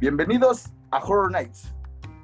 [0.00, 1.74] Bienvenidos a Horror Nights,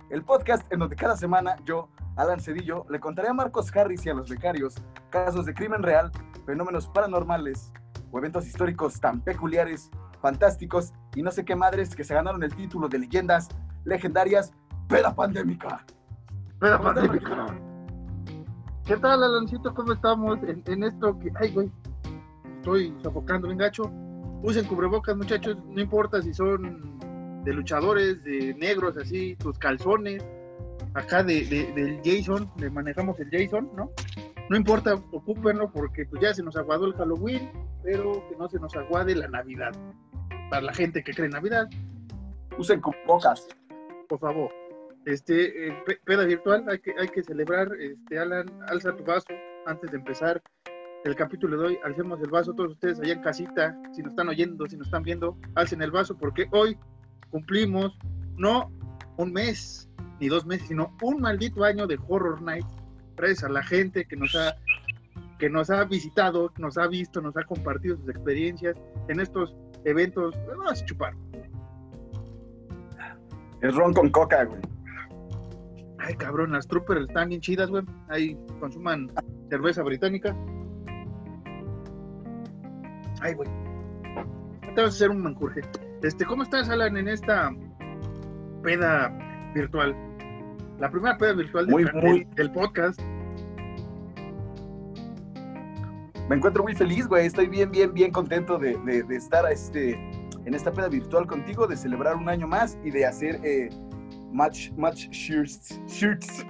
[0.09, 4.09] el podcast en donde cada semana yo, Alan Cedillo, le contaré a Marcos Harris y
[4.09, 4.77] a los becarios
[5.11, 6.11] casos de crimen real,
[6.47, 7.71] fenómenos paranormales
[8.11, 9.91] o eventos históricos tan peculiares,
[10.23, 13.49] fantásticos y no sé qué madres que se ganaron el título de leyendas
[13.85, 14.55] legendarias
[14.89, 15.85] Peda Pandémica.
[16.59, 17.59] Peda Pandémica.
[18.87, 19.75] ¿Qué tal, Alancito?
[19.75, 21.31] ¿Cómo estamos en, en esto que...
[21.35, 21.71] Ay, güey,
[22.57, 23.83] estoy sofocando bien gacho.
[24.43, 26.96] Usen cubrebocas, muchachos, no importa si son
[27.47, 30.23] de luchadores, de negros, así, tus calzones,
[30.95, 33.91] acá de, de- del Jason, le manejamos el Jason, ¿no?
[34.51, 37.51] No importa, ocúpenlo porque pues ya se nos aguadó el Halloween,
[37.83, 39.73] pero que no se nos aguade la Navidad.
[40.51, 41.69] Para la gente que cree en Navidad,
[42.59, 43.47] Usen cubrebocas.
[44.09, 44.51] por favor.
[45.05, 49.27] Este, eh, pe- peda virtual, hay que, hay que celebrar, este, Alan, alza tu vaso
[49.67, 50.43] antes de empezar
[51.05, 54.29] el capítulo de hoy, alcemos el vaso, todos ustedes allá en casita, si nos están
[54.29, 56.77] oyendo, si nos están viendo, alcen el vaso, porque hoy
[57.31, 57.97] cumplimos
[58.37, 58.71] no
[59.17, 59.89] un mes,
[60.21, 62.67] ni dos meses, sino un maldito año de Horror Night,
[63.17, 64.57] gracias a la gente que nos ha
[65.39, 68.75] que nos ha visitado, nos ha visto, nos ha compartido sus experiencias
[69.09, 71.15] en estos eventos, vamos a chupar.
[73.61, 74.61] Es ron con coca, güey.
[75.99, 77.83] Ay, cabrón, las troopers están bien chidas, güey.
[78.09, 79.11] Ahí consuman
[79.51, 80.37] cerveza británica.
[83.21, 83.49] Ay, güey.
[84.75, 85.63] Te vas a hacer un mancurje.
[86.03, 87.51] Este, ¿cómo estás, Alan, en esta
[88.63, 89.09] peda
[89.55, 89.95] virtual?
[90.79, 93.01] La primera peda virtual del, Muy, del- muy- del podcast.
[96.29, 97.27] Me encuentro muy feliz, güey.
[97.27, 99.93] Estoy bien, bien, bien contento de, de- de estar este,
[100.45, 103.71] en esta peda virtual contigo, de celebrar un año más y de hacer eh,
[104.33, 105.81] match, match shirts.
[105.87, 106.45] shirts.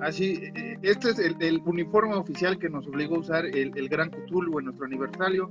[0.00, 3.88] Así, eh, este es el, el uniforme oficial que nos obligó a usar el, el
[3.88, 5.48] Gran Cthulhu en nuestro aniversario.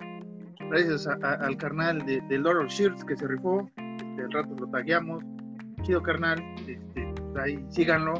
[0.74, 3.70] Gracias a- a- al carnal de, de of Shirts que se rifó.
[3.78, 5.24] Este, al rato lo tagueamos.
[5.84, 6.40] Chido carnal.
[6.68, 8.16] Este, pues ahí síganlo.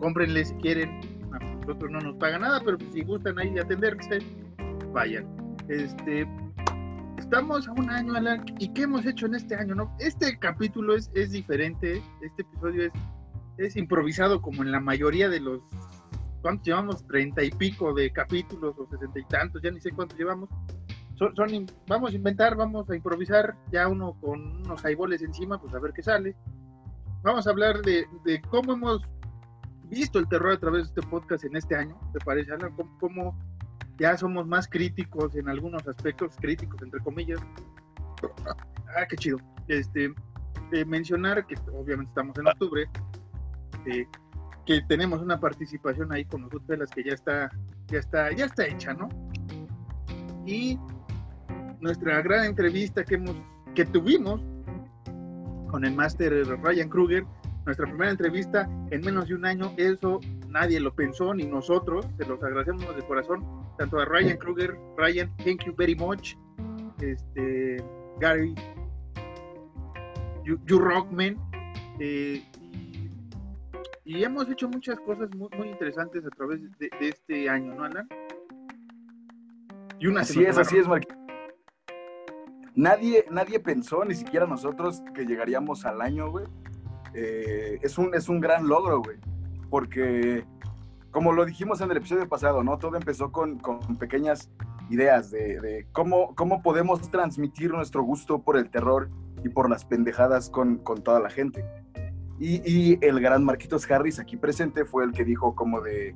[0.00, 0.98] Cómprenle si quieren.
[1.34, 4.20] A nosotros no nos paga nada, pero pues si gustan ahí atenderse,
[4.94, 5.26] vayan.
[5.68, 6.26] Este,
[7.18, 8.46] estamos a un año, Alan.
[8.58, 9.74] ¿Y qué hemos hecho en este año?
[9.74, 9.94] No?
[10.00, 12.02] Este capítulo es, es diferente.
[12.22, 12.92] Este episodio es
[13.58, 15.60] es improvisado como en la mayoría de los
[16.40, 17.06] ¿cuántos llevamos?
[17.06, 20.48] treinta y pico de capítulos o sesenta y tantos, ya ni sé cuántos llevamos.
[21.20, 25.74] Son, son vamos a inventar, vamos a improvisar, ya uno con unos highballs encima, pues
[25.74, 26.34] a ver qué sale.
[27.22, 29.02] Vamos a hablar de, de cómo hemos
[29.90, 32.74] visto el terror a través de este podcast en este año, ¿te parece, Alan?
[32.74, 33.38] Cómo, cómo
[33.98, 37.40] ya somos más críticos en algunos aspectos, críticos entre comillas.
[38.96, 39.38] Ah, qué chido.
[39.68, 40.12] Este,
[40.72, 42.90] eh, mencionar que obviamente estamos en octubre,
[43.86, 44.04] eh,
[44.66, 47.50] que tenemos una participación ahí con nosotros las que ya está,
[47.86, 49.08] ya está, ya está hecha, ¿no?
[50.44, 50.76] Y
[51.80, 53.36] nuestra gran entrevista que hemos,
[53.74, 54.40] que tuvimos
[55.70, 56.32] con el máster
[56.62, 57.24] Ryan Kruger,
[57.64, 62.26] nuestra primera entrevista en menos de un año, eso nadie lo pensó, ni nosotros, se
[62.26, 63.44] los agradecemos de corazón,
[63.78, 66.34] tanto a Ryan Kruger, Ryan, thank you very much,
[67.00, 67.82] este,
[68.18, 68.54] Gary,
[70.44, 71.36] you, you rock man,
[72.00, 72.42] eh,
[74.04, 77.84] y, hemos hecho muchas cosas muy, muy interesantes a través de, de este año, ¿no,
[77.84, 78.08] Alan?
[80.00, 80.86] Y una Así es, así es.
[82.74, 86.46] Nadie, nadie pensó, ni siquiera nosotros, que llegaríamos al año, güey.
[87.14, 89.16] Eh, es, un, es un gran logro, güey.
[89.68, 90.44] Porque,
[91.10, 92.78] como lo dijimos en el episodio pasado, ¿no?
[92.78, 94.50] Todo empezó con, con pequeñas
[94.88, 99.08] ideas de, de cómo, cómo podemos transmitir nuestro gusto por el terror
[99.44, 101.64] y por las pendejadas con, con toda la gente.
[102.38, 106.14] Y, y el gran Marquitos Harris aquí presente fue el que dijo como de,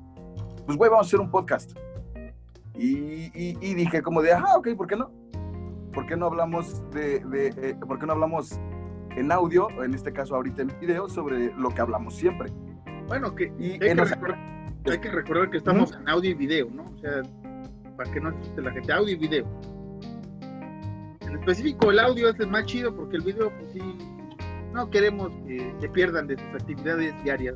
[0.67, 1.73] pues güey, vamos a hacer un podcast.
[2.77, 5.11] Y, y- y dije como de, ajá, ok, ¿por qué no?
[5.95, 8.59] ¿Por qué no hablamos de, de, eh, por qué no hablamos
[9.17, 12.51] en audio, en este caso ahorita en video, sobre lo que hablamos siempre?
[13.07, 14.39] Bueno, que Y hay que, los- recordar,
[14.91, 16.85] hay que recordar que estamos en audio y video, ¿no?
[16.91, 17.23] O sea,
[17.97, 19.47] para que no asuste la gente, audio y video.
[21.21, 23.81] En específico, el audio es el más chido porque el video, pues sí,
[24.73, 27.55] no queremos que se pierdan de sus actividades diarias.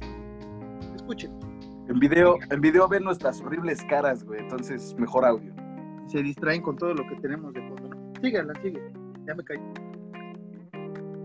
[0.94, 1.32] Escuchen,
[1.88, 5.52] En video, en video ven nuestras horribles caras, güey, entonces mejor audio.
[6.06, 7.60] se distraen con todo lo que tenemos de
[8.22, 8.80] Síganla, sigue.
[9.26, 9.58] Ya me caí.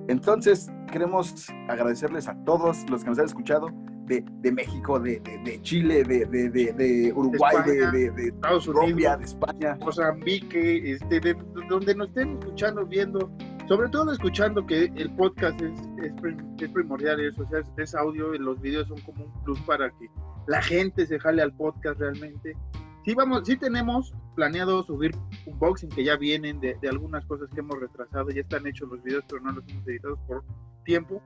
[0.09, 3.67] Entonces, queremos agradecerles a todos los que nos han escuchado
[4.05, 8.65] de, de México, de, de- de Chile, de, de- Uruguay, de, España, de- de Estados
[8.65, 9.77] Colombia, Unidos, de España.
[9.79, 11.37] Mozambique, este, de, de
[11.69, 13.31] donde nos estén escuchando, viendo,
[13.69, 15.71] sobre todo escuchando que el podcast es,
[16.03, 19.43] es, prim- es primordial, eso, o sea, es, es audio los videos son como un
[19.45, 20.09] plus para que
[20.47, 22.57] la gente se jale al podcast realmente.
[23.05, 25.15] Sí vamos, sí tenemos planeado subir
[25.45, 29.03] un boxing que ya vienen de, algunas cosas que hemos retrasado, ya están hechos los
[29.03, 30.43] videos, pero no los hemos editado por
[30.85, 31.21] tiempo.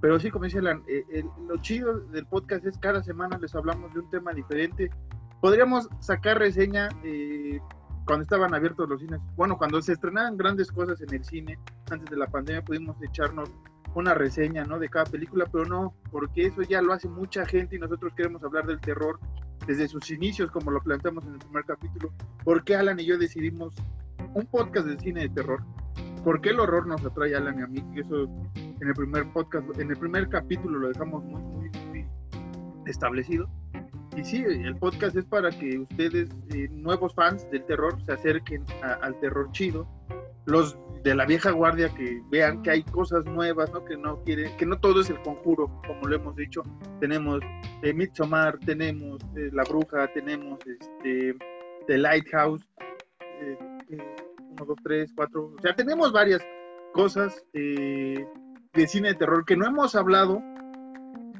[0.00, 4.00] Pero sí, como dice eh, lo chido del podcast es cada semana les hablamos de
[4.00, 4.90] un tema diferente.
[5.40, 7.60] Podríamos sacar reseña eh,
[8.06, 9.20] cuando estaban abiertos los cines.
[9.36, 11.58] Bueno, cuando se estrenaban grandes cosas en el cine,
[11.90, 13.50] antes de la pandemia, pudimos echarnos
[13.94, 14.78] una reseña ¿no?
[14.78, 18.42] de cada película, pero no, porque eso ya lo hace mucha gente y nosotros queremos
[18.42, 19.18] hablar del terror
[19.66, 22.12] desde sus inicios, como lo planteamos en el primer capítulo.
[22.44, 23.74] ¿Por qué Alan y yo decidimos
[24.34, 25.62] un podcast de cine de terror?
[26.24, 27.84] ¿Por qué el horror nos atrae a Alan y a mí?
[27.96, 31.70] eso en el primer podcast, en el primer capítulo lo dejamos muy,
[32.86, 33.48] establecido.
[34.16, 38.64] Y sí, el podcast es para que ustedes, eh, nuevos fans del terror, se acerquen
[38.82, 39.86] al terror chido.
[40.46, 43.84] Los de la vieja guardia que vean que hay cosas nuevas, ¿no?
[43.84, 46.62] Que no quiere, que no todo es el conjuro, como lo hemos dicho.
[47.00, 47.40] Tenemos
[47.82, 51.34] eh, Midsommar, tenemos eh, La Bruja, tenemos este
[51.86, 52.68] The Lighthouse,
[53.40, 53.58] eh,
[53.88, 56.42] uno, dos, tres, cuatro, o sea, tenemos varias
[56.92, 58.26] cosas de
[58.86, 60.42] cine de terror que no hemos hablado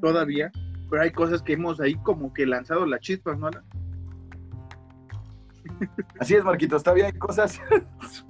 [0.01, 0.51] todavía,
[0.89, 3.51] pero hay cosas que hemos ahí como que lanzado las chispas, ¿no?
[6.19, 7.61] Así es, Marquitos, todavía hay cosas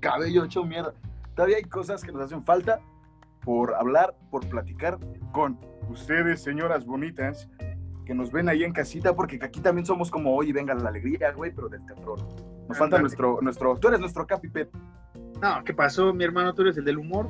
[0.00, 0.94] cabello hecho mierda.
[1.34, 2.80] Todavía hay cosas que nos hacen falta
[3.42, 4.98] por hablar, por platicar
[5.32, 7.48] con ustedes, señoras bonitas,
[8.04, 11.32] que nos ven ahí en casita, porque aquí también somos como hoy, venga la alegría,
[11.32, 12.18] güey, pero del terror.
[12.68, 14.70] Nos falta nuestro, nuestro, tú eres nuestro capipet.
[15.40, 16.54] No, ¿qué pasó, mi hermano?
[16.54, 17.28] ¿Tú eres el del humor?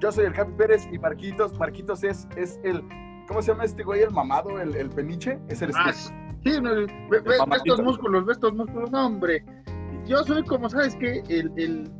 [0.00, 2.82] Yo soy el Capi Pérez y Marquitos, Marquitos es, es el,
[3.26, 4.02] ¿cómo se llama este güey?
[4.02, 5.92] El mamado, el, el peniche, es el ah,
[6.44, 6.86] Sí, ve,
[7.56, 9.44] estos músculos, ve estos músculos, no, hombre
[10.08, 11.22] yo soy como, ¿sabes qué?
[11.28, 11.90] El, el,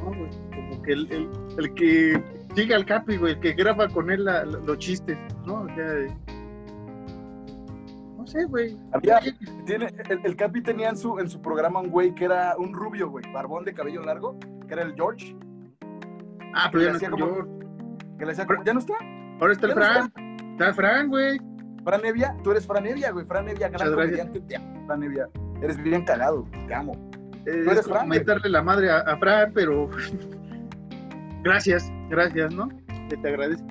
[0.00, 2.22] como que el, el, que
[2.54, 4.24] sigue al Capi, güey, el que graba con él
[4.66, 5.62] los chistes, ¿no?
[5.62, 5.86] O sea,
[8.18, 8.76] no sé, güey.
[9.64, 9.88] tiene,
[10.24, 13.24] el, Capi tenía en su, en su programa un güey que era un rubio, güey,
[13.32, 14.38] barbón de cabello largo,
[14.68, 15.34] que era el George.
[16.54, 17.50] Ah, pero ya no está George.
[18.18, 18.94] Que le decía como, ¿ya no está?
[19.40, 20.12] Ahora está el Fran.
[20.52, 20.68] Está?
[20.68, 21.38] el Fran, güey.
[21.86, 23.24] Fran Evia, tú eres Fran Evia, güey.
[23.26, 24.42] Fran Evia, gran comediante.
[24.86, 25.28] Fran Evia.
[25.62, 26.94] Eres bien cagado, te amo.
[27.46, 29.88] Eh, es meterle la madre a, Fran, pero
[31.44, 32.68] gracias, gracias, ¿no?
[33.08, 33.64] Te, te agradezco.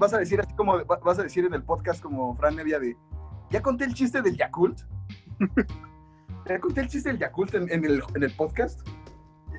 [0.00, 2.96] Vas a decir así como, vas a decir en el podcast como Fran Nevia de,
[3.50, 4.80] ¿ya conté el chiste del Yakult?
[6.48, 8.80] ¿Ya conté el chiste del Yakult en, el, en el podcast?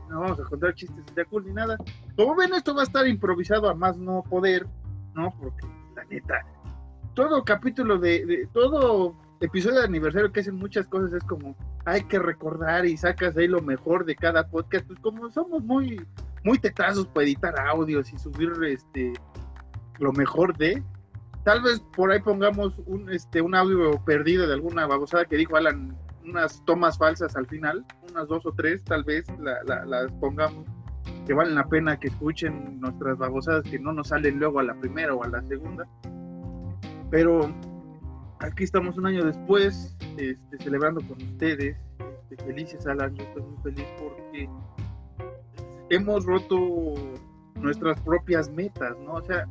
[0.10, 1.78] No vamos a contar chistes del Yakult ni nada.
[2.18, 4.68] Como ven, esto va a estar improvisado a más no poder,
[5.14, 5.34] ¿no?
[5.40, 5.66] Porque
[5.96, 6.46] la neta,
[7.14, 11.56] todo capítulo de, de todo episodio de aniversario que hacen muchas cosas es como
[11.86, 16.06] hay que recordar y sacas ahí lo mejor de cada podcast, pues como somos muy
[16.44, 19.14] muy tetazos para editar audios y subir este
[20.00, 20.84] lo mejor de
[21.44, 25.56] tal vez por ahí pongamos un este un audio perdido de alguna babosada que dijo
[25.56, 30.66] Alan unas tomas falsas al final unas dos o tres tal vez las pongamos
[31.28, 34.74] que valen la pena que escuchen nuestras babosadas que no nos salen luego a la
[34.76, 35.88] primera o a la segunda
[37.12, 37.54] pero
[38.40, 41.78] aquí estamos un año después, este, celebrando con ustedes.
[42.30, 44.50] Este, felices Alan, yo estoy muy feliz porque
[45.90, 46.96] hemos roto
[47.56, 49.16] nuestras propias metas, ¿no?
[49.16, 49.48] O sea,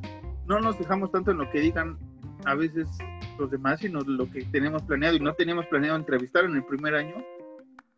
[0.47, 1.99] no nos fijamos tanto en lo que digan
[2.47, 2.89] a veces
[3.39, 5.17] los demás, sino lo que tenemos planeado.
[5.17, 7.15] Y no teníamos planeado entrevistar en el primer año,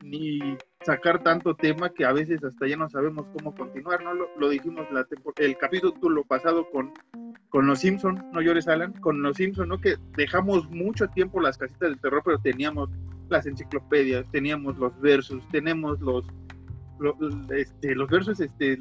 [0.02, 4.14] ni sacar tanto tema que a veces hasta ya no sabemos cómo continuar, ¿no?
[4.14, 6.92] Lo, dijimos la el capítulo pasado con
[7.52, 9.78] con los Simpson, no llores Alan, con los Simpson, ¿no?
[9.78, 12.88] Que dejamos mucho tiempo las casitas del terror, pero teníamos
[13.28, 16.24] las enciclopedias, teníamos los versos, tenemos los,
[16.98, 17.14] los,
[17.50, 18.78] este, los versos, este,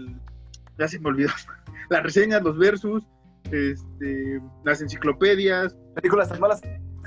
[0.80, 1.32] ya se me olvidó,
[1.90, 3.04] las reseñas, los versos,
[3.52, 6.62] este, las enciclopedias, películas tan malas,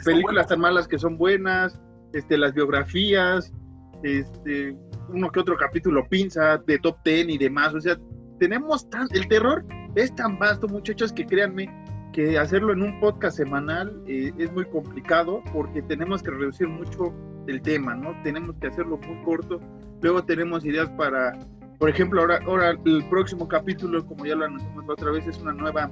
[0.04, 1.80] películas tan malas que son buenas,
[2.12, 3.54] este, las biografías,
[4.02, 4.76] este,
[5.08, 7.96] uno que otro capítulo pinza de top ten y demás, o sea,
[8.38, 11.68] tenemos tan, el terror es tan vasto, muchachos, que créanme
[12.12, 17.12] que hacerlo en un podcast semanal eh, es muy complicado porque tenemos que reducir mucho
[17.48, 18.14] el tema, ¿no?
[18.22, 19.60] Tenemos que hacerlo muy corto.
[20.00, 21.36] Luego tenemos ideas para,
[21.78, 25.52] por ejemplo, ahora, ahora el próximo capítulo, como ya lo anunciamos otra vez, es una
[25.52, 25.90] nueva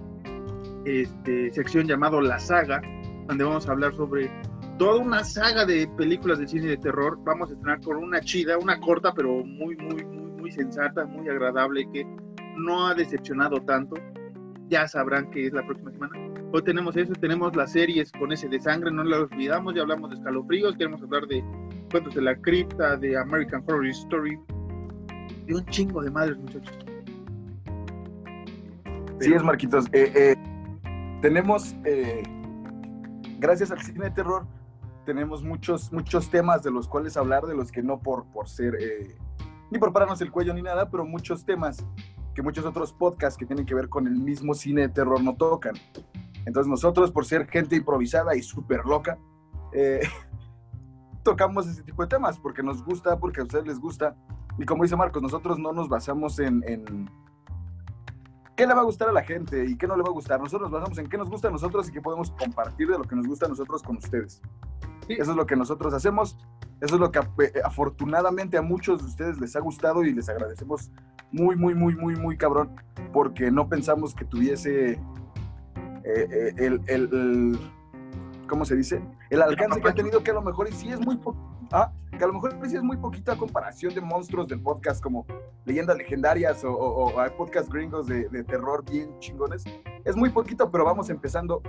[0.85, 2.81] este, sección llamado La Saga,
[3.27, 4.31] donde vamos a hablar sobre
[4.83, 7.17] toda una saga de películas de cine de terror.
[7.23, 11.29] Vamos a estrenar con una chida, una corta, pero muy, muy, muy, muy sensata, muy
[11.29, 12.05] agradable, que
[12.57, 13.95] no ha decepcionado tanto.
[14.67, 16.19] Ya sabrán que es la próxima semana.
[16.53, 20.11] Hoy tenemos eso, tenemos las series con ese de sangre, no las olvidamos, ya hablamos
[20.11, 21.45] de escalofríos, queremos hablar de
[21.93, 24.37] cuentos de la cripta, de American Horror Story,
[25.47, 26.77] de un chingo de madres, muchachos.
[29.21, 29.87] Sí, es Marquitos.
[29.93, 30.37] Eh, eh,
[31.21, 32.25] tenemos, eh,
[33.39, 34.45] gracias al cine de terror
[35.05, 38.77] tenemos muchos, muchos temas de los cuales hablar, de los que no por, por ser,
[38.81, 39.17] eh,
[39.71, 41.85] ni por pararnos el cuello ni nada, pero muchos temas
[42.35, 45.37] que muchos otros podcasts que tienen que ver con el mismo cine de terror no
[45.37, 45.75] tocan.
[46.47, 49.19] Entonces nosotros, por ser gente improvisada y súper loca,
[49.73, 50.01] eh,
[51.23, 54.17] tocamos ese tipo de temas porque nos gusta, porque a ustedes les gusta.
[54.59, 57.11] Y como dice Marcos, nosotros no nos basamos en, en
[58.57, 60.41] qué le va a gustar a la gente y qué no le va a gustar.
[60.41, 63.05] Nosotros nos basamos en qué nos gusta a nosotros y qué podemos compartir de lo
[63.05, 64.43] que nos gusta a nosotros con ustedes.
[65.19, 66.37] Eso es lo que nosotros hacemos.
[66.81, 70.29] Eso es lo que eh, afortunadamente a muchos de ustedes les ha gustado y les
[70.29, 70.91] agradecemos
[71.31, 72.75] muy, muy, muy, muy, muy cabrón,
[73.13, 74.99] porque no pensamos que tuviese eh,
[76.05, 77.59] eh, el, el,
[78.49, 79.03] ¿cómo se dice?
[79.31, 81.19] El alcance que ha tenido, que a lo mejor y sí es muy
[81.71, 85.25] ah, que a lo mejor sí es muy poquita comparación de monstruos del podcast como
[85.65, 89.65] leyendas legendarias o, o, hay podcast gringos de, de terror bien chingones.
[90.05, 91.63] Es muy poquito, pero vamos empezando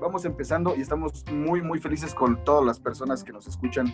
[0.00, 3.86] vamos empezando y estamos muy, muy felices con todas las personas que nos escuchan,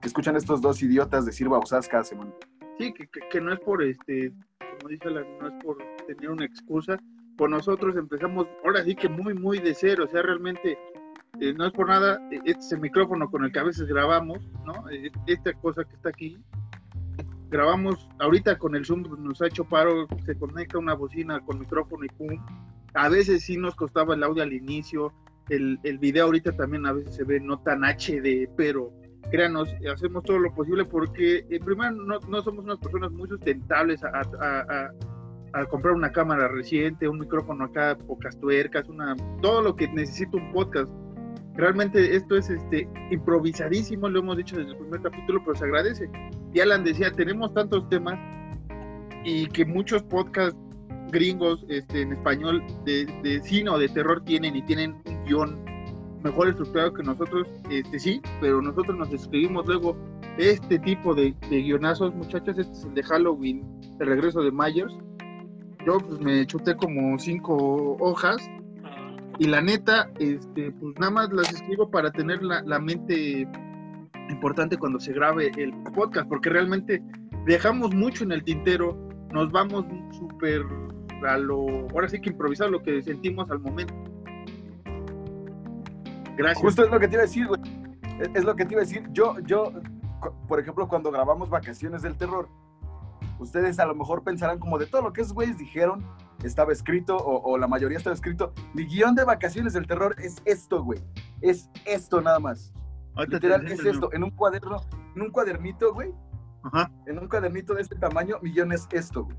[0.00, 2.32] que escuchan estos dos idiotas decir babosadas cada semana.
[2.78, 6.44] Sí, que, que, no es por, este, como dice la, no es por tener una
[6.44, 6.98] excusa.
[7.36, 10.78] Por nosotros empezamos, ahora sí que muy, muy de cero, o sea, realmente
[11.40, 14.88] eh, no es por nada, e, este micrófono con el que a veces grabamos, ¿no?
[14.90, 16.38] E, esta cosa que está aquí,
[17.48, 22.04] grabamos ahorita con el Zoom, nos ha hecho paro, se conecta una bocina con micrófono
[22.04, 22.44] y pum.
[22.94, 25.12] A veces sí nos costaba el audio al inicio,
[25.48, 28.92] el, el video ahorita también a veces se ve no tan HD, pero
[29.30, 33.28] créanos, hacemos todo lo posible porque, en eh, primero, no, no, somos unas personas muy
[33.28, 34.90] sustentables a, a,
[35.52, 40.36] a, comprar una cámara reciente, un micrófono acá, pocas tuercas, una, todo lo que necesita
[40.36, 40.90] un podcast.
[41.54, 46.10] Realmente esto es este, improvisadísimo, lo hemos dicho desde el primer capítulo, pero se agradece.
[46.52, 48.18] Y Alan decía, tenemos tantos temas
[49.24, 50.58] y que muchos podcasts
[51.10, 55.64] gringos este, en español de, de cine o de terror tienen y tienen un guion
[56.24, 59.96] mejor estructurado que nosotros, este sí, pero nosotros nos escribimos luego
[60.38, 63.62] este tipo de, guionazos, muchachos, este es el de Halloween,
[64.00, 64.96] el regreso de Myers.
[65.86, 68.38] Yo pues me chuté como cinco hojas
[69.38, 73.46] y la neta, este, pues nada más las escribo para tener la, la mente
[74.30, 77.02] importante cuando se grabe el podcast, porque realmente
[77.44, 78.96] dejamos mucho en el tintero,
[79.30, 79.84] nos vamos
[80.18, 80.64] súper
[81.26, 83.94] a lo, ahora sí que improvisar lo que sentimos al momento.
[86.36, 86.62] Gracias.
[86.62, 87.60] Justo es lo que te iba a decir, güey.
[88.34, 89.08] Es lo que te iba a decir.
[89.12, 89.72] Yo, yo,
[90.48, 92.48] por ejemplo, cuando grabamos Vacaciones del Terror,
[93.38, 96.04] ustedes a lo mejor pensarán como de todo lo que esos güeyes dijeron,
[96.42, 98.52] estaba escrito, o, la mayoría estaba escrito.
[98.74, 101.00] Mi guion de Vacaciones del Terror es esto, güey.
[101.40, 102.72] Es esto nada más.
[103.28, 104.12] Literal, es esto.
[104.12, 104.80] En un cuaderno,
[105.14, 106.12] en un cuadernito, güey.
[106.64, 106.90] Ajá.
[107.06, 109.36] En un cuadernito de este tamaño, mi guion es esto, güey.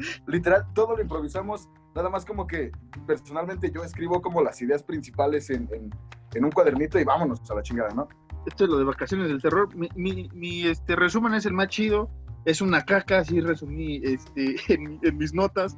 [0.26, 2.72] Literal, todo lo improvisamos, nada más como que
[3.06, 7.62] personalmente yo escribo como las ideas principales en, en, un cuadernito y vámonos a la
[7.62, 8.08] chingada, ¿no?
[8.46, 9.68] Esto es lo de vacaciones del terror.
[9.74, 12.08] Mi, mi, este, resumen es el más chido,
[12.44, 15.76] es una caca, así resumí este, en, mis notas,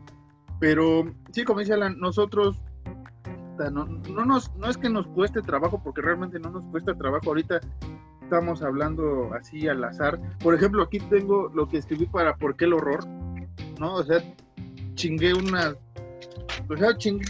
[0.61, 2.63] pero sí, como dice Alan, nosotros
[3.71, 7.29] no, no, nos, no es que nos cueste trabajo, porque realmente no nos cuesta trabajo.
[7.29, 7.61] Ahorita
[8.23, 10.19] estamos hablando así al azar.
[10.43, 13.05] Por ejemplo, aquí tengo lo que escribí para ¿Por qué el horror?
[13.83, 13.97] ¿No?
[13.97, 14.23] O sea,
[14.95, 15.77] chingué unas,
[16.71, 17.27] o sea, chingué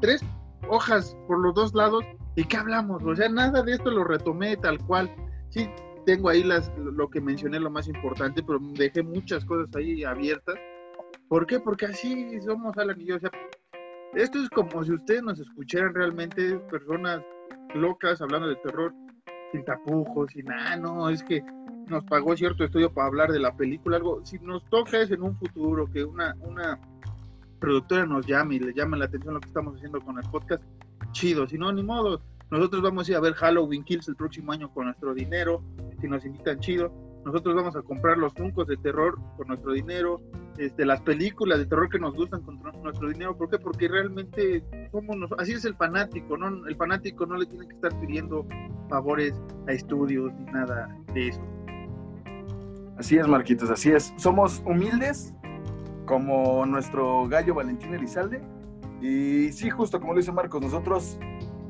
[0.00, 0.24] tres
[0.70, 2.02] hojas por los dos lados
[2.36, 5.14] y qué hablamos, o sea, nada de esto lo retomé tal cual.
[5.50, 5.68] Sí,
[6.06, 10.54] tengo ahí las, lo que mencioné, lo más importante, pero dejé muchas cosas ahí abiertas.
[11.28, 11.60] ¿Por qué?
[11.60, 13.16] Porque así somos Alan y yo.
[13.16, 13.30] O sea,
[14.14, 17.20] esto es como si ustedes nos escucharan realmente personas
[17.74, 18.94] locas hablando de terror,
[19.52, 21.42] sin tapujos, sin nada, no, es que
[21.88, 25.22] nos pagó cierto estudio para hablar de la película, algo, si nos toca es en
[25.22, 26.78] un futuro que una, una
[27.58, 30.62] productora nos llame y le llame la atención lo que estamos haciendo con el podcast,
[31.12, 34.52] chido, si no, ni modo, nosotros vamos a ir a ver Halloween Kills el próximo
[34.52, 35.62] año con nuestro dinero,
[36.00, 36.92] si nos invitan chido,
[37.24, 40.20] nosotros vamos a comprar los funcos de terror con nuestro dinero,
[40.56, 43.36] este, las películas de terror que nos gustan con nuestro dinero.
[43.36, 43.58] ¿Por qué?
[43.58, 46.66] Porque realmente somos así es el fanático, ¿no?
[46.66, 48.46] El fanático no le tiene que estar pidiendo
[48.88, 49.34] favores
[49.66, 51.57] a estudios ni nada de eso.
[52.98, 54.12] Así es, Marquitos, así es.
[54.16, 55.32] Somos humildes,
[56.04, 58.42] como nuestro gallo Valentín Elizalde.
[59.00, 61.16] Y sí, justo como lo dice Marcos, nosotros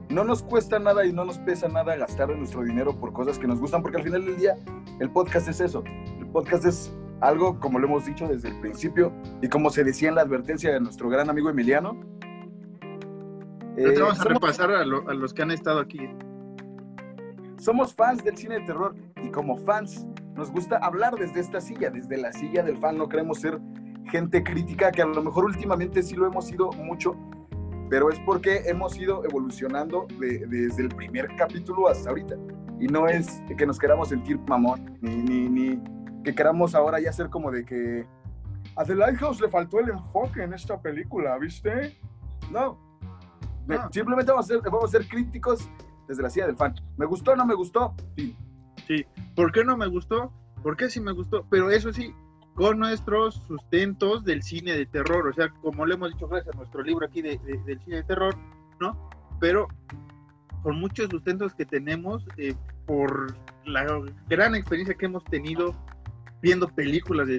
[0.08, 3.46] no nos cuesta nada y no nos pesa nada gastar nuestro dinero por cosas que
[3.46, 4.56] nos gustan, porque al final del día
[5.00, 5.84] el podcast es eso.
[6.18, 10.08] El podcast es algo, como lo hemos dicho desde el principio, y como se decía
[10.08, 12.00] en la advertencia de nuestro gran amigo Emiliano.
[13.76, 16.08] Eh, vamos a repasar a, a los que han estado aquí.
[17.58, 20.06] Somos fans del cine de terror y como fans
[20.38, 23.60] nos gusta hablar desde esta silla, desde la silla del fan, no queremos ser
[24.08, 27.16] gente crítica, que a lo mejor últimamente sí lo hemos sido mucho,
[27.90, 32.36] pero es porque hemos ido evolucionando desde el primer capítulo hasta ahorita.
[32.78, 35.82] Y no es que nos queramos sentir mamón, ni, ni,
[36.22, 38.06] que queramos ahora ya ser como de que
[38.76, 41.98] a The Lighthouse le faltó el enfoque en esta película, ¿viste?
[42.52, 42.78] No.
[43.70, 43.88] Ah.
[43.90, 45.68] Simplemente vamos a, ser, vamos a ser críticos
[46.06, 46.76] desde la silla del fan.
[46.96, 47.92] ¿Me gustó o no me gustó?
[48.16, 48.36] Sí.
[48.88, 49.04] Sí.
[49.36, 50.32] ¿Por qué no me gustó?
[50.62, 51.46] ¿Por qué sí me gustó?
[51.50, 52.12] Pero eso sí,
[52.54, 56.58] con nuestros sustentos del cine de terror, o sea, como le hemos dicho gracias a
[56.58, 58.34] nuestro libro aquí de, del cine de terror,
[58.80, 59.08] ¿no?
[59.40, 59.68] Pero
[60.62, 62.54] con muchos sustentos que tenemos eh,
[62.86, 63.86] por la
[64.28, 65.76] gran experiencia que hemos tenido
[66.40, 67.38] viendo películas de,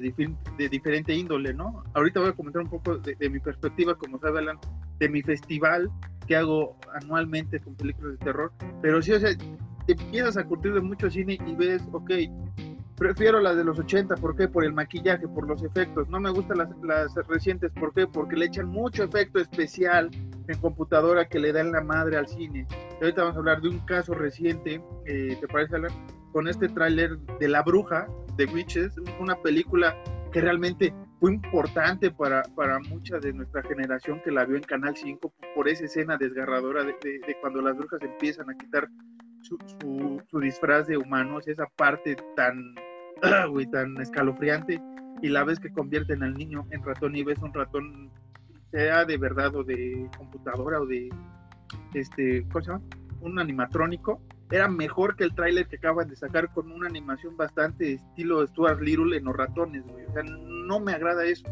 [0.58, 1.84] de diferente índole, ¿no?
[1.96, 4.60] Ahorita voy a comentar un poco de, de mi perspectiva, como sabe Alan,
[5.00, 5.90] de mi festival
[6.28, 8.52] que hago anualmente con películas de terror,
[8.82, 9.32] pero sí, o sea,
[9.96, 12.12] te empiezas a curtir de mucho cine y ves, ok,
[13.00, 14.50] Prefiero las de los 80, ¿por qué?
[14.50, 16.10] Por el maquillaje, por los efectos.
[16.10, 18.06] No me gustan las, las recientes, ¿por qué?
[18.06, 20.10] Porque le echan mucho efecto especial
[20.50, 22.68] en computadora que le dan la madre al cine.
[22.70, 25.94] Y ahorita vamos a hablar de un caso reciente, eh, ¿te parece, Alan?
[26.34, 28.06] Con este tráiler de La Bruja,
[28.36, 29.96] de Witches, una película
[30.34, 34.98] que realmente fue importante para, para mucha de nuestra generación que la vio en Canal
[34.98, 38.90] 5 por esa escena desgarradora de, de, cuando las brujas empiezan a quitar
[39.42, 42.76] su, disfraz de humanos, esa parte tan
[43.52, 44.82] güey, tan escalofriante,
[45.22, 48.10] y la vez que convierten al niño en ratón y ves un ratón,
[48.72, 51.10] sea de verdad o de computadora o de,
[51.94, 52.84] este, ¿cómo se llama?
[53.22, 57.94] Un animatrónico, era mejor que el tráiler que acaban de sacar con una animación bastante
[57.94, 60.06] estilo Stuart Little en los ratones, güey.
[60.06, 61.46] O sea, no me agrada eso.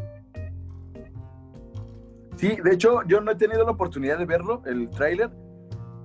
[2.36, 5.30] Sí, de hecho, yo no he tenido la oportunidad de verlo, el tráiler,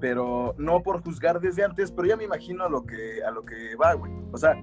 [0.04, 3.46] pero no por juzgar desde antes, pero ya me imagino a lo que, a lo
[3.46, 4.12] que va, güey.
[4.34, 4.62] O sea,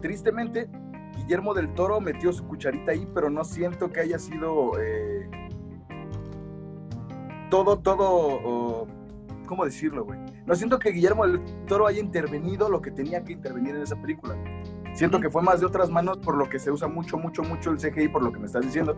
[0.00, 0.66] tristemente,
[1.14, 5.28] Guillermo del Toro metió su cucharita ahí, pero no siento que haya sido eh,
[7.50, 8.86] todo, todo,
[9.46, 10.20] ¿cómo decirlo, güey?
[10.46, 14.00] No siento que Guillermo del Toro haya intervenido lo que tenía que intervenir en esa
[14.00, 14.38] película.
[14.94, 17.72] Siento que fue más de otras manos por lo que se usa mucho, mucho, mucho
[17.72, 18.96] el CGI, por lo que me estás diciendo.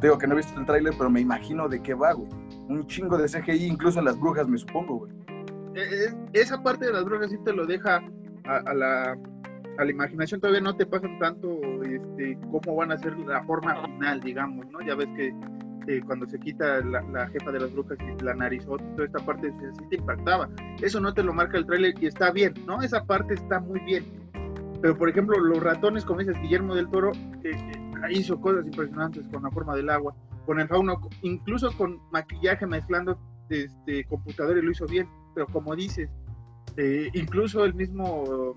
[0.00, 2.30] Digo que no he visto el tráiler, pero me imagino de qué va, güey.
[2.68, 5.12] Un chingo de CGI, incluso en las brujas, me supongo, güey.
[5.74, 8.02] Eh, eh, esa parte de las brujas sí te lo deja
[8.44, 9.16] a la
[9.78, 13.74] a la imaginación todavía no te pasan tanto este, cómo van a ser la forma
[13.82, 14.80] final, digamos, ¿no?
[14.80, 15.34] Ya ves que
[15.88, 19.52] eh, cuando se quita la, jefa de las brujas y la narizota, toda esta parte
[19.78, 20.48] sí te impactaba.
[20.80, 22.82] Eso no te lo marca el tráiler y está bien, ¿no?
[22.82, 24.04] Esa parte está muy bien.
[24.80, 27.12] Pero, por ejemplo, los ratones, como dices, Guillermo del Toro
[27.44, 30.14] eh, eh, hizo cosas impresionantes con la forma del agua,
[30.46, 33.18] con el fauno, incluso con maquillaje mezclando
[33.50, 35.08] este, computador y lo hizo bien.
[35.34, 36.08] Pero como dices,
[37.12, 38.54] incluso el mismo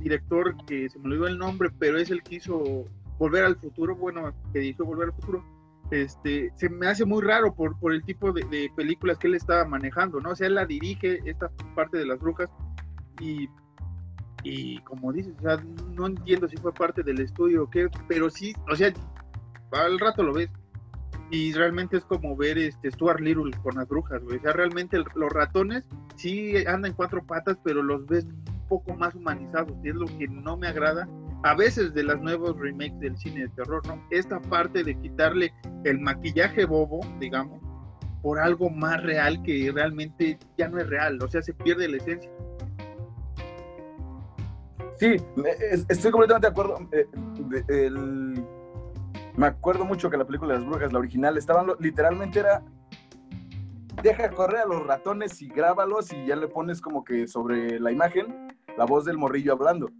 [0.00, 2.84] director que se me olvidó el nombre, pero es el que hizo
[3.18, 5.44] Volver al Futuro, bueno, que dijo Volver al Futuro,
[5.90, 9.64] este, se me hace muy raro por, por el tipo de, películas que él estaba
[9.64, 10.30] manejando, ¿no?
[10.30, 12.48] O sea, él la dirige, esta parte de las brujas,
[13.20, 13.48] y,
[14.44, 15.64] y como dices, o sea,
[15.94, 18.92] no entiendo si fue parte del estudio o qué, pero sí, o sea,
[19.72, 20.50] al rato lo ves.
[21.30, 25.32] Y realmente es como ver este Stuart Little con las brujas, O sea, realmente los
[25.32, 25.84] ratones
[26.16, 28.26] sí andan en cuatro patas, pero los ves
[28.68, 31.08] poco más humanizados, y es lo que no me agrada
[31.42, 34.02] a veces de las nuevos remakes del cine de terror, ¿no?
[34.10, 35.52] Esta parte de quitarle
[35.84, 37.60] el maquillaje bobo, digamos,
[38.22, 41.98] por algo más real que realmente ya no es real, o sea, se pierde la
[41.98, 42.30] esencia.
[44.98, 45.16] Sí,
[45.88, 46.78] estoy completamente de acuerdo.
[46.90, 47.90] Eh,
[49.38, 52.62] me acuerdo mucho que la película de las brujas, la original, estaban literalmente era
[54.02, 57.92] deja correr a los ratones y grábalos y ya le pones como que sobre la
[57.92, 59.90] imagen la voz del morrillo hablando.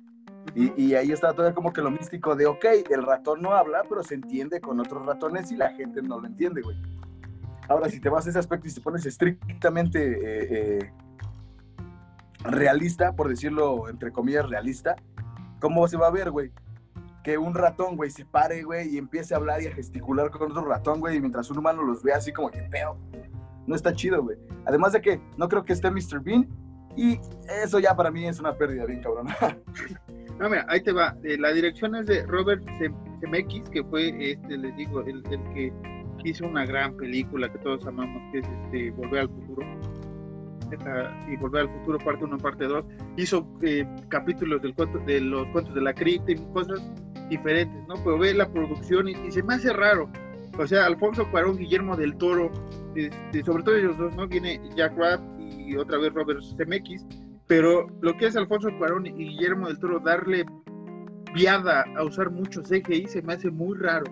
[0.55, 4.03] Y, ahí está todavía como que lo místico de, ok, el ratón no habla, pero
[4.03, 6.77] se entiende con otros ratones y la gente no lo entiende, güey.
[7.69, 10.93] Ahora, si te vas a ese aspecto y te pones estrictamente eh, eh,
[12.41, 14.97] realista, por decirlo entre comillas realista,
[15.61, 16.51] ¿cómo se va a ver, güey?
[17.29, 20.51] Que un ratón, güey, se pare, güey, y empiece a hablar y a gesticular con
[20.51, 22.97] otro ratón, güey, y mientras un humano los ve así como que peo
[23.67, 24.39] no está chido, güey.
[24.65, 26.23] Además de que no creo que esté Mr.
[26.23, 26.49] Bean
[26.97, 27.21] y
[27.63, 29.27] eso ya para mí es una pérdida bien cabrón.
[30.41, 31.19] no, mira, ahí te va.
[31.23, 32.65] Eh, la dirección es de Robert
[33.21, 35.71] Zemeckis, que fue, este, les digo, el, que
[36.25, 39.67] hizo una gran película que todos amamos, que es este, Volver al Futuro.
[41.29, 42.85] y Volver al Futuro, parte 1, parte 2.
[43.19, 46.81] Hizo eh, capítulos del de los cuentos de la cripta y cosas
[47.29, 47.95] diferentes, ¿no?
[48.03, 50.11] Pero ve la producción y, se me hace raro.
[50.59, 52.51] O sea, Alfonso Cuarón, Guillermo del Toro,
[52.97, 54.27] este, sobre todo ellos dos, ¿no?
[54.27, 57.07] Viene Jack Rabb y otra vez Robert Zemeckis,
[57.47, 60.45] pero lo que es Alfonso Cuarón y Guillermo del Toro, darle
[61.35, 64.07] viada a usar mucho CGI se me hace muy raro.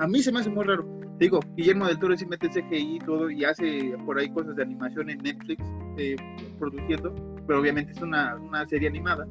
[0.00, 0.84] A mí se me hace muy raro.
[1.18, 4.62] digo, Guillermo del Toro sí mete CGI y todo y hace por ahí cosas de
[4.62, 5.64] animación en Netflix
[5.96, 6.16] eh,
[6.58, 7.14] produciendo,
[7.46, 9.26] pero obviamente es una, una, serie animada.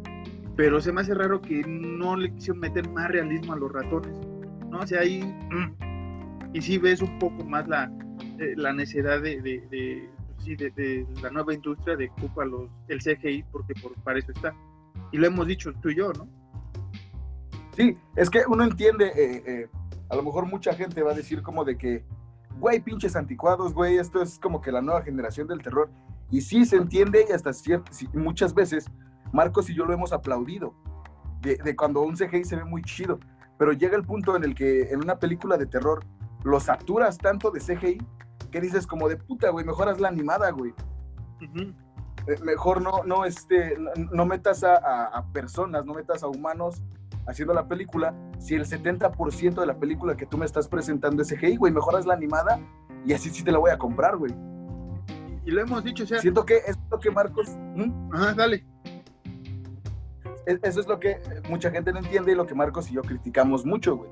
[0.55, 4.15] Pero se me hace raro que no le quisieron meter más realismo a los ratones,
[4.69, 4.79] ¿no?
[4.79, 5.23] O sea, ahí.
[6.53, 7.91] Y sí ves un poco más la,
[8.39, 12.99] eh, la necesidad de, de, de, sí, de, la nueva industria de ocupa los, el
[12.99, 14.55] CGI, porque por, para eso está.
[15.11, 16.29] Y lo hemos dicho tú y yo, ¿no?
[17.75, 19.07] Sí, es que uno entiende.
[19.15, 19.69] Eh, eh
[20.09, 22.03] a lo mejor mucha gente va a decir como de que,
[22.59, 25.89] güey, pinches anticuados, güey, esto es como que la nueva generación del terror.
[26.31, 28.85] Y sí se entiende y hasta cierto, muchas veces
[29.35, 30.73] Marcos y yo lo hemos aplaudido,
[31.41, 33.19] de, cuando un CGI se ve muy chido,
[33.59, 36.03] pero llega el punto en el que en una película de terror
[36.43, 37.97] lo saturas tanto de CGI
[38.49, 40.73] que dices como de puta, güey, mejoras la animada, güey.
[41.41, 43.77] Eh, mejor no, no, este,
[44.11, 46.81] no, metas a, a, personas, no metas a humanos
[47.27, 51.29] haciendo la película, si el 70% de la película que tú me estás presentando es
[51.29, 52.59] CGI, güey, mejoras la animada
[53.05, 54.33] y así sí te la voy a comprar, güey.
[55.45, 56.19] Y lo hemos dicho, o sea...
[56.19, 57.49] Siento que es lo que Marcos...
[58.13, 58.65] Ajá, dale.
[60.45, 63.65] Eso es lo que mucha gente no entiende y lo que Marcos y yo criticamos
[63.65, 64.09] mucho, güey.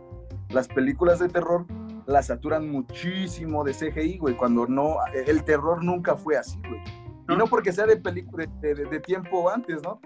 [0.50, 1.66] Las películas de terror
[2.06, 4.98] las saturan muchísimo de CGI, güey, cuando no...
[5.14, 6.82] El terror nunca fue así, güey.
[7.30, 10.02] Y no porque sea de película de, de tiempo antes, ¿no?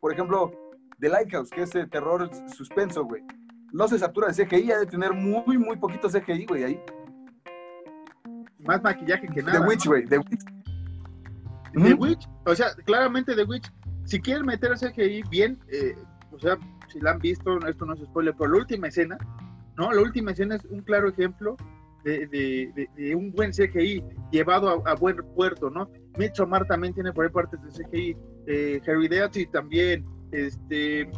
[0.00, 0.50] Por ejemplo,
[0.98, 3.22] The Lighthouse, que es de terror suspenso, güey.
[3.72, 6.80] No se satura de CGI, ha de tener muy, muy poquito CGI, güey, ahí.
[8.60, 9.60] Más maquillaje que nada.
[9.60, 10.44] The Witch, güey, The Witch.
[11.74, 13.72] The Witch, o sea, claramente The Witch,
[14.04, 15.94] si quieren meter CGI bien, eh,
[16.30, 16.58] o sea,
[16.92, 19.16] si la han visto, esto no es spoiler, pero la última escena,
[19.76, 19.92] ¿no?
[19.92, 21.56] La última escena es un claro ejemplo
[22.04, 25.88] de, de, de, un buen CGI llevado a, buen puerto, ¿no?
[26.18, 31.10] Midsommar también tiene por ahí partes de CGI, eh, Heredity también, este,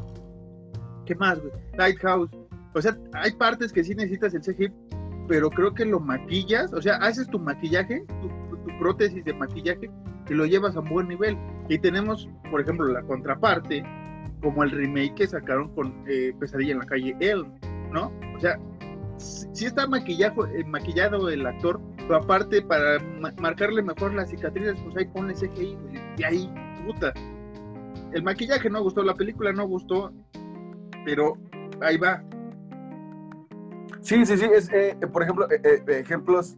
[1.07, 1.39] ¿qué más,
[1.77, 2.31] Lighthouse.
[2.75, 4.73] O sea, hay partes que sí necesitas el CGI,
[5.29, 8.31] pero creo que lo maquillas, o sea, haces tu maquillaje, tu,
[8.79, 9.89] prótesis de maquillaje
[10.29, 11.37] y lo llevas a un buen nivel.
[11.69, 13.85] Y tenemos, por ejemplo, la contraparte,
[14.43, 17.53] como el remake que sacaron con eh, Pesadilla en la calle Elm,
[17.91, 18.13] ¿no?
[18.37, 18.59] O sea,
[19.17, 22.99] sí está maquillado, eh, maquillado el actor, pero aparte para
[23.41, 25.79] marcarle mejor las cicatrices, pues ahí pone CGI,
[26.19, 26.53] y ahí,
[26.87, 27.13] puta,
[28.15, 30.13] el maquillaje no gustó, la película no gustó,
[31.05, 31.37] pero
[31.81, 32.23] ahí va.
[34.01, 36.57] Sí, sí, sí, es, eh, por ejemplo, eh, eh, ejemplos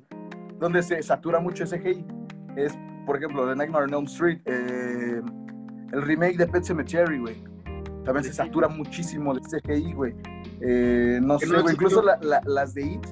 [0.59, 2.05] donde se satura mucho CGI,
[2.57, 2.76] es,
[3.07, 7.42] por ejemplo, The Nightmare on Elm Street, el remake de Pet Cemetery, güey,
[8.05, 10.14] también se satura muchísimo de CGI, güey.
[11.23, 13.07] no sé, incluso las de It,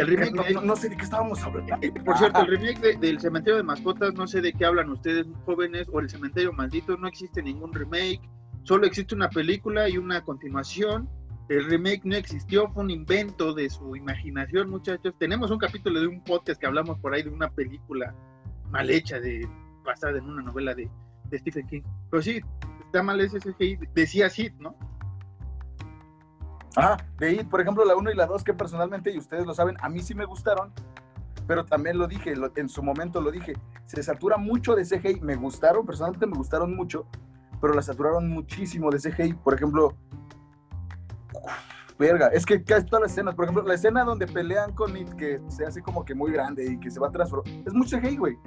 [0.00, 1.76] el remake no, sé de qué estábamos hablando.
[1.82, 5.26] Eh, por cierto, el remake del Cementerio de Mascotas, no sé de qué hablan ustedes
[5.44, 8.20] jóvenes, o el Cementerio Maldito, no existe ningún remake,
[8.62, 11.08] solo existe una película y una continuación.
[11.48, 15.14] El remake no existió, fue un invento de su imaginación, muchachos.
[15.18, 18.14] Tenemos un capítulo de un podcast que hablamos por ahí de una película
[18.72, 19.48] mal hecha, de,
[19.84, 20.90] basada en una novela de,
[21.32, 21.82] Stephen King.
[22.10, 22.40] Pero sí,
[22.84, 24.74] está mal ese CGI, decía Sid, ¿no?
[26.76, 29.54] Ah, de IT, por ejemplo, la 1 y la 2, que personalmente, y ustedes lo
[29.54, 30.72] saben, a mí sí me gustaron,
[31.46, 33.54] pero también lo dije, en su momento lo dije,
[33.86, 37.06] se satura mucho de CGI, me gustaron, personalmente me gustaron mucho,
[37.60, 39.96] pero la saturaron muchísimo de CGI, por ejemplo,
[41.98, 45.14] verga, es que casi todas las escenas, por ejemplo, la escena donde pelean con It,
[45.14, 47.98] que se hace como que muy grande y que se va a transformar, es mucho
[47.98, 48.38] CGI, güey.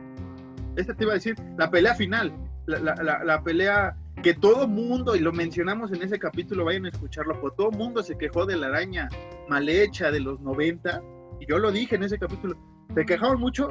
[0.76, 2.34] Esta te iba a decir, la pelea final,
[2.66, 6.90] la, la, la pelea que todo mundo, y lo mencionamos en ese capítulo, vayan a
[6.90, 9.10] escucharlo, pues todo mundo se quejó de la araña
[9.50, 11.02] mal hecha de los 90,
[11.40, 12.56] y yo lo dije en ese capítulo,
[12.94, 13.68] se quejaron mucho,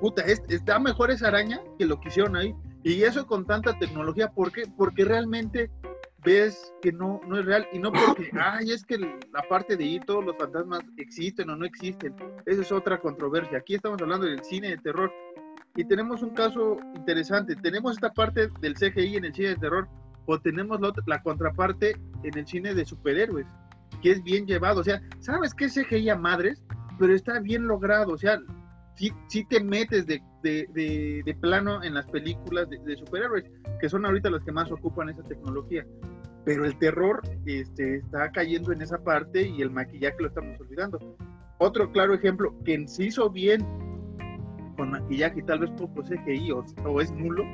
[0.00, 4.30] puta, está mejor esa araña que lo que hicieron ahí, y eso con tanta tecnología,
[4.30, 4.64] ¿por qué?
[4.76, 5.70] Porque realmente
[6.24, 9.84] ves que no, no es real, y no porque, ay, es que la parte de
[9.84, 12.14] ahí todos los fantasmas existen o no existen,
[12.46, 15.12] esa es otra controversia, aquí estamos hablando del cine de terror,
[15.76, 17.56] y tenemos un caso interesante.
[17.56, 19.88] Tenemos esta parte del CGI en el cine de terror,
[20.26, 23.46] o tenemos la, contraparte en el cine de superhéroes,
[24.02, 24.80] que es bien llevado.
[24.80, 26.62] O sea, ¿sabes qué es CGI a madres?
[26.98, 28.12] Pero está bien logrado.
[28.12, 28.38] O sea,
[28.94, 33.44] si sí te metes de, de, de, plano en las películas de, superhéroes,
[33.80, 35.84] que son ahorita las que más ocupan esa tecnología.
[36.44, 41.16] Pero el terror este, está cayendo en esa parte y el maquillaje lo estamos olvidando.
[41.58, 43.93] Otro claro ejemplo que se hizo bien
[44.74, 47.44] con maquillaje y tal vez poco CGI o, es nulo,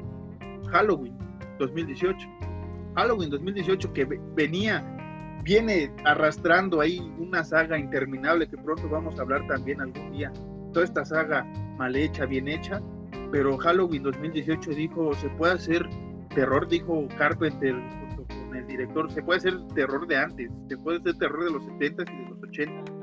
[0.71, 1.17] Halloween
[1.59, 2.29] 2018.
[2.97, 4.05] Halloween 2018 que
[4.35, 4.85] venía,
[5.45, 10.33] viene arrastrando ahí una saga interminable que pronto vamos a hablar también algún día.
[10.73, 11.45] Toda esta saga
[11.79, 12.81] mal hecha, bien hecha,
[13.33, 15.89] pero Halloween 2018 dijo, se puede hacer
[16.35, 20.99] terror, dijo Carpenter junto con el director, se puede hacer terror de antes, se puede
[20.99, 23.00] hacer terror de los 70 y de los 80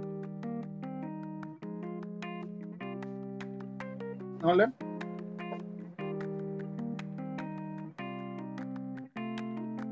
[4.43, 4.73] Hola.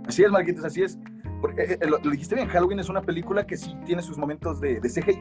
[0.07, 0.99] Así es, Marquitos, así es.
[1.41, 4.17] Porque, eh, eh, lo, lo dijiste bien, Halloween es una película que sí tiene sus
[4.17, 5.19] momentos de, de CGI,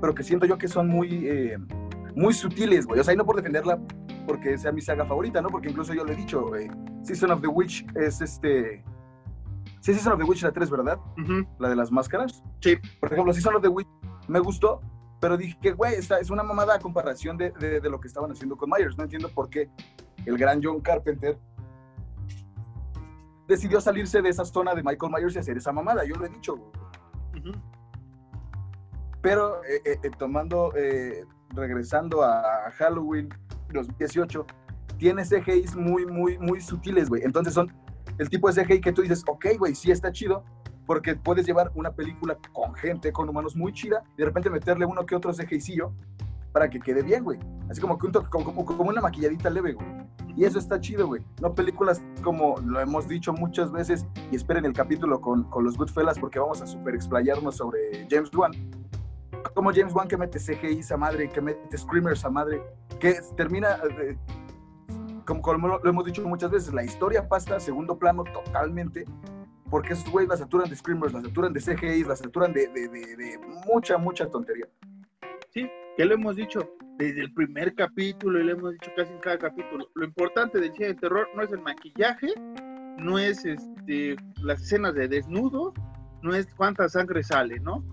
[0.00, 1.58] pero que siento yo que son muy, eh,
[2.14, 3.00] muy sutiles, güey.
[3.00, 3.78] O sea, y no por defenderla
[4.26, 5.48] porque sea mi saga favorita, ¿no?
[5.48, 6.68] Porque incluso yo lo he dicho, güey.
[7.02, 8.82] Season of the Witch es este...
[9.80, 10.98] Sí, Season of the Witch la 3, ¿verdad?
[11.60, 12.42] La de las máscaras.
[12.60, 12.76] Sí.
[12.98, 13.86] Por ejemplo, Season of the Witch
[14.26, 14.80] me gustó,
[15.20, 18.30] pero dije que, güey, es una mamada a comparación de, de, de lo que estaban
[18.30, 18.96] haciendo con Myers.
[18.98, 19.70] No entiendo por qué
[20.24, 21.38] el gran John Carpenter
[23.46, 26.04] decidió salirse de esa zona de Michael Myers y hacer esa mamada.
[26.04, 26.70] Yo lo he dicho, güey.
[27.38, 27.52] ujú.
[29.22, 33.28] Pero eh, eh, eh, tomando, eh, regresando a Halloween
[33.72, 34.46] 2018,
[34.98, 37.22] tiene CGIs muy, muy, muy sutiles, güey.
[37.22, 37.72] Entonces son
[38.18, 40.44] el tipo de CGI que tú dices, ok, güey, sí está chido,
[40.86, 44.86] porque puedes llevar una película con gente, con humanos muy chida, y de repente meterle
[44.86, 45.92] uno que otro CGIcillo
[46.52, 47.38] para que quede bien, güey.
[47.68, 49.86] Así como, que un toque- como, como, como una maquilladita leve, güey.
[50.36, 51.22] Y eso está chido, güey.
[51.40, 55.76] No películas como lo hemos dicho muchas veces, y esperen el capítulo con, con los
[55.76, 58.52] Goodfellas, porque vamos a super explayarnos sobre James Wan
[59.54, 62.62] como James Wan que mete CGI a madre, que mete screamers a madre,
[63.00, 64.18] que termina, eh,
[65.24, 69.06] como, como lo, lo hemos dicho muchas veces, la historia pasa a segundo plano totalmente,
[69.70, 72.88] porque esos güeyes la saturan de screamers, la saturan de CGI, la saturan de, de,
[72.88, 74.68] de, de mucha, mucha tontería.
[75.52, 79.18] Sí, que lo hemos dicho desde el primer capítulo y lo hemos dicho casi en
[79.20, 79.88] cada capítulo.
[79.94, 82.28] Lo importante del cine de terror no es el maquillaje,
[82.98, 85.74] no es este, las escenas de desnudo,
[86.22, 87.84] no es cuánta sangre sale, ¿no?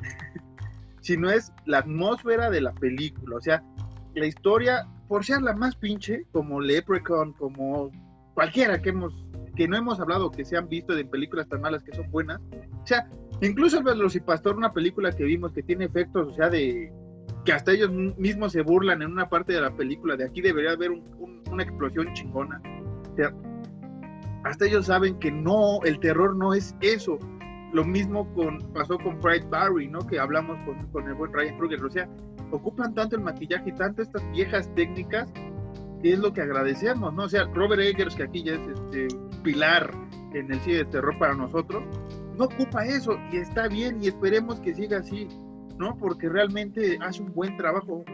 [1.00, 3.36] Sino es la atmósfera de la película.
[3.36, 3.62] O sea,
[4.14, 7.90] la historia, por ser la más pinche, como Leprechaun, como
[8.34, 11.82] cualquiera que hemos que no hemos hablado que se han visto de películas tan malas
[11.82, 12.40] que son buenas.
[12.82, 13.08] O sea,
[13.40, 16.92] incluso el Velocipastor, una película que vimos que tiene efectos, o sea, de
[17.44, 20.72] que hasta ellos mismos se burlan en una parte de la película, de aquí debería
[20.72, 22.62] haber un- un- una explosión chingona.
[23.12, 23.32] O sea,
[24.44, 27.18] hasta ellos saben que no, el terror no es eso.
[27.72, 30.00] Lo mismo con, pasó con Fright Barry, ¿no?
[30.06, 31.84] Que hablamos con, con el buen Ryan Kruger.
[31.84, 32.08] O sea,
[32.50, 35.32] ocupan tanto el maquillaje y tanto estas viejas técnicas
[36.02, 37.22] que es lo que agradecemos, ¿no?
[37.24, 39.08] O sea, Robert Eggers, que aquí ya es este
[39.42, 39.90] pilar
[40.34, 41.82] en el cine de terror para nosotros,
[42.36, 45.28] no ocupa eso y está bien y esperemos que siga así,
[45.78, 45.96] ¿no?
[45.98, 48.04] Porque realmente hace un buen trabajo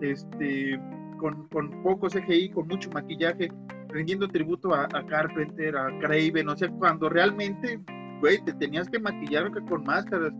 [0.00, 0.78] este,
[1.18, 3.50] con, con poco CGI, con mucho maquillaje,
[3.88, 7.80] rindiendo tributo a, Carpenter, a Craven, o sea, cuando realmente,
[8.20, 10.32] güey, te tenías que maquillar con máscaras.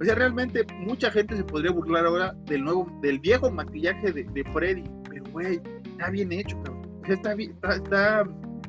[0.00, 4.44] O sea, realmente mucha gente se podría burlar ahora del nuevo, del viejo maquillaje de,
[4.52, 6.82] Freddy, pero güey, está bien hecho, cabrón.
[7.08, 8.28] Está está, está-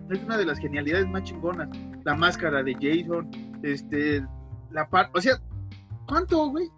[0.09, 1.69] es una de las genialidades más chingonas.
[2.03, 3.29] La máscara de Jason,
[3.63, 4.25] este,
[4.71, 5.39] la parte, o sea,
[6.07, 6.69] ¿cuánto, güey?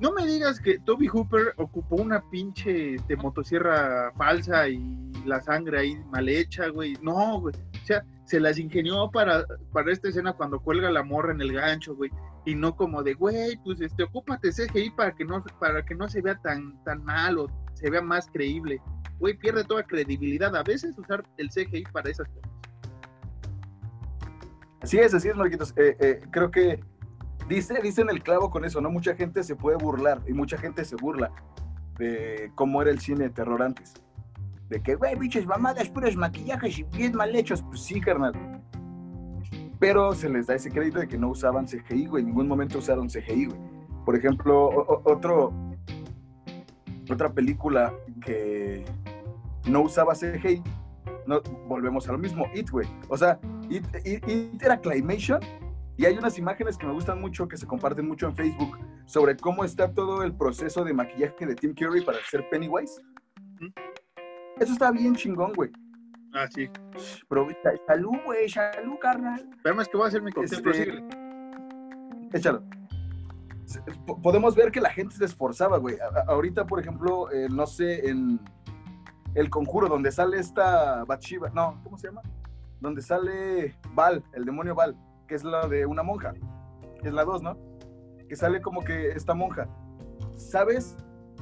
[0.00, 4.82] No me digas que Toby Hooper ocupó una pinche este, motosierra falsa y
[5.24, 6.96] la sangre ahí mal hecha, güey.
[7.00, 7.54] No, güey.
[7.54, 11.52] O sea, se las ingenió para, para esta escena cuando cuelga la morra en el
[11.52, 12.10] gancho, güey.
[12.44, 16.08] Y no como de, güey, pues este, ocúpate CGI para que no, para que no
[16.08, 17.46] se vea tan, tan mal o
[17.82, 18.80] se vea más creíble.
[19.18, 22.50] Güey, pierde toda credibilidad a veces usar el CGI para esas cosas.
[24.80, 25.74] Así es, así es, Marquitos.
[25.76, 26.80] Eh, eh, creo que
[27.48, 28.90] dice, dicen el clavo con eso, ¿no?
[28.90, 31.30] Mucha gente se puede burlar y mucha gente se burla
[31.98, 33.94] de cómo era el cine de terror antes.
[34.68, 37.62] De que, güey, bichos, mamadas, puros maquillajes y bien mal hechos.
[37.62, 38.32] Pues sí, carnal.
[39.78, 42.22] Pero se les da ese crédito de que no usaban CGI, güey.
[42.22, 43.60] En ningún momento usaron CGI, güey.
[44.04, 45.52] Por ejemplo, otro,
[47.10, 47.92] otra película
[48.24, 48.84] que
[49.66, 50.62] no usaba CGI,
[51.26, 52.86] no, volvemos a lo mismo, It, güey.
[53.08, 53.38] O sea,
[53.70, 55.40] It, It- It era Claymation
[55.96, 59.36] y hay unas imágenes que me gustan mucho, que se comparten mucho en Facebook, sobre
[59.36, 63.00] cómo está todo el proceso de maquillaje de Tim Curry para ser Pennywise.
[64.58, 65.70] Eso está bien chingón, güey.
[66.34, 66.68] Ah, sí.
[67.28, 69.48] Pero, sa- salud, güey, salud, carnal.
[69.62, 71.04] Pero es que voy a hacer mi cóctel, Este-.
[72.32, 72.62] Échalo.
[74.22, 75.96] Podemos ver que la gente se esforzaba, güey.
[76.26, 78.40] Ahorita, por ejemplo, eh, no sé, en
[79.34, 82.22] El Conjuro, donde sale esta Bathsheba, no, ¿cómo se llama?
[82.80, 84.96] Donde sale Val, el demonio Val,
[85.28, 86.32] que es la de una monja,
[87.02, 87.56] es la 2, ¿no?
[88.28, 89.68] Que sale como que esta monja.
[90.36, 90.96] ¿Sabes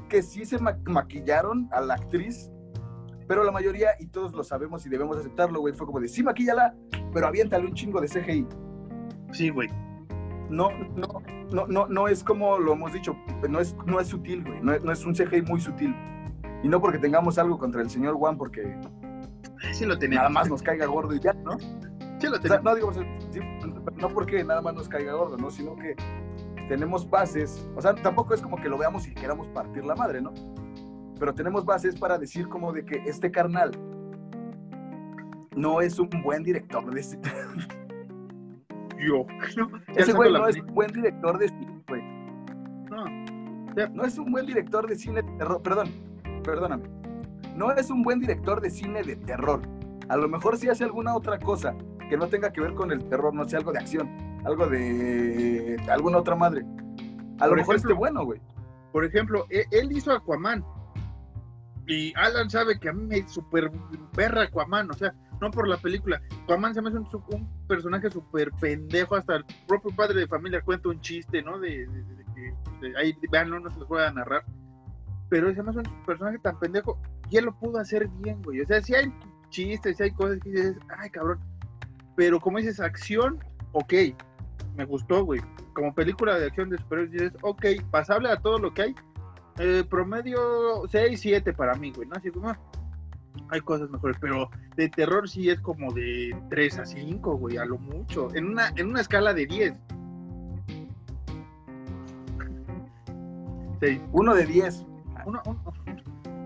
[0.09, 2.51] que sí se ma- maquillaron a la actriz?
[3.29, 6.23] Pero la mayoría, y todos lo sabemos y debemos aceptarlo, güey, fue como de, sí,
[6.23, 6.75] maquíllala,
[7.15, 8.47] pero aviéntale un chingo de CGI
[9.33, 9.69] Sí, güey.
[10.51, 11.07] no, no,
[11.53, 13.17] no, no, no es como lo hemos dicho,
[13.49, 15.95] no es, no es sutil, güey, no, es- no es un CGI muy sutil.
[16.63, 18.77] Y no porque tengamos algo contra el señor Juan, porque
[19.73, 20.23] Sí lo tenemos.
[20.23, 21.59] nada más nos caiga gordo y ya, ¿no?
[21.59, 22.65] Sí lo O sea, tenemos.
[22.65, 23.41] no digo, sí,
[23.97, 25.51] no porque nada más nos caiga gordo, ¿no?
[25.51, 25.97] Sino que
[26.69, 30.21] tenemos bases, o sea, tampoco es como que lo veamos y queramos partir la madre,
[30.21, 30.33] ¿no?
[31.19, 33.73] pero tenemos bases para decir como de que este carnal
[35.55, 37.23] no es un buen director de cine.
[39.97, 42.03] Ese güey no es un buen director de cine, güey.
[42.91, 43.05] No.
[43.95, 45.63] No es un buen director de cine de terror.
[45.63, 45.89] Perdón,
[46.45, 46.85] perdóname.
[47.57, 49.63] No es un buen director de cine de terror.
[50.09, 51.75] A lo mejor sí hace alguna otra cosa
[52.09, 54.09] que no tenga que ver con el terror, no sé, algo de acción,
[54.45, 56.65] algo de alguna otra madre.
[57.39, 58.41] A lo mejor esté bueno, güey.
[58.93, 60.65] Por ejemplo, e- él hizo Aquaman.
[61.87, 63.71] Y Alan sabe que a mí me super
[64.15, 66.21] perra Aquaman, o sea, no por la película.
[66.45, 70.89] Aquaman se me hace un, personaje súper pendejo, hasta el propio padre de familia cuenta
[70.89, 71.59] un chiste, ¿no?
[71.59, 71.89] De,
[72.35, 74.45] que ahí vean, no, no se los voy a narrar.
[75.29, 76.99] Pero se me hace un personaje tan pendejo
[77.31, 78.61] y él lo pudo hacer bien, güey.
[78.61, 79.13] O sea, si hay
[79.51, 81.39] chistes, si hay cosas que dices, ay, cabrón.
[82.17, 83.39] Pero como dices, acción,
[83.73, 83.95] ok,
[84.77, 85.41] me gustó, güey.
[85.75, 88.95] Como película de acción de superhéroes, dices, ok, pasable a todo lo que hay.
[89.59, 92.17] Eh, promedio 6, 7 para mí, güey, ¿no?
[92.17, 92.59] Así como, ah,
[93.51, 97.65] hay cosas mejores, pero de terror sí es como de 3 a 5, güey, a
[97.65, 98.35] lo mucho.
[98.35, 99.75] En una, en una escala de 10.
[103.81, 104.85] Sí, Uno de diez.
[105.27, 105.63] uno- uno-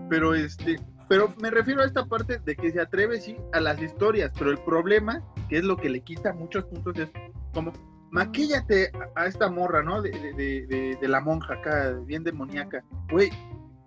[0.09, 3.81] pero este, pero me refiero a esta parte de que se atreve sí a las
[3.81, 7.09] historias, pero el problema, que es lo que le quita muchos puntos, es
[7.53, 7.73] como
[8.11, 10.01] maquíllate a, esta morra, ¿no?
[10.01, 12.83] De, de- de- de- de la monja acá, bien demoníaca.
[13.11, 13.29] Güey,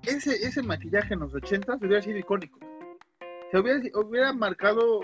[0.03, 2.59] ese, ese maquillaje en los 80 hubiera sido icónico.
[3.51, 5.01] Se hubiera, hubiera marcado,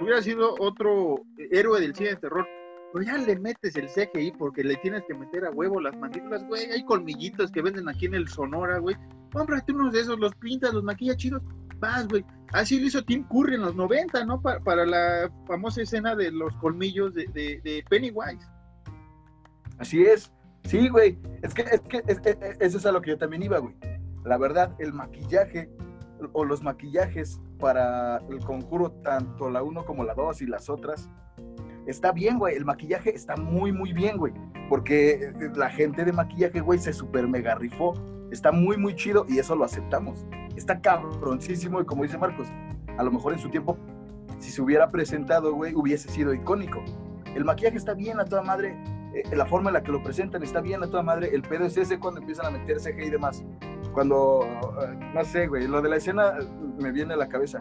[0.00, 1.16] hubiera sido otro
[1.50, 2.46] héroe del cine de terror.
[2.92, 6.46] Pero ya le metes el CGI porque le tienes que meter a huevo las mandíbulas,
[6.46, 6.70] güey.
[6.70, 8.96] Hay colmillitos que venden aquí en el Sonora, güey.
[9.32, 11.42] Cómprate unos de esos, los pintas, los maquillas chidos.
[11.78, 12.24] Vas, güey.
[12.52, 14.40] Así lo hizo Tim Curry en los 90, ¿no?
[14.40, 18.46] Pa- para la famosa escena de los colmillos de, de- de Pennywise.
[19.78, 20.32] Así es.
[20.64, 21.18] Sí, güey.
[21.42, 23.74] Es que, es que es- es- eso es a lo que yo también iba, güey.
[24.24, 25.68] La verdad, el maquillaje
[26.32, 31.10] o los maquillajes para el conjuro, tanto la 1 como la 2 y las otras,
[31.86, 32.56] está bien, güey.
[32.56, 34.32] El maquillaje está muy, muy bien, güey.
[34.68, 37.94] Porque eh, la gente de maquillaje, güey, se super mega rifó.
[38.30, 40.26] Está muy, muy chido y eso lo aceptamos.
[40.56, 42.48] Está cabroncísimo y como dice Marcos,
[42.98, 43.76] a lo mejor en su tiempo,
[44.38, 46.82] si se hubiera presentado, güey, hubiese sido icónico.
[47.34, 48.76] El maquillaje está bien a toda madre,
[49.14, 51.30] eh, la forma en la que lo presentan está bien a toda madre.
[51.32, 53.44] El pedo es ese cuando empiezan a meter CGI y demás.
[53.96, 56.46] Cuando, eh, no sé, güey, lo de la escena eh,
[56.78, 57.60] me viene a la cabeza.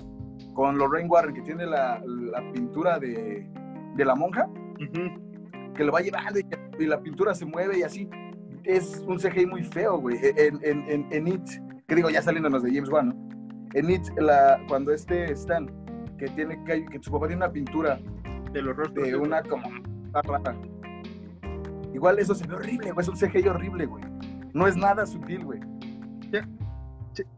[0.54, 3.50] Con Lorraine Warren, que tiene la, la pintura de,
[3.96, 4.46] de la monja,
[5.74, 6.46] que lo va llevando y,
[6.78, 8.10] y la pintura se mueve y así.
[8.66, 10.18] Es un CGI muy feo, güey.
[10.22, 11.48] En, en, en, en It,
[11.88, 13.70] que digo, ya saliéndonos de James Wan, ¿no?
[13.74, 15.72] En It, la, cuando este Stan,
[16.18, 17.98] que tiene que, que su papá tiene una pintura
[18.52, 19.08] De los rostros.
[19.08, 19.70] de una como
[20.12, 20.54] rara.
[21.94, 23.04] Igual eso se ve horrible, güey.
[23.06, 24.04] Es un CGI horrible, güey.
[24.54, 25.62] No es nada sutil, güey.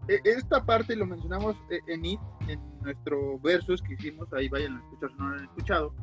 [0.08, 4.78] E- Esta parte lo mencionamos eh, en IT, en nuestro versus que hicimos, ahí vayan
[4.78, 5.94] a escuchar si no lo han escuchado.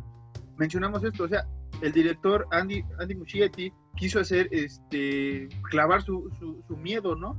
[0.57, 1.45] Mencionamos esto, o sea,
[1.83, 7.37] el director Andy, Andy Muschietti quiso hacer, este, clavar su, su, su miedo, ¿no?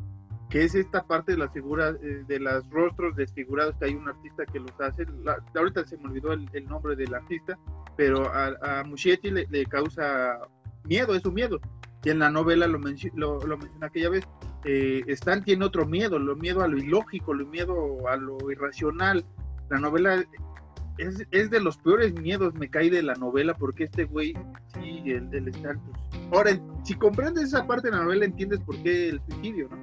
[0.49, 4.07] Que es esta parte de las figuras, eh, de los rostros desfigurados, que hay un
[4.07, 5.05] artista que los hace.
[5.23, 7.57] La- ahorita se me olvidó el, el nombre del artista,
[7.95, 10.37] pero a, a Muschietti le, le causa
[10.83, 11.59] miedo, es su miedo.
[12.05, 14.23] Y en la novela lo, menci- lo, lo mencioné aquella vez
[14.63, 19.25] eh, Stan tiene otro miedo, lo miedo a lo ilógico, lo miedo a lo irracional.
[19.69, 20.23] La novela
[20.97, 24.33] es, es de los peores miedos, me cae de la novela, porque este güey,
[24.73, 26.51] sí, el del Stan, pues, ahora,
[26.83, 29.77] si comprendes esa parte de la novela, entiendes por qué el suicidio, ¿no?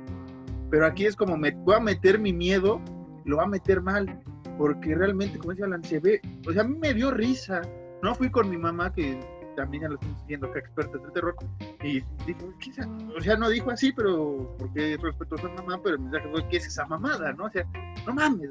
[0.71, 2.81] Pero aquí es como, me voy a meter mi miedo,
[3.25, 4.21] lo va a meter mal,
[4.59, 7.61] porque realmente, como dice Alan, se ve, o sea, a mí me dio risa,
[8.03, 9.21] no fui con mi mamá, que
[9.55, 11.37] también ya lo estamos siguiendo, que experta de terror,
[11.83, 12.89] y dijo, ¿qué es esa?
[13.17, 16.49] o sea, no dijo así, pero porque es respetuoso a mamá, pero el mensaje fue,
[16.49, 17.33] ¿qué es esa mamada?
[17.33, 17.45] ¿No?
[17.45, 17.67] O sea,
[18.07, 18.51] no mames,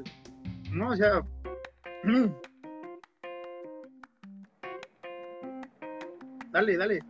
[0.70, 0.90] ¿no?
[0.90, 1.22] O sea,
[2.04, 2.26] mm.
[6.50, 7.00] dale, dale.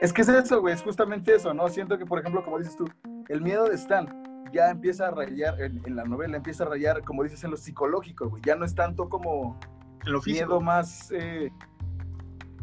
[0.00, 1.68] Es que es eso, güey, es justamente eso, ¿no?
[1.68, 2.86] Siento que, por ejemplo, como dices tú,
[3.28, 4.08] el miedo de Stan
[4.52, 7.56] ya empieza a rayar, en, en la novela empieza a rayar, como dices, en lo
[7.56, 8.42] psicológico, güey.
[8.44, 9.58] Ya no es tanto como
[10.04, 11.10] lo miedo más...
[11.12, 11.50] eh,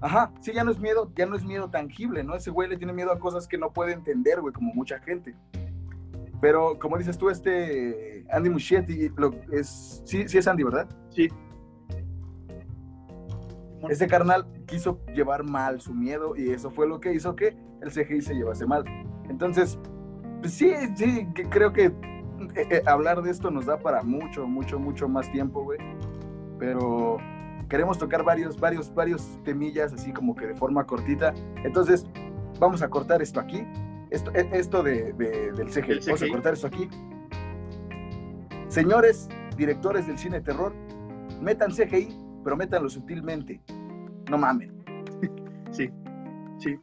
[0.01, 2.35] Ajá, sí, ya no es miedo, ya no es miedo tangible, ¿no?
[2.35, 5.35] Ese güey le tiene miedo a cosas que no puede entender, güey, como mucha gente.
[6.39, 10.87] Pero, como dices tú, este Andy Muschietti, lo, es, sí, sí es Andy, ¿verdad?
[11.09, 11.29] Sí.
[13.89, 17.91] Ese carnal quiso llevar mal su miedo y eso fue lo que hizo que el
[17.91, 18.83] CGI se llevase mal.
[19.29, 19.79] Entonces,
[20.41, 24.47] pues sí, sí, que creo que eh, eh, hablar de esto nos da para mucho,
[24.47, 25.79] mucho, mucho más tiempo, güey.
[26.59, 27.17] Pero
[27.69, 31.33] queremos tocar varios, varios, varios temillas así como que de forma cortita.
[31.63, 32.05] Entonces,
[32.59, 33.65] vamos a cortar esto aquí.
[34.09, 35.99] Esto, e- esto de, de- del CGI.
[36.07, 36.87] Vamos a cortar esto aquí.
[38.67, 40.73] Señores directores del cine terror,
[41.41, 42.09] metan CGI,
[42.43, 43.61] pero métanlo sutilmente.
[44.29, 44.75] No mamen.
[45.71, 45.89] Sí,
[46.59, 46.79] sí.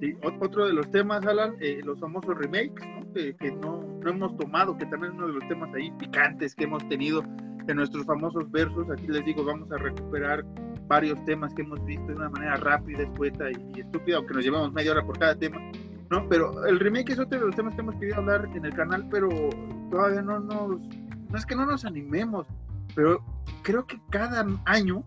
[0.00, 0.16] sí.
[0.40, 3.12] Otro de los temas, Alan, eh, los famosos remakes, ¿no?
[3.14, 6.64] Que, no, no, hemos tomado, que también es uno de los temas ahí picantes que
[6.64, 7.22] hemos tenido
[7.68, 8.88] en nuestros famosos versos.
[8.90, 10.44] Aquí les digo, vamos a recuperar
[10.88, 14.72] varios temas que hemos visto de una manera rápida, escueta y, estúpida, aunque nos llevamos
[14.72, 15.58] media hora por cada tema.
[16.10, 16.28] ¿no?
[16.28, 19.06] Pero el remake es otro de los temas que hemos querido hablar en el canal,
[19.10, 19.28] pero
[19.90, 20.80] todavía no nos...
[21.28, 22.46] No es que no nos animemos,
[22.94, 23.20] pero
[23.62, 25.02] creo que cada año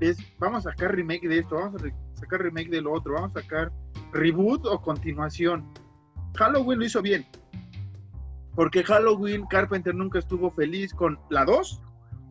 [0.00, 3.36] es, vamos a sacar remake de esto, vamos a sacar remake de lo otro, vamos
[3.36, 3.72] a sacar
[4.12, 5.64] reboot o continuación.
[6.36, 7.24] Halloween lo hizo bien,
[8.58, 11.80] porque Halloween Carpenter nunca estuvo feliz con la 2,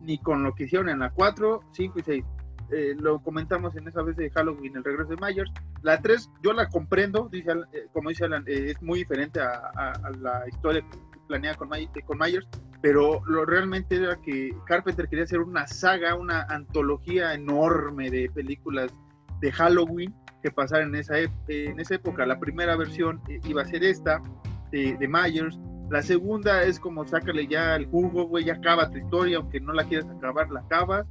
[0.02, 2.24] ni con lo que hicieron en la 4, 5 y 6.
[2.70, 5.50] Eh, lo comentamos en esa vez de Halloween, el regreso de Myers.
[5.80, 10.02] La 3, yo la comprendo, dice, eh, como dice Alan, eh, es muy diferente a,
[10.20, 10.84] la historia
[11.28, 11.70] planeada con,
[12.04, 12.46] con Myers,
[12.82, 18.92] pero lo realmente era que Carpenter quería hacer una saga, una antología enorme de películas
[19.40, 22.26] de Halloween que pasaran en esa, en esa época.
[22.26, 24.22] La primera versión iba a ser esta,
[24.70, 25.58] de, de Myers.
[25.90, 29.72] La segunda es como sácale ya el jugo, güey, ya acaba tu historia, aunque no
[29.72, 31.06] la quieras acabar, la acabas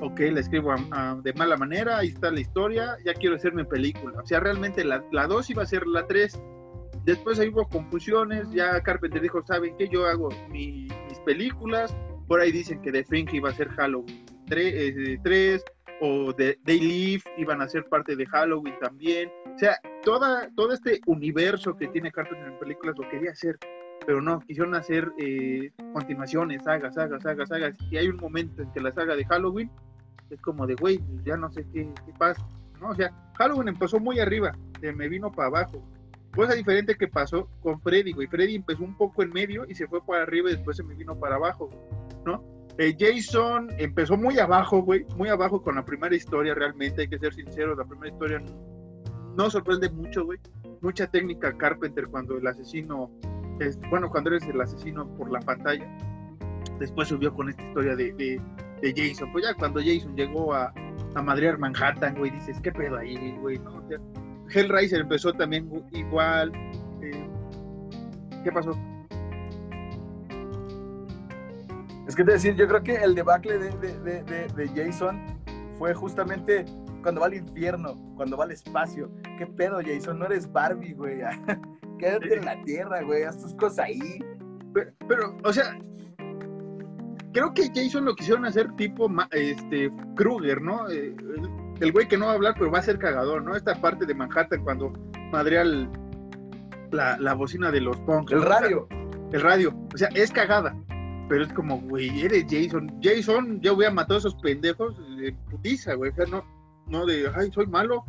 [0.00, 0.74] ok, la escribo
[1.22, 4.20] de mala manera, ahí está la historia, ya quiero hacer mi película.
[4.20, 6.40] O sea, realmente la 2 iba a ser la 3.
[7.04, 9.88] Después ahí hubo confusiones, ya Carpenter dijo, ¿saben qué?
[9.88, 10.90] Yo hago mis
[11.24, 11.96] películas,
[12.26, 15.64] por ahí dicen que The Thing iba a ser Halloween 3, 3 eh,
[16.00, 19.30] o The, They Live iban a ser parte de Halloween también.
[19.54, 23.56] O sea, toda, todo este universo que tiene Carpenter en películas lo quería hacer
[24.04, 27.74] pero no, quisieron hacer eh, continuaciones, sagas, sagas, sagas, sagas.
[27.90, 29.70] Y hay un momento en que la saga de Halloween
[30.30, 31.88] es como de, güey, ya no sé qué,
[32.18, 32.46] pasa,
[32.80, 32.88] ¿no?
[32.90, 35.82] O sea, Halloween empezó muy arriba, se me vino para abajo.
[36.34, 38.26] Cosa diferente que pasó con Freddy, güey.
[38.26, 40.94] Freddy empezó un poco en medio y se fue para arriba y después se me
[40.94, 41.70] vino para abajo,
[42.26, 42.44] ¿no?
[42.78, 47.18] Eh, Jason empezó muy abajo, güey, muy abajo con la primera historia, realmente, hay que
[47.18, 48.42] ser sinceros, la primera historia
[49.36, 50.38] no, sorprende mucho, güey.
[50.80, 53.10] Mucha técnica Carpenter cuando el asesino,
[53.60, 55.86] es, bueno, cuando eres el asesino por la pantalla.
[56.78, 58.40] Después subió con esta historia de,
[58.82, 59.32] Jason.
[59.32, 60.72] Pues ya cuando Jason llegó a,
[61.14, 63.58] a Manhattan, güey, dices, ¿qué pedo ahí, güey?
[64.54, 66.52] Hellraiser empezó también igual.
[67.02, 67.28] Eh,
[68.44, 68.72] ¿Qué pasó?
[72.06, 75.20] Es que te decir, yo creo que el debacle de, de, de, de, Jason
[75.76, 76.64] fue justamente
[77.02, 79.10] cuando va al infierno, cuando va al espacio.
[79.38, 80.18] ¿Qué pedo, Jason?
[80.18, 81.20] No eres Barbie, güey.
[81.98, 83.24] Quédate en la tierra, güey.
[83.24, 84.18] Haz tus cosas ahí.
[85.08, 85.78] pero, o sea,
[87.32, 90.88] creo que Jason lo quisieron hacer tipo este Kruger, ¿no?
[90.88, 91.14] Eh,
[91.80, 93.54] el, güey que no va a hablar, pero va a ser cagador, ¿no?
[93.54, 94.92] Esta parte de Manhattan cuando
[95.30, 95.64] madrea
[96.92, 98.32] la, la, bocina de los punks.
[98.32, 98.88] El radio.
[99.32, 99.74] el radio.
[99.92, 100.74] O sea, es cagada.
[101.28, 102.90] Pero es como, güey, eres Jason.
[103.02, 106.12] Jason, yo voy a matar a esos pendejos de putiza, güey.
[106.12, 106.44] O sea, no,
[106.86, 108.04] no de, ay, soy malo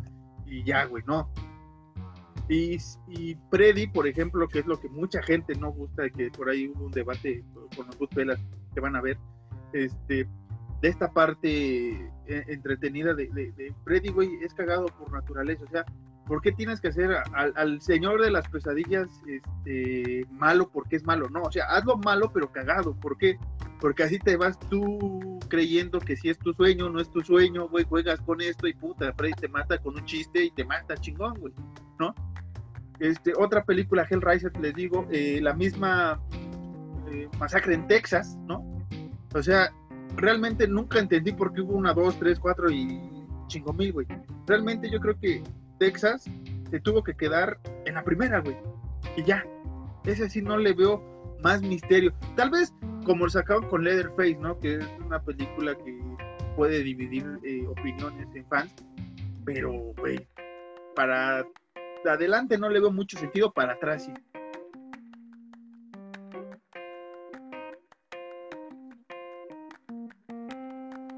[0.46, 1.30] y ya, güey, no.
[2.48, 2.78] Y,
[3.08, 3.34] y
[3.92, 6.92] por ejemplo, que es lo que mucha gente no gusta, que por ahí hubo un
[6.92, 7.44] debate
[7.76, 8.40] con los Goodfellas
[8.74, 9.18] que van a ver,
[9.72, 10.26] este,
[10.80, 11.90] de esta parte
[12.26, 15.64] eh, entretenida de, de, Freddy, güey, es cagado por naturaleza.
[15.64, 15.84] O sea,
[16.28, 21.28] ¿por qué tienes que hacer al, señor de las pesadillas este, malo porque es malo?
[21.30, 22.94] No, o sea, hazlo malo pero cagado.
[22.94, 23.38] ¿Por qué?
[23.80, 27.68] Porque así te vas tú creyendo que si es tu sueño, no es tu sueño,
[27.68, 30.96] güey, juegas con esto y puta, Freddy te mata con un chiste y te mata
[30.96, 31.54] chingón, güey,
[31.98, 32.14] ¿no?
[33.00, 36.20] Este, otra película, Hellraiser, les digo, eh, la misma
[37.10, 38.84] eh, masacre en Texas, ¿no?
[39.34, 39.72] O sea,
[40.16, 43.00] realmente nunca entendí por qué hubo una, dos, tres, cuatro y
[43.46, 44.06] chingo mil, güey.
[44.46, 45.42] Realmente yo creo que
[45.78, 46.24] Texas
[46.70, 48.56] se tuvo que quedar en la primera, güey.
[49.16, 49.44] Y ya.
[50.04, 51.02] Ese sí no le veo
[51.42, 52.12] más misterio.
[52.36, 52.72] Tal vez
[53.04, 54.58] como lo sacaron con Leatherface, ¿no?
[54.58, 55.98] Que es una película que
[56.56, 58.74] puede dividir eh, opiniones en fans.
[59.44, 60.28] Pero, güey,
[60.94, 61.46] para
[62.04, 64.12] adelante no le veo mucho sentido, para atrás sí.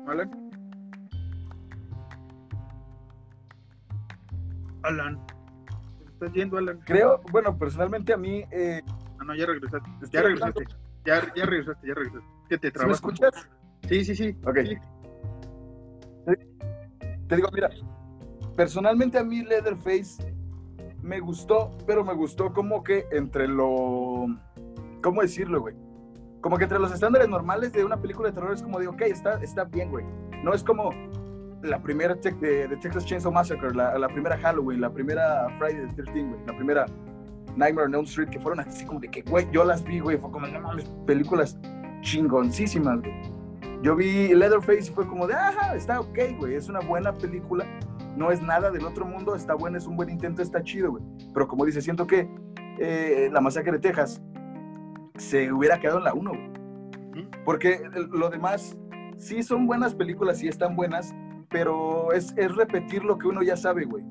[0.07, 0.50] Alan.
[4.83, 5.21] Alan.
[6.13, 6.81] ¿Estás yendo, Alan?
[6.85, 8.45] Creo, bueno, personalmente a mí.
[8.51, 8.83] Eh,
[9.19, 9.91] ah, no, ya regresaste.
[10.11, 10.65] Ya regresaste.
[11.05, 12.29] Ya, ya regresaste, ya regresaste.
[12.49, 12.89] ¿Qué te trabas?
[12.89, 13.49] ¿Me escuchas?
[13.89, 14.37] Sí, sí, sí.
[14.45, 14.59] Ok.
[17.29, 17.71] Te digo, mira,
[18.57, 20.35] personalmente a mí Leatherface
[21.03, 24.27] me gustó, pero me gustó como que entre lo.
[25.03, 25.75] ¿Cómo decirlo, güey?
[26.41, 29.03] Como que entre los estándares normales de una película de terror es como de, ok,
[29.03, 30.05] está, está bien, güey.
[30.43, 30.91] No es como
[31.63, 36.03] la primera de, de, Texas Chainsaw Massacre, la, la, primera Halloween, la primera Friday the
[36.03, 36.87] 13, güey, la primera
[37.57, 40.19] Nightmare on Elm Street, que fueron así como de que, güey, yo las vi, güey,
[40.19, 41.59] fue como, no mames, películas
[42.01, 43.13] chingoncísimas, güey.
[43.83, 47.65] Yo vi Leatherface y fue como de, ajá, está ok, güey, es una buena película,
[48.17, 51.03] no es nada del otro mundo, está buena, es un buen intento, está chido, güey.
[51.33, 52.29] Pero como dice, siento que
[52.79, 54.23] eh, La Masacre de Texas
[55.17, 56.51] se hubiera quedado en la 1, güey.
[57.45, 57.81] Porque
[58.13, 58.77] lo demás,
[59.17, 61.15] sí son buenas películas, sí están buenas,
[61.51, 64.05] pero es, es repetir lo que uno ya sabe, güey.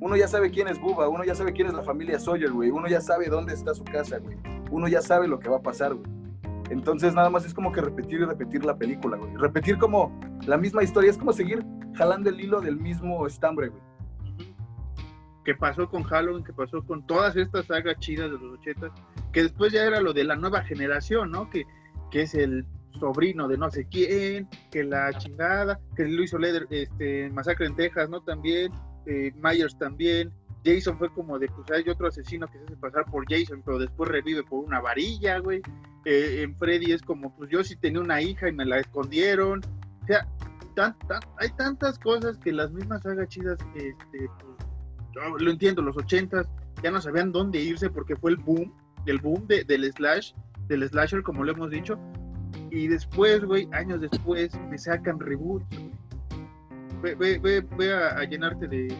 [0.00, 2.70] Uno ya sabe quién es Buba, uno ya sabe quién es la familia Sawyer, güey.
[2.70, 4.36] Uno ya sabe dónde está su casa, güey.
[4.70, 6.10] Uno ya sabe lo que va a pasar, güey.
[6.70, 9.34] Entonces nada más es como que repetir y repetir la película, güey.
[9.36, 11.64] Repetir como la misma historia, es como seguir
[11.94, 13.82] jalando el hilo del mismo estambre, güey.
[15.44, 16.44] ¿Qué pasó con Halloween?
[16.44, 18.92] ¿Qué pasó con todas estas sagas chidas de los ochentas?
[19.32, 21.50] Que después ya era lo de la nueva generación, ¿no?
[21.50, 21.66] Que,
[22.10, 22.66] que es el
[22.98, 27.76] sobrino de no sé quién, que la chingada, que lo hizo Leder, este, Masacre en
[27.76, 28.22] Texas, ¿no?
[28.22, 28.72] También,
[29.06, 30.32] eh, Myers también,
[30.64, 33.78] Jason fue como de, pues hay otro asesino que se hace pasar por Jason, pero
[33.78, 35.62] después revive por una varilla, güey.
[36.04, 39.60] Eh, en Freddy es como, pues yo sí tenía una hija y me la escondieron.
[40.02, 40.26] O sea,
[41.38, 46.48] hay tantas cosas que las mismas sagas chidas, este, pues, lo entiendo, los ochentas
[46.82, 48.72] ya no sabían dónde irse porque fue el boom,
[49.06, 50.32] el boom de, del slash,
[50.68, 51.98] del slasher, como lo hemos dicho.
[52.70, 55.66] Y después, güey, años después, me sacan reboots.
[57.02, 58.94] Ve, ve, ve, a, llenarte de,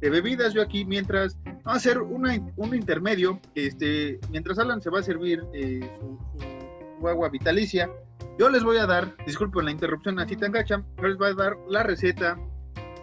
[0.00, 0.54] bebidas.
[0.54, 3.40] Yo aquí, mientras, vamos a hacer una, un intermedio.
[3.54, 7.90] Este, mientras Alan se va a servir eh, su, agua vitalicia,
[8.38, 11.56] yo les voy a dar, disculpen la interrupción así tan gacha, les voy a dar
[11.68, 12.38] la receta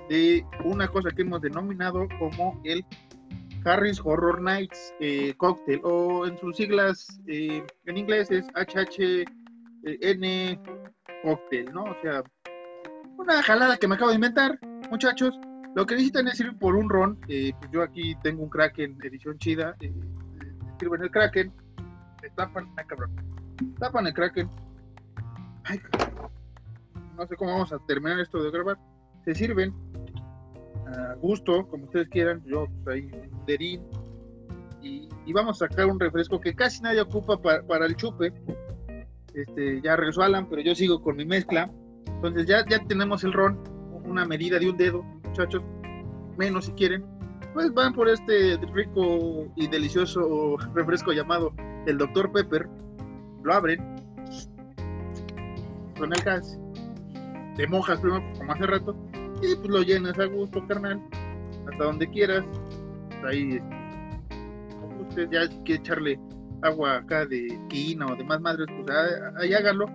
[0.10, 2.86] de una cosa que hemos denominado como el
[3.66, 9.26] Harris Horror Nights eh, Cocktail, o en sus siglas eh, en inglés es HH
[9.84, 10.60] N
[11.24, 11.84] cóctel, ¿no?
[11.84, 12.24] O sea,
[13.18, 14.60] una jalada que me acabo de inventar,
[14.90, 15.38] muchachos.
[15.76, 17.20] Lo que necesitan es ir por un ron.
[17.28, 19.76] Eh, pues yo aquí tengo un Kraken edición chida.
[19.82, 19.94] Eh,
[20.80, 21.52] sirven el Kraken.
[22.36, 23.12] Tapan, ay cabrón.
[23.80, 24.50] Tapan el Kraken.
[25.66, 25.82] Ay,
[27.18, 28.78] no sé cómo vamos a terminar esto de grabar.
[29.26, 29.74] Se sirven
[30.88, 32.44] a gusto, como ustedes quieran.
[32.46, 33.12] Yo, pues ahí,
[33.46, 33.82] derín.
[34.82, 38.34] Y, vamos a sacar un refresco que casi nadie ocupa para el chupe
[39.34, 41.72] este, ya regresó Alan, pero yo sigo con mi mezcla.
[42.08, 43.60] Entonces ya, ya tenemos el ron,
[44.06, 45.62] una medida de un dedo, muchachos,
[46.38, 47.06] menos si quieren.
[47.54, 51.54] Pues van por este rico y delicioso refresco llamado
[51.86, 52.32] el Dr.
[52.32, 52.68] Pepper,
[53.44, 53.80] lo abren
[55.98, 56.58] con el gas,
[57.56, 58.96] te mojas primero como hace rato
[59.42, 61.02] y pues lo llenas a gusto, carnal,
[61.70, 62.44] hasta donde quieras.
[63.26, 63.62] Ahí,
[65.08, 66.20] usted ya quiere echarle
[66.64, 68.98] agua acá de quina o demás madres, pues
[69.38, 69.86] ahí háganlo.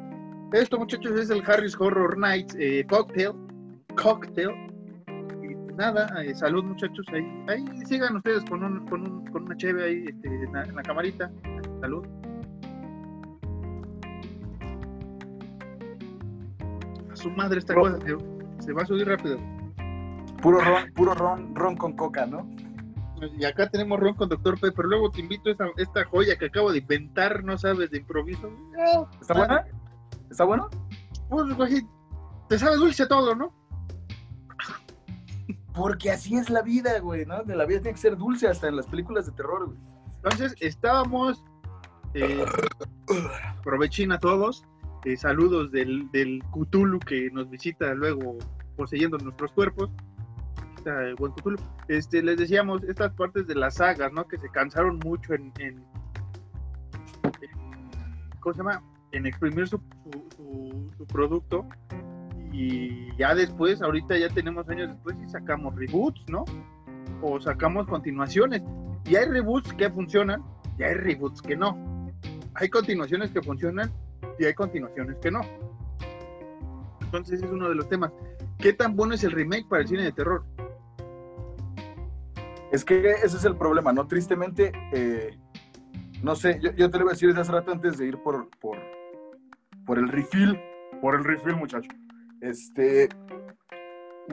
[0.53, 3.33] Esto, muchachos, es el Harris Horror Nights eh, Cocktail.
[3.97, 4.51] Cocktail.
[5.43, 7.05] Y pues nada, eh, salud, muchachos.
[7.13, 10.83] Ahí, ahí sigan ustedes con, un, con, un, con una cheve ahí este, en, la,
[10.83, 11.31] camarita.
[11.81, 12.07] Salud.
[17.13, 17.99] A su madre esta cosa,
[18.61, 19.39] se va a subir rápido.
[20.41, 22.49] Puro ron, puro ron, ron con coca, ¿no?
[23.39, 24.85] Y acá tenemos ron con Doctor Pepper.
[24.85, 28.51] Luego te invito a esta, joya que acabo de inventar, no sabes, de improviso.
[29.21, 29.65] ¿Está buena?
[30.31, 30.69] ¿Está bueno?
[31.29, 31.87] Pues, güey,
[32.49, 33.53] te sabes dulce todo, ¿no?
[35.75, 37.45] Porque así es la vida, güey, ¿no?
[37.45, 39.79] De la vida tiene que ser dulce hasta en las películas de terror, güey.
[40.17, 41.45] Entonces, estábamos.
[42.15, 42.45] Eh,
[43.63, 44.65] provechina todos.
[45.05, 48.39] Eh, saludos del, del Cthulhu que nos visita luego
[48.77, 49.91] poseyendo nuestros cuerpos
[51.17, 51.33] buen
[51.89, 54.27] Este, les decíamos, estas partes de las sagas, ¿no?
[54.27, 55.53] Que se cansaron mucho en,
[58.41, 58.83] ¿cómo se llama?
[59.13, 59.81] En exprimir su,
[60.97, 61.67] su, producto.
[62.53, 66.45] Y ya después, ahorita ya tenemos años después y sacamos reboots, ¿no?
[67.23, 68.63] O sacamos continuaciones.
[69.05, 70.43] Y hay reboots que funcionan
[70.79, 71.77] y hay reboots que no.
[72.55, 73.93] Hay continuaciones que funcionan
[74.39, 75.41] y hay continuaciones que no.
[77.01, 78.13] Entonces es uno de los temas.
[78.59, 80.45] ¿Qué tan bueno es el remake para el cine de terror?
[82.71, 84.07] Es que ese es el problema, ¿no?
[84.07, 85.39] Tristemente, eh,
[86.23, 88.51] no sé, yo, te lo voy a decir desde hace rato antes de ir por,
[88.61, 88.79] por,
[89.87, 90.59] por el refill,
[91.01, 91.89] por el refill, muchacho.
[92.41, 93.09] Este,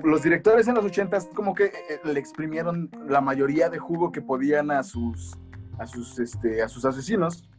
[0.04, 4.22] los directores en los 80 como que eh, le exprimieron la mayoría de jugo que
[4.22, 5.38] podían a sus,
[5.80, 7.50] a sus, este, a sus asesinos.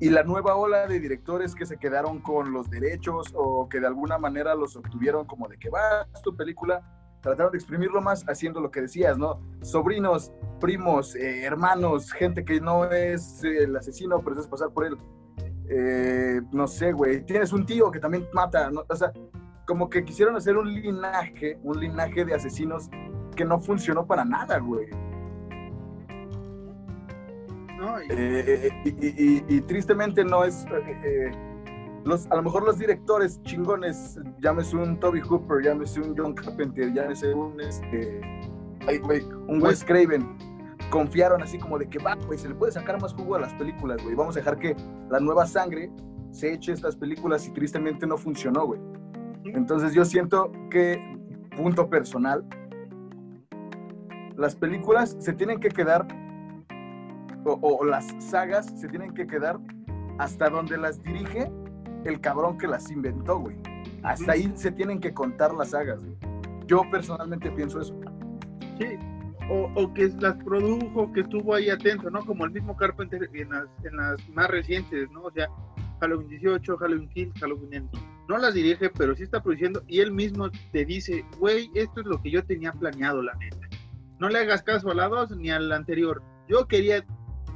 [0.00, 3.86] Y la nueva ola de directores que se quedaron con los derechos o que de
[3.86, 6.82] alguna manera los obtuvieron como de que va tu película,
[7.22, 9.40] trataron de exprimirlo más haciendo lo que decías, ¿no?
[9.62, 14.98] Sobrinos, primos, eh, hermanos, gente que no es el asesino, pero es pasar por él.
[15.70, 17.24] Eh, no sé, güey.
[17.24, 18.84] Tienes un tío que también mata, ¿no?
[18.88, 19.12] O sea,
[19.66, 22.90] como que quisieron hacer un linaje, un linaje de asesinos
[23.36, 24.88] que no funcionó para nada, güey.
[27.78, 28.06] No, y...
[28.10, 30.66] Eh, y, tristemente no es
[32.04, 36.92] los, a lo mejor los directores chingones, llámese un Toby Hooper, llámese un John Carpenter,
[36.92, 38.20] llámese un, este,
[39.46, 40.36] un Wes Craven,
[40.90, 43.54] confiaron así como de que va, pues se le puede sacar más jugo a las
[43.54, 44.14] películas, güey.
[44.14, 44.76] Vamos a dejar que
[45.10, 45.90] la nueva sangre
[46.32, 48.80] se eche estas películas y tristemente no funcionó, güey.
[49.44, 50.98] Entonces yo siento que,
[51.56, 52.44] punto personal,
[54.36, 56.06] las películas se tienen que quedar,
[57.44, 59.58] o, las sagas se tienen que quedar
[60.18, 61.50] hasta donde las dirige
[62.04, 63.56] el cabrón que las inventó, güey.
[64.02, 66.16] Hasta ahí se tienen que contar las sagas, güey.
[66.66, 67.98] Yo personalmente pienso eso.
[68.78, 68.98] Sí,
[69.48, 72.24] o, que las produjo, que estuvo ahí atento, ¿no?
[72.24, 75.24] Como el mismo Carpenter en las, en las más recientes, ¿no?
[75.24, 75.48] O sea,
[76.00, 77.90] Halloween 18, Halloween Kill, Halloween End.
[78.28, 82.06] No las dirige, pero sí está produciendo y él mismo te dice, güey, esto es
[82.06, 83.68] lo que yo tenía planeado, la neta.
[84.18, 86.22] No le hagas caso a la 2 ni al anterior.
[86.48, 87.04] Yo quería,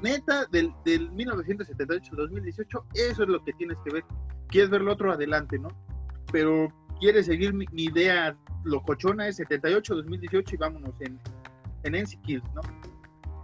[0.02, 4.04] neta, del, del 1978-2018, eso es lo que tienes que ver.
[4.48, 5.68] Quieres ver lo otro adelante, ¿no?
[6.32, 6.68] Pero
[7.00, 11.18] quieres seguir mi, idea locochona, es 78-2018 y vámonos en,
[11.84, 12.62] en NC Kills, ¿no?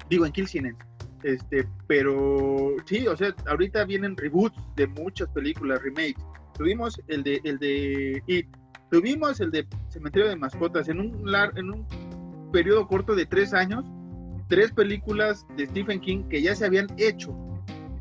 [0.09, 0.76] Digo, en Kills sin
[1.22, 6.24] Este, pero sí, o sea, ahorita vienen reboots de muchas películas, remakes.
[6.57, 8.46] Tuvimos el de el de It,
[8.90, 11.86] tuvimos el de Cementerio de Mascotas en un en un
[12.53, 13.84] periodo corto de tres años,
[14.53, 17.34] tres películas de Stephen King que ya se habían hecho,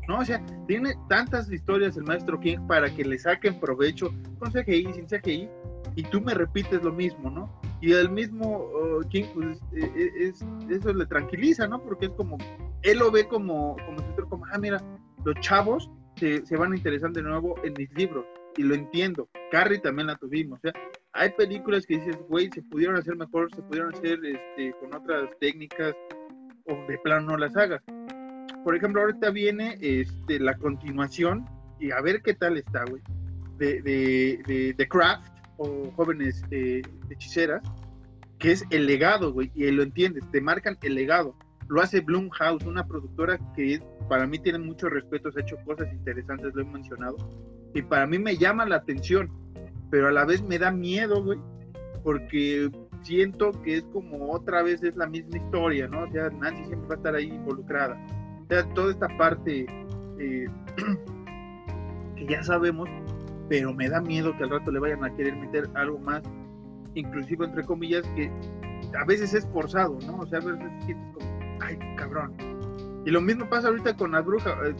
[0.06, 0.18] ¿no?
[0.18, 4.92] O sea, tiene tantas historias el maestro King para que le saquen provecho con CGI,
[4.92, 5.48] sin CGI,
[5.96, 7.50] y tú me repites lo mismo, ¿no?
[7.80, 11.82] Y el mismo oh, King, pues, e, e, es, eso le tranquiliza, ¿no?
[11.82, 12.36] Porque es como,
[12.82, 14.84] él lo ve como, como, como ah, mira,
[15.24, 18.26] los chavos se, se van a interesar de nuevo en mis libros,
[18.58, 19.26] y lo entiendo.
[19.50, 20.74] Carrie también la tuvimos, o sea,
[21.14, 25.30] hay películas que dices, güey, se pudieron hacer mejor, se pudieron hacer este, con otras
[25.40, 25.94] técnicas,
[26.66, 27.82] o de plano no las hagas.
[28.64, 31.46] Por ejemplo, ahorita viene este, la continuación,
[31.80, 33.02] y a ver qué tal está, güey,
[33.58, 37.62] de, de, de, Craft, o Jóvenes eh, Hechiceras,
[38.38, 41.36] que es el legado, güey, y lo entiendes, te marcan el legado.
[41.68, 46.54] Lo hace Blumhouse, una productora que para mí tiene mucho respeto, ha hecho cosas interesantes,
[46.54, 47.16] lo he mencionado,
[47.74, 49.30] y para mí me llama la atención
[49.92, 51.38] pero a la vez me da miedo, güey,
[52.02, 52.70] porque
[53.02, 56.04] siento que es como otra vez es la misma historia, ¿no?
[56.04, 57.98] O sea, Nancy siempre va a estar ahí involucrada.
[58.44, 59.66] O sea, toda esta parte
[60.18, 60.46] eh,
[62.16, 62.88] que ya sabemos,
[63.48, 66.22] pero me da miedo que al rato le vayan a querer meter algo más,
[66.94, 68.30] inclusive entre comillas, que
[68.98, 70.18] a veces es forzado, ¿no?
[70.18, 71.26] O sea, a veces sientes como,
[71.60, 72.32] ay, cabrón.
[73.04, 74.74] Y lo mismo pasa ahorita con las brujas, eh,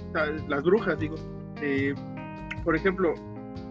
[0.49, 1.17] las brujas, digo.
[1.61, 1.95] Eh,
[2.63, 3.15] por ejemplo,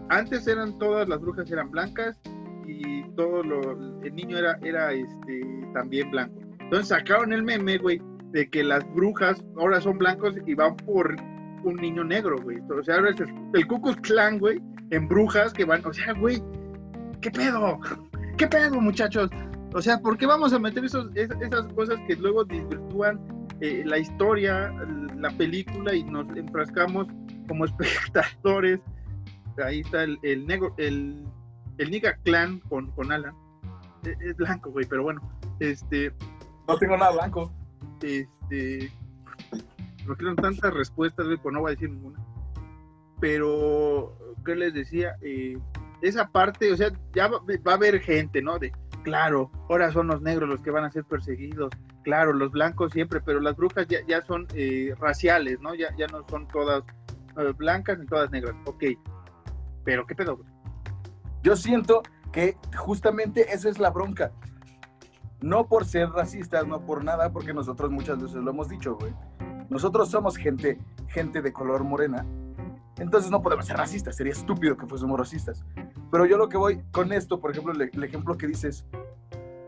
[0.08, 2.18] antes eran todas las brujas eran blancas
[2.66, 5.42] y todo lo, el niño era, era este,
[5.74, 6.40] también blanco.
[6.60, 8.00] Entonces sacaron el meme, güey,
[8.30, 11.16] de que las brujas ahora son blancos y van por
[11.64, 12.58] un niño negro, güey.
[12.70, 13.16] O sea, es
[13.54, 14.60] el Cucus Clan, güey,
[14.90, 16.42] en brujas que van, o sea, güey,
[17.20, 17.78] ¿qué pedo?
[18.36, 19.30] ¿Qué pedo, muchachos?
[19.74, 23.20] O sea, ¿por qué vamos a meter esas cosas que luego desvirtúan
[23.60, 24.72] eh, la historia,
[25.16, 27.06] la película y nos enfrascamos
[27.48, 28.80] como espectadores
[29.60, 31.24] ahí está el, el negro, el,
[31.78, 33.34] el Niga Clan con, con Alan.
[34.04, 35.20] E, es, blanco, güey, pero bueno,
[35.60, 36.12] este.
[36.68, 37.52] No tengo nada blanco.
[38.00, 38.90] Este.
[40.06, 42.18] No quiero tantas respuestas, güey, pues no voy a decir ninguna.
[43.20, 45.16] Pero, ¿qué les decía?
[45.22, 45.56] Eh,
[46.02, 48.58] esa parte, o sea, ya va, a haber gente, ¿no?
[48.58, 48.72] De,
[49.04, 51.70] claro, ahora son los negros los que van a ser perseguidos,
[52.02, 55.74] claro, los blancos siempre, pero las brujas ya, ya son eh, raciales, ¿no?
[55.74, 56.82] Ya, ya no son todas
[57.38, 58.84] eh, blancas ni todas negras, ok.
[59.84, 60.40] Pero qué pedo,
[61.42, 64.32] Yo siento que justamente esa es la bronca.
[65.40, 69.12] No por ser racistas, no por nada, porque nosotros muchas veces lo hemos dicho, güey.
[69.68, 70.78] Nosotros somos gente,
[71.08, 72.24] gente de color morena.
[72.98, 75.64] Entonces no podemos ser racistas, sería estúpido que fuésemos racistas.
[76.10, 78.84] Pero yo lo que voy con esto, por ejemplo, el, ejemplo que dices,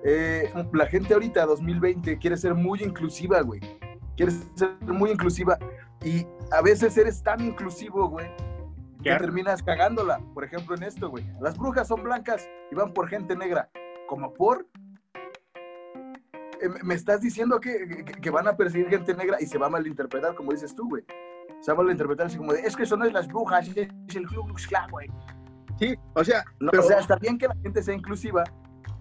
[0.04, 3.60] eh, la gente ahorita, 2020, quiere ser muy inclusiva, güey.
[4.16, 5.58] Quiere ser muy inclusiva.
[6.04, 8.26] Y a veces eres tan inclusivo, güey,
[9.04, 10.18] que terminas cagándola.
[10.32, 11.24] Por ejemplo, en esto, güey.
[11.40, 13.70] Las brujas son blancas y van por gente negra.
[14.08, 14.66] ¿Como por?
[16.60, 19.70] Eh, me estás diciendo que, que, van a perseguir gente negra y se va a
[19.70, 21.04] malinterpretar, como dices tú, güey.
[21.60, 24.16] Se va a malinterpretar así como de, es que eso no es las brujas, es
[24.16, 25.08] el Ku Klux güey.
[25.78, 26.44] Sí, o sea...
[26.60, 28.44] O sea, está bien que la gente sea inclusiva,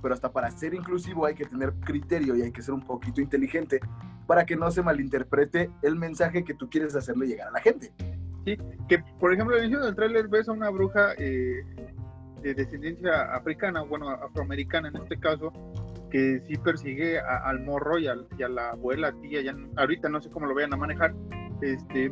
[0.01, 3.22] pero hasta para ser inclusivo hay que tener criterio y hay que ser un poquito
[3.22, 3.80] inteligente
[4.28, 7.93] para que no se malinterprete el mensaje que tú quieres hacerle llegar a la gente.
[8.46, 8.58] Sí,
[8.89, 11.64] que por ejemplo, al inicio del tráiler ves a una bruja eh,
[12.41, 15.52] de descendencia africana, bueno, afroamericana en este caso,
[16.12, 18.16] que sí persigue al morro y, a
[18.50, 21.16] la abuela, tía, ya, ahorita no sé cómo lo vayan a manejar,
[21.62, 22.12] este,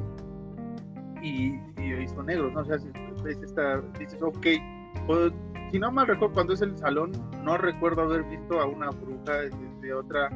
[1.22, 2.62] y, y, son negros, ¿no?
[2.62, 2.78] O sea,
[3.24, 4.48] ves esta, dices, ok,
[5.06, 5.34] pues,
[5.72, 7.12] si no mal recuerdo, cuando es el salón,
[7.44, 9.34] no recuerdo haber visto a una bruja
[9.82, 10.30] de, otra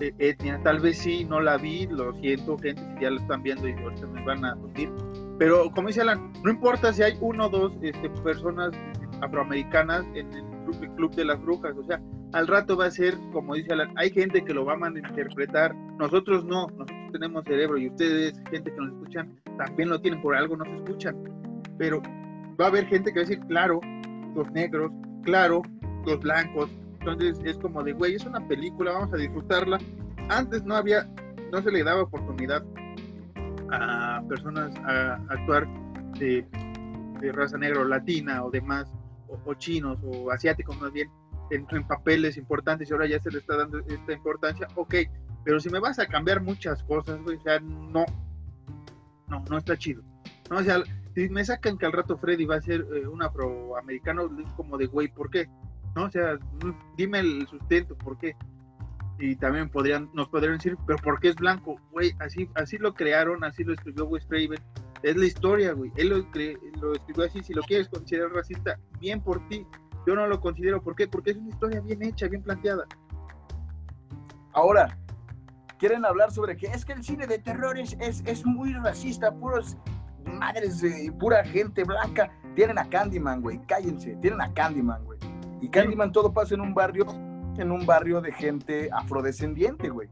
[0.00, 3.42] eh, etnia, tal vez sí, no la vi, lo siento, gente, si ya la están
[3.42, 4.90] viendo y ahorita me van a hundir,
[5.40, 8.72] pero como dice Alan, no importa si hay uno o dos este, personas
[9.22, 10.44] afroamericanas en el
[10.96, 11.98] club, de las brujas, o sea,
[12.34, 15.74] al rato va a ser, como dice Alan, hay gente que lo va a malinterpretar,
[15.98, 20.36] nosotros no, nosotros tenemos cerebro y ustedes, gente que nos escuchan, también lo tienen, por
[20.36, 21.16] algo nos escuchan,
[21.78, 22.02] pero
[22.60, 23.80] va a haber gente que va a decir, claro,
[24.34, 25.62] los negros, claro,
[26.04, 26.68] los blancos,
[26.98, 29.78] entonces es como de, güey, es una película, vamos a disfrutarla.
[30.28, 31.08] Antes no había,
[31.50, 32.62] no se le daba oportunidad
[33.70, 35.66] a personas a actuar
[36.18, 36.46] de,
[37.32, 38.92] raza negra o latina o demás,
[39.28, 41.10] o, chinos o asiáticos más bien,
[41.50, 44.94] en, papeles importantes y ahora ya se le está dando esta importancia, ok,
[45.44, 48.04] pero si me vas a cambiar muchas cosas, o sea, no,
[49.28, 50.02] no, no está chido.
[50.50, 50.82] No, o sea,
[51.14, 54.86] si me sacan que al rato Freddy va a ser eh, un afroamericano, como de
[54.86, 55.48] güey, ¿por qué?
[55.94, 56.04] ¿No?
[56.04, 56.38] O sea,
[56.96, 58.36] dime el sustento, ¿por qué?
[59.20, 61.78] Y también podrían, nos podrían decir, pero ¿por qué es blanco?
[61.92, 64.58] Güey, así, así lo crearon, así lo escribió Wes Craven.
[65.02, 65.92] Es la historia, güey.
[65.96, 66.16] Él lo,
[66.80, 67.42] lo, escribió así.
[67.42, 69.66] Si lo quieres considerar racista, bien por ti.
[70.06, 70.82] Yo no lo considero.
[70.82, 71.06] ¿Por qué?
[71.06, 72.86] Porque es una historia bien hecha, bien planteada.
[74.52, 74.98] Ahora,
[75.78, 79.76] quieren hablar sobre que es que el cine de terror es, es, muy racista, puros
[80.24, 82.30] madres, y pura gente blanca.
[82.56, 83.60] Tienen a Candyman, güey.
[83.66, 84.16] Cállense.
[84.20, 85.18] Tienen a Candyman, güey.
[85.60, 87.06] Y Candyman todo pasa en un barrio
[87.58, 90.08] en un barrio de gente afrodescendiente, güey.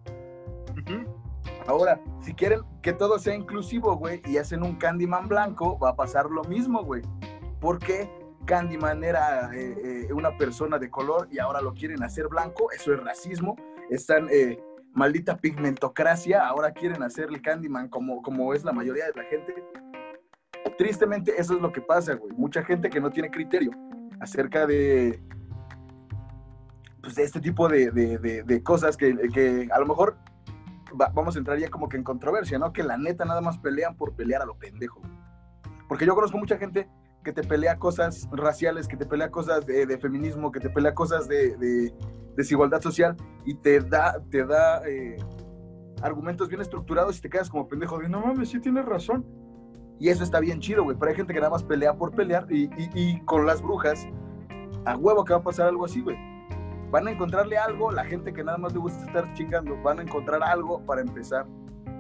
[1.67, 5.97] Ahora, si quieren que todo sea inclusivo, güey, y hacen un Candyman blanco, va a
[5.97, 7.03] pasar lo mismo, güey.
[7.61, 8.11] Porque
[8.47, 12.95] Candyman era eh, eh, una persona de color y ahora lo quieren hacer blanco, eso
[12.95, 13.57] es racismo.
[13.91, 14.59] Están, eh,
[14.95, 19.55] maldita pigmentocracia, ahora quieren hacerle Candyman como, como es la mayoría de la gente.
[20.77, 22.33] Tristemente, eso es lo que pasa, güey.
[22.37, 23.71] Mucha gente que no tiene criterio
[24.21, 25.21] acerca de,
[27.09, 30.19] pues, de este tipo de, de, cosas que, que, a lo mejor
[31.15, 32.71] vamos a entrar ya como que en controversia, ¿no?
[32.71, 35.01] Que la neta nada más pelean por pelear a lo pendejo.
[35.89, 36.87] Porque yo conozco mucha gente
[37.25, 41.29] que te pelea cosas raciales, que te pelea cosas de, feminismo, que te pelea cosas
[41.29, 41.95] de,
[42.37, 45.17] desigualdad social y te da, te da eh,
[46.03, 49.25] argumentos bien estructurados y te quedas como pendejo de, no mames, sí tienes razón.
[49.99, 50.99] Y eso está bien chido, güey.
[50.99, 54.07] Pero hay gente que nada más pelea por pelear y, y, y con las brujas,
[54.85, 56.38] a huevo que va a pasar algo así, güey
[56.91, 60.03] van a encontrarle algo, la gente que nada más le gusta estar chingando, van a
[60.03, 61.47] encontrar algo para empezar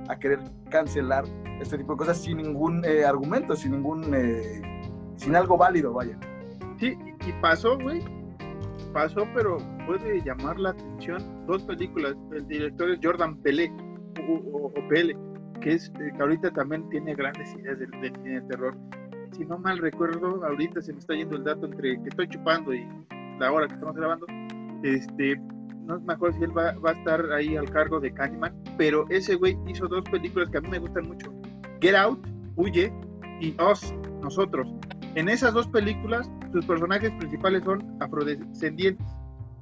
[0.08, 1.24] a querer cancelar
[1.60, 4.62] este tipo de cosas sin ningún eh, argumento, sin ningún, eh,
[5.16, 6.18] sin algo válido, vaya.
[6.78, 8.02] Sí, y pasó, güey,
[8.92, 13.72] pasó, pero puede llamar la atención dos películas, el director es Jordan Pelé,
[14.28, 15.16] o, Pele,
[15.60, 18.76] que es, eh, que ahorita también tiene grandes ideas del, cine de terror.
[19.32, 22.72] Si no mal recuerdo, ahorita se me está yendo el dato entre que estoy chupando
[22.72, 22.86] y
[23.38, 24.26] la hora que estamos grabando,
[24.82, 25.36] este,
[25.84, 29.36] no me acuerdo si él va, a estar ahí al cargo de Candyman, pero ese
[29.36, 31.32] güey hizo dos películas que a mí me gustan mucho.
[31.80, 32.26] Get Out,
[32.56, 32.92] Huye,
[33.40, 34.68] y Us, Nosotros.
[35.14, 39.06] En esas dos películas, sus personajes principales son afrodescendientes,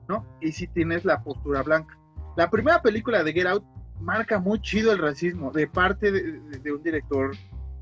[0.09, 0.27] ¿no?
[0.41, 1.97] Y si tienes la postura blanca.
[2.37, 3.65] La primera película de Get Out
[4.01, 7.31] marca muy chido el racismo de parte de, un director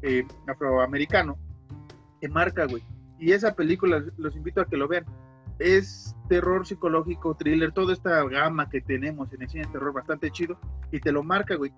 [0.02, 1.36] eh, afroamericano
[2.20, 2.84] que marca, güey.
[3.18, 5.04] Y esa película los invito a que lo vean
[5.64, 10.30] es terror psicológico, thriller, toda esta gama que tenemos en el cine de terror bastante
[10.30, 10.58] chido
[10.92, 11.72] y te lo marca, güey.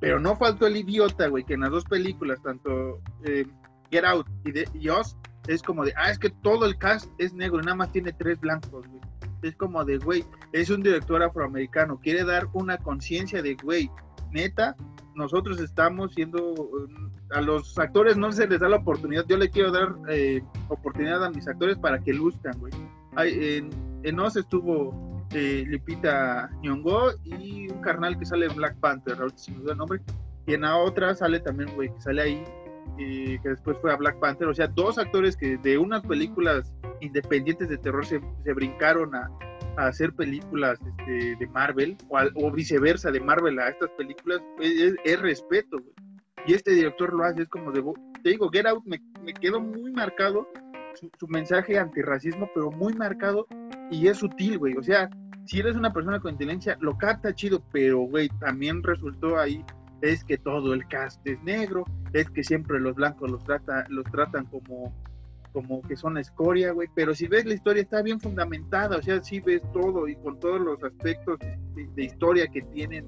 [0.00, 3.46] Pero no faltó el idiota, güey, que en las dos películas, tanto eh,
[3.90, 5.16] Get Out y, de, Us,
[5.46, 8.12] es como de, ah, es que todo el cast es negro y nada más tiene
[8.12, 9.00] tres blancos, güey.
[9.42, 13.88] Es como de, güey, es un director afroamericano, quiere dar una conciencia de, güey,
[14.32, 14.74] neta,
[15.14, 16.68] nosotros estamos siendo,
[17.30, 21.24] a los actores no se les da la oportunidad, yo le quiero dar eh, oportunidad
[21.24, 22.72] a mis actores para que luzcan, güey
[23.18, 23.70] en,
[24.02, 29.38] en Oz estuvo eh, Lipita Nyong'o y un carnal que sale en Black Panther, ahorita
[29.38, 30.00] se me el nombre,
[30.46, 32.44] y en la otra sale también, güey, que sale ahí,
[32.98, 36.72] y que después fue a Black Panther, o sea, dos actores que de unas películas
[37.00, 39.30] independientes de terror se, se brincaron a,
[39.76, 44.94] a, hacer películas este, de Marvel, o, o, viceversa, de Marvel a estas películas, es,
[45.04, 45.94] es respeto, güey.
[46.46, 47.84] Y este director lo hace, es como de,
[48.24, 50.48] te digo, Get Out me, me quedó muy marcado
[50.94, 53.46] su, mensaje antirracismo, pero muy marcado
[53.90, 54.76] y es sutil, güey.
[54.76, 55.10] O sea,
[55.46, 59.64] si eres una persona con inteligencia, lo capta chido, pero, güey, también resultó ahí
[60.02, 64.04] es que todo el cast es negro, es que siempre los blancos los, trata, los
[64.04, 64.94] tratan como,
[65.52, 66.88] como que son escoria, güey.
[66.94, 70.38] Pero si ves la historia está bien fundamentada, o sea, si ves todo y con
[70.40, 73.06] todos los aspectos de, historia que tienen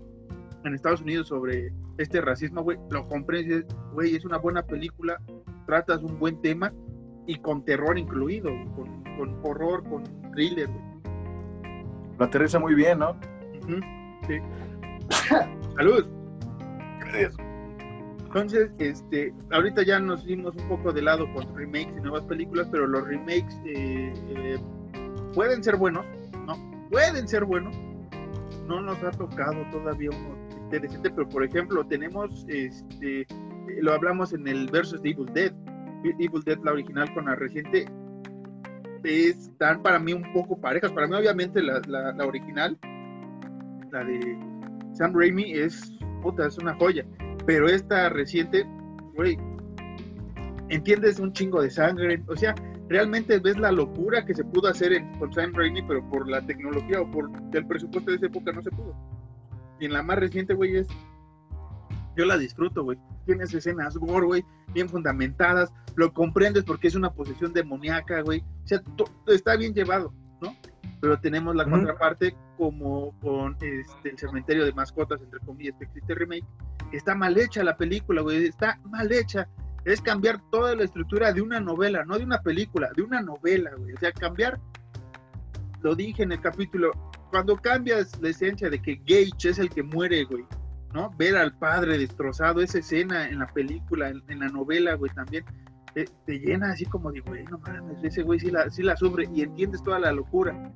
[0.64, 5.20] en Estados Unidos sobre este racismo, güey, lo comprendes, güey, es una buena película,
[5.66, 6.72] tratas un buen tema
[7.26, 10.92] y con terror incluido, con, con horror, con thriller, güey.
[12.18, 13.10] Lo aterriza muy bien, ¿no?
[13.62, 13.80] Ujú,
[14.26, 14.38] Sí.
[15.76, 16.06] Salud.
[17.00, 17.36] Gracias.
[18.34, 22.66] Entonces, este, ahorita ya nos dimos un poco de lado con remakes y nuevas películas,
[22.70, 24.58] pero los remakes eh, eh,
[25.34, 26.06] pueden ser buenos,
[26.46, 26.54] ¿no?
[26.90, 27.76] Pueden ser buenos.
[28.66, 33.26] No nos ha tocado todavía uno interesante, pero por ejemplo, tenemos, este,
[33.80, 35.52] lo hablamos en el versus de Evil Dead.
[36.05, 37.86] Evil Dead, la original con la reciente,
[39.05, 40.92] están para mí un poco parejas.
[40.92, 42.78] Para mí, obviamente, la, la, la original,
[43.90, 44.38] la de
[44.92, 45.92] Sam Raimi, es,
[46.22, 47.05] puta, es una joya.
[47.46, 48.64] Pero esta reciente,
[49.14, 49.38] güey,
[50.68, 52.22] entiendes un chingo de sangre.
[52.28, 52.55] O sea,
[52.88, 56.44] realmente ves la locura que se pudo hacer en, con Sam Raimi, pero por la
[56.46, 58.94] tecnología o por el presupuesto de esa época no se pudo.
[59.80, 60.88] Y en la más reciente, güey, es.
[62.16, 62.98] Yo la disfruto, güey.
[63.24, 65.72] Tienes escenas gore, güey, bien fundamentadas.
[65.94, 68.40] Lo comprendes porque es una posesión demoníaca, güey.
[68.40, 68.82] O sea,
[69.28, 70.56] está bien llevado, ¿no?
[71.00, 76.14] Pero tenemos la contraparte como con este, el cementerio de mascotas, entre comillas, que existe
[76.14, 76.46] remake.
[76.92, 78.46] Está mal hecha la película, güey.
[78.46, 79.48] Está mal hecha.
[79.84, 83.72] Es cambiar toda la estructura de una novela, no de una película, de una novela,
[83.76, 83.94] güey.
[83.94, 84.60] O sea, cambiar,
[85.80, 86.92] lo dije en el capítulo,
[87.32, 90.44] cuando cambias la esencia de que Gage es el que muere, güey,
[90.93, 91.11] ¿no?
[91.16, 95.45] Ver al padre destrozado, esa escena en la película, en, la novela, güey, también,
[95.95, 96.07] te,
[96.38, 99.43] llena así como de, güey, no mames, ese güey sí la, sí la sufre y
[99.43, 100.72] entiendes toda la locura.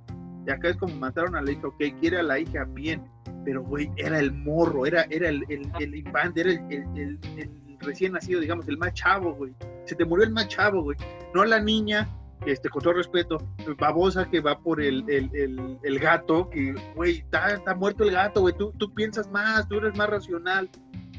[0.47, 3.03] Y acá es como mataron a la hija, ok, quiere a la hija bien,
[3.45, 7.19] pero, güey, era el morro, era, era el, el, el infante, era el, el- el-
[7.39, 7.51] el
[7.81, 9.53] recién nacido, digamos, el más chavo, güey.
[9.85, 10.97] Se te murió el más chavo, güey.
[11.35, 12.09] No la niña,
[12.45, 13.39] este, con todo respeto,
[13.79, 18.13] babosa que va por el, el, el, el gato, que, güey, está, está muerto el
[18.13, 18.55] gato, güey.
[18.57, 20.69] Tú, tú piensas más, tú eres más racional.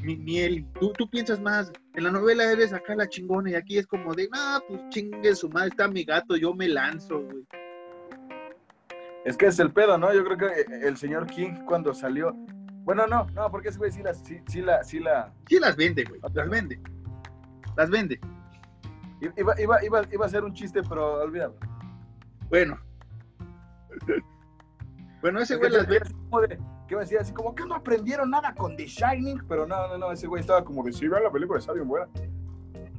[0.02, 1.72] Mi miel, tú, tú piensas más.
[1.94, 5.34] En la novela eres acá la chingona y aquí es como de, ah, pues chingue
[5.34, 7.44] su madre, está mi gato, yo me lanzo, güey.
[9.24, 10.14] Es que es el pedo, ¿no?
[10.14, 12.32] Yo creo que el señor King cuando salió.
[12.84, 15.34] Bueno, no, no, porque ese güey sí la, sí, sí la, sí la.
[15.48, 16.80] Sí las vende, güey, las vende.
[17.76, 18.18] Las vende.
[19.20, 21.54] Iba, iba, iba, iba a ser un chiste, pero olvídalo.
[22.48, 22.78] Bueno.
[25.20, 25.98] Bueno, ese Es güey que las de-
[26.86, 29.88] que iba a decir así como que no aprendieron nada con The Shining, pero no,
[29.88, 32.06] no, no, ese güey estaba como de sí, vean la película, está bien buena.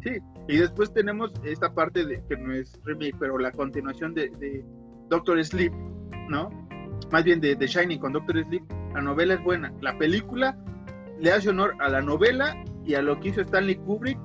[0.04, 0.18] Sí,
[0.48, 4.64] y después tenemos esta parte de que no es remake, pero la continuación de, de
[5.10, 5.74] Doctor Sleep,
[6.30, 6.50] ¿no?
[7.12, 8.64] Más bien de, de Shining con Doctor Sleep.
[8.94, 9.74] La novela es buena.
[9.82, 10.56] La película
[11.20, 14.20] le hace honor a la novela y a lo que hizo Stanley Kubrick,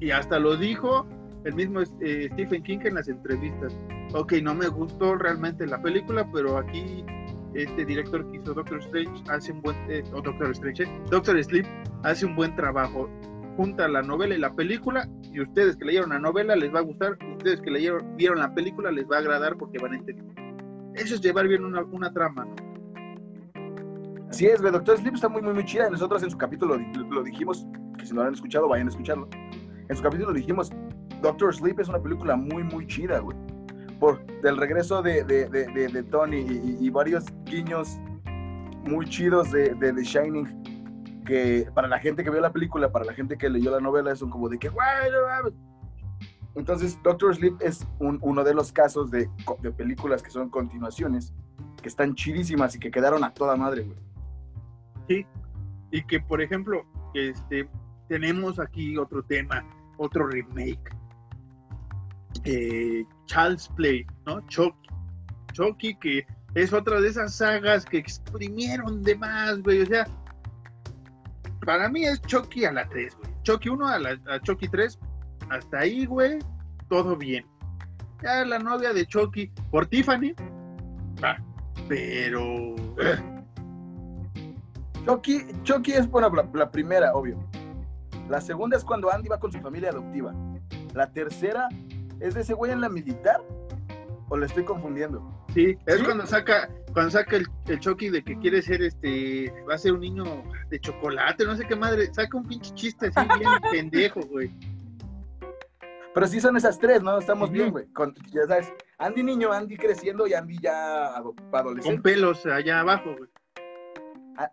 [0.00, 1.06] y hasta lo dijo
[1.46, 3.78] el mismo eh, Stephen King en las entrevistas.
[4.12, 7.04] Ok, no me gustó realmente la película, pero aquí
[7.54, 11.64] este director que hizo Doctor Strange hace un buen eh, Doctor Strange, eh, Doctor Sleep
[12.02, 13.08] hace un buen trabajo
[13.56, 16.82] junta la novela y la película y ustedes que leyeron la novela les va a
[16.82, 20.26] gustar, ustedes que leyeron, vieron la película les va a agradar porque van a entender.
[20.94, 22.56] Eso es llevar bien una, una trama, ¿no?
[24.28, 25.88] Así es, Doctor Sleep está muy, muy, muy chida.
[25.88, 27.66] Nosotros en su capítulo lo, lo dijimos,
[27.96, 29.28] que si no lo han escuchado, vayan a escucharlo.
[29.88, 30.70] En su capítulo dijimos,
[31.22, 33.36] Doctor Sleep es una película muy, muy chida, güey.
[33.98, 36.40] Por del regreso de, de, de, Tony
[36.80, 37.98] y, varios guiños
[38.84, 43.14] muy chidos de, The Shining, que para la gente que vio la película, para la
[43.14, 45.54] gente que leyó la novela, son como de que, güey, no mames".
[46.54, 49.28] Entonces, Doctor Sleep es un, uno de los casos de,
[49.60, 51.32] de películas que son continuaciones,
[51.82, 53.98] que están chidísimas y que quedaron a toda madre, güey.
[55.08, 55.26] Sí,
[55.90, 57.68] y que por ejemplo, este,
[58.08, 59.64] tenemos aquí otro tema,
[59.96, 60.94] otro remake.
[62.46, 64.40] Eh, Child's Play, ¿no?
[64.46, 64.88] Chucky.
[65.52, 69.82] Chucky, que es otra de esas sagas que exprimieron de más, güey.
[69.82, 70.06] O sea,
[71.64, 73.30] para mí es Chucky a la 3, güey.
[73.42, 74.98] Chucky 1 a, la, a Chucky 3,
[75.50, 76.38] hasta ahí, güey,
[76.88, 77.44] todo bien.
[78.22, 80.34] Ya la novia de Chucky por Tiffany,
[81.22, 81.36] ah,
[81.88, 82.76] pero.
[85.04, 87.38] Chucky, Chucky es bueno, la, la, primera, obvio.
[88.28, 90.32] La segunda es cuando Andy va con su familia adoptiva.
[90.94, 91.68] La tercera
[92.20, 93.42] es de ese güey en la militar.
[94.28, 95.22] ¿O le estoy confundiendo?
[95.54, 96.04] Sí, es ¿Sí?
[96.04, 99.92] cuando saca, cuando saca el, el, Chucky de que quiere ser este, va a ser
[99.92, 100.24] un niño
[100.68, 104.52] de chocolate, no sé qué madre, saca un pinche chiste así bien pendejo, güey.
[106.12, 107.18] Pero sí son esas tres, ¿no?
[107.18, 107.54] Estamos uh -huh.
[107.54, 107.86] bien, güey.
[108.32, 111.14] Ya sabes, Andy niño, Andy creciendo y Andy ya
[111.52, 111.94] adolescente.
[111.94, 113.30] Con pelos allá abajo, güey.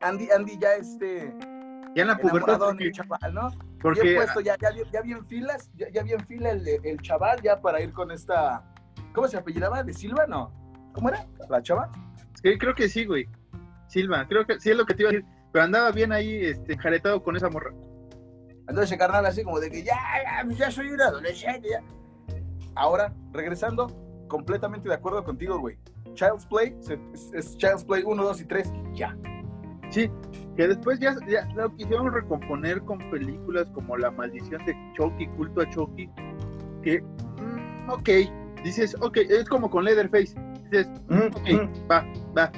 [0.02, 1.34] Andy, Andy ya este.
[1.96, 2.60] Ya en la pubertad.
[2.60, 3.50] Porque, chaval, ¿no?
[3.84, 4.02] Porque.
[4.02, 7.62] Bien puesto, ya, ya, ya bien filas, ya, ya bien fila el, el, chaval ya
[7.62, 8.64] para ir con esta.
[9.14, 9.84] ¿Cómo se apellidaba?
[9.84, 10.26] ¿De Silva?
[10.26, 10.52] No.
[10.94, 11.28] ¿Cómo era?
[11.50, 11.92] ¿La chava?
[12.42, 13.28] Sí, creo que sí, güey.
[13.88, 15.28] Silva, creo que sí es lo que te iba a decir.
[15.52, 17.72] Pero andaba bien ahí, este, jaretado con esa morra.
[18.68, 21.84] Entonces, carnal, así como de que ya, ya, ya soy un adolescente, ya.
[22.76, 23.88] Ahora, regresando,
[24.28, 25.78] completamente de acuerdo contigo, güey.
[26.16, 26.76] Child's Play
[27.34, 29.16] es, Child's Play 1, 2 y 3, ya.
[29.90, 30.10] Sí,
[30.56, 35.62] que después ya, ya lo quisieron recomponer con películas como La Maldición de Chucky, Culto
[35.62, 36.10] a Chucky,
[36.84, 38.10] que, mm, ok,
[38.64, 40.36] dices, ok, es como con Leatherface,
[40.66, 42.06] dices, mm, ok, va,
[42.38, 42.52] va,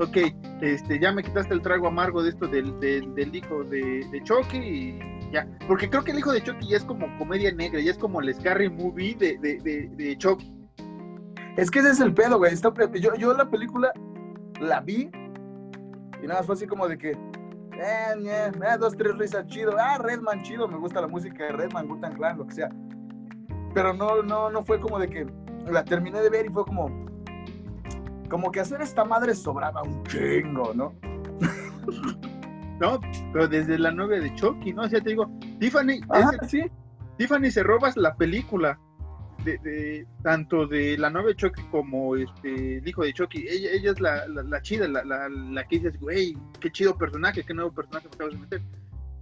[0.00, 0.16] ok,
[0.60, 4.58] este, ya me quitaste el trago amargo de esto del, del, hijo de, de, Chucky
[4.58, 4.98] y
[5.32, 7.98] ya, porque creo que el hijo de Chucky ya es como comedia negra, ya es
[7.98, 10.52] como el Scary Movie de, de, de Chucky.
[11.56, 12.52] Es que ese es el pedo, güey.
[13.00, 13.92] Yo, yo la película
[14.60, 15.08] la vi
[16.24, 19.76] y nada fue así como de que, eh, dos, tres risas chido.
[19.78, 22.70] Ah, Redman chido, me gusta la música de Redman, Gutan Clan, lo que sea.
[23.74, 25.26] Pero no, no, no fue como de que
[25.70, 26.88] la terminé de ver y fue como,
[28.30, 30.94] como que hacer esta madre sobraba un chingo, ¿no?
[32.80, 33.00] no,
[33.32, 34.82] pero desde la novia de Chucky, ¿no?
[34.82, 36.00] O sea, te digo, Tiffany,
[36.48, 36.62] ¿sí?
[37.18, 38.78] Tiffany se robas la película
[39.44, 43.46] de, tanto de la novia de Chucky como este, el hijo de Chucky.
[43.48, 47.54] Ella, ella es la, la, chida, la, la, que dice, güey, qué chido personaje, qué
[47.54, 48.62] nuevo personaje me acabas de meter.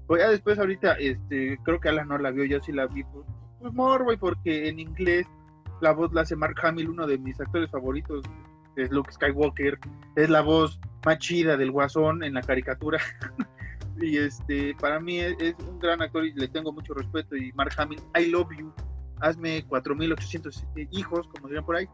[0.06, 3.04] Pues ya después ahorita, este, creo que Alan no la vio, yo sí la vi,
[3.04, 3.26] pues,
[3.60, 5.26] pues güey, porque en inglés
[5.80, 8.24] la voz la hace Mark Hamill, uno de mis actores favoritos,
[8.76, 9.78] es Luke Skywalker,
[10.16, 12.98] es la voz más chida del guasón en la caricatura.
[14.00, 17.36] y este, para mí es, es, un gran actor y le tengo mucho respeto.
[17.36, 18.72] Y Mark Hamill, I love you
[19.22, 21.88] hazme 4.800 hijos, como dirían por ahí.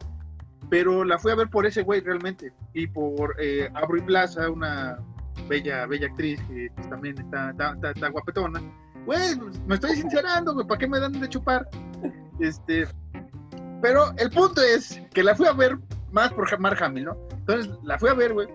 [0.71, 2.53] Pero la fui a ver por ese güey realmente.
[2.75, 4.99] Y por eh, Aubrey Plaza, una
[5.49, 7.55] bella, bella actriz que pues, también está,
[7.91, 8.61] está, guapetona.
[9.07, 11.69] Güey, me estoy sincerando, güey, ¿para qué me dan de chupar?
[12.41, 12.87] Este,
[13.81, 15.79] pero el punto es que la fui a ver
[16.13, 17.17] más por Mark Hamill, ¿no?
[17.31, 18.49] Entonces la fui a ver, güey,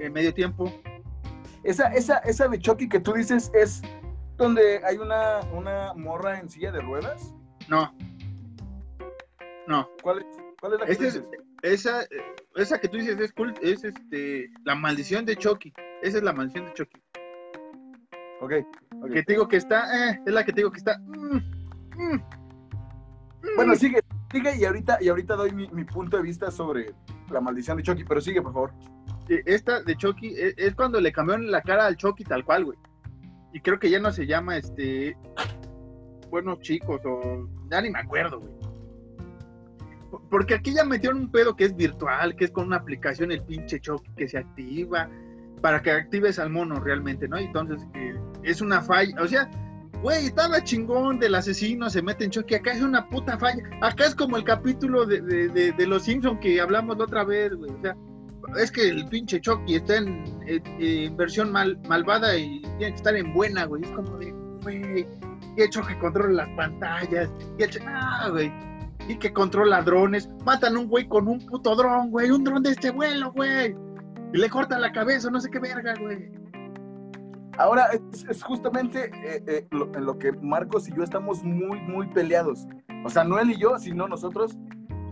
[0.00, 0.72] en medio tiempo.
[1.62, 3.82] Esa, esa, esa de que tú dices es
[4.36, 7.34] donde hay una, una morra en silla de ruedas?
[7.68, 7.94] No.
[9.66, 9.88] No.
[10.02, 10.26] ¿Cuál es,
[10.60, 11.24] cuál es la que dices?
[11.62, 12.06] esa,
[12.54, 13.32] esa que tú dices es,
[13.62, 15.72] es este, la maldición de Chucky.
[16.02, 17.02] Esa es la maldición de Chucky.
[18.40, 18.52] Ok.
[18.52, 18.64] okay.
[19.12, 20.98] Que te digo que está, eh, es la que te digo que está.
[20.98, 21.36] Mm,
[21.96, 22.20] mm, mm.
[23.56, 26.94] bueno, sigue, sigue y ahorita, y ahorita doy mi, mi, punto de vista sobre
[27.30, 28.72] la maldición de Chucky, pero sigue, por favor.
[29.28, 32.78] Esta de Chucky es, es cuando le cambiaron la cara al Chucky tal cual, güey
[33.56, 35.16] y creo que ya no se llama este
[36.28, 38.52] buenos chicos o ya ni me acuerdo, güey.
[40.28, 43.42] Porque aquí ya metieron un pedo que es virtual, que es con una aplicación el
[43.44, 45.08] pinche choque que se activa
[45.62, 47.38] para que actives al mono realmente, ¿no?
[47.38, 47.80] Entonces
[48.42, 49.50] es una falla, o sea,
[50.02, 54.04] güey, estaba chingón del asesino, se mete en choque, acá es una puta falla, acá
[54.04, 57.70] es como el capítulo de, de, de Los Simpsons que hablamos la otra vez, güey,
[57.70, 57.96] o sea,
[58.58, 63.32] es que el pinche Chucky está en, versión mal, malvada y tiene que estar en
[63.32, 63.82] buena, güey.
[63.82, 64.32] Es como de,
[64.62, 65.06] güey,
[65.56, 68.52] y el Chucky controla las pantallas, y el ah, güey,
[69.08, 70.28] y que controla drones.
[70.44, 73.74] Matan a un güey con un puto dron, güey, un dron de este vuelo, güey.
[74.32, 76.30] Y le cortan la cabeza, no sé qué verga, güey.
[77.58, 77.88] Ahora,
[78.28, 82.66] es, justamente eh, eh, en lo que Marcos y yo estamos muy, muy peleados.
[83.04, 84.58] O sea, no él y yo, sino nosotros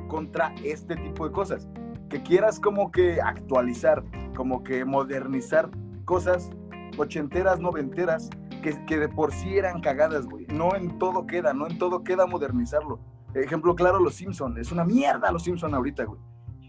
[0.08, 1.68] contra este tipo de cosas
[2.14, 4.04] que quieras como que actualizar,
[4.36, 5.68] como que modernizar
[6.04, 6.48] cosas
[6.96, 8.30] ochenteras, noventeras,
[8.62, 10.46] que, que de por sí eran cagadas, güey.
[10.46, 13.00] No en todo queda, no en todo queda modernizarlo.
[13.34, 14.56] Ejemplo claro, Los Simpson.
[14.58, 16.20] Es una mierda Los Simpson ahorita, güey.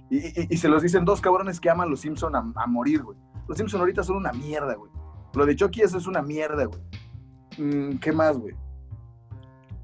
[0.09, 3.19] Y, y, se los dicen dos cabrones que aman Los Simpson a, a morir, güey.
[3.47, 4.91] Los Simpson ahorita son una mierda, güey.
[5.35, 6.81] Lo de Chucky eso es una mierda, güey.
[7.59, 8.55] Mm, ¿Qué más, güey?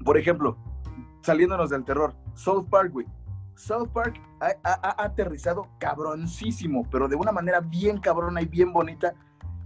[0.04, 0.58] Por ejemplo,
[1.20, 3.06] saliéndonos del terror, South Park, güey.
[3.54, 9.14] South Park ha, aterrizado cabroncísimo, pero de una manera bien cabrona y bien bonita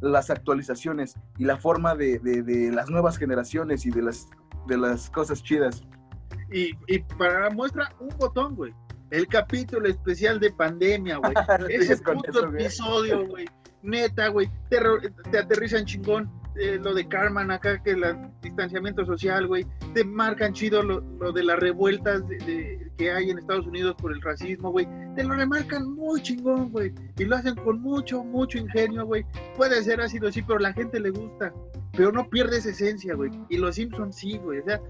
[0.01, 2.21] las actualizaciones y la forma de,
[2.73, 4.29] las nuevas generaciones y de las,
[4.67, 5.83] de las cosas chidas.
[6.53, 8.75] Y, y para muestra, un botón, güey.
[9.11, 11.33] El capítulo especial de pandemia, güey.
[11.71, 13.47] Ese puto episodio, güey.
[13.83, 14.51] Neta, güey.
[14.69, 14.79] Te,
[15.31, 18.03] te aterrizan chingón eh, lo de Carmen acá, que el
[18.41, 22.23] distanciamiento social, güey, te marcan chido lo, de las revueltas
[22.97, 26.93] que hay en Estados Unidos por el racismo, güey, te lo remarcan muy chingón, güey,
[27.19, 29.25] y lo hacen con mucho, mucho ingenio, güey.
[29.57, 31.53] Puede ser ácido, sí, pero la gente le gusta,
[31.97, 33.31] pero no pierde esa esencia, güey.
[33.49, 34.81] Y los Simpsons sí, güey, o sea,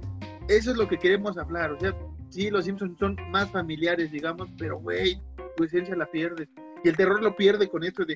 [0.49, 1.95] eso es lo que queremos hablar, o sea,
[2.31, 5.21] sí, los Simpsons son más familiares, digamos, pero, güey,
[5.57, 6.49] tu esencia la pierdes.
[6.85, 8.15] Y el terror lo pierde con esto de,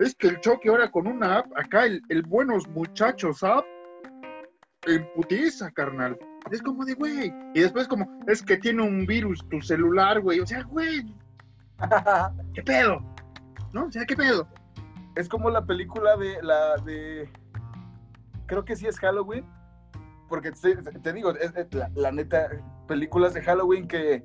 [0.00, 3.64] es que el choque ahora con una app, acá el, buenos muchachos app,
[4.86, 6.18] en putiza, carnal.
[6.50, 7.32] Es como de, güey.
[7.54, 10.40] Y después como, es que tiene un virus tu celular, güey.
[10.40, 11.04] O sea, güey.
[12.54, 13.00] ¿Qué pedo?
[13.72, 13.86] ¿No?
[13.86, 14.46] O sea, ¿qué pedo?
[15.14, 17.28] Es como la película de la de.
[18.46, 19.44] Creo que sí es Halloween.
[20.28, 22.48] porque te, te digo, es- es la, la neta,
[22.88, 24.24] películas de Halloween que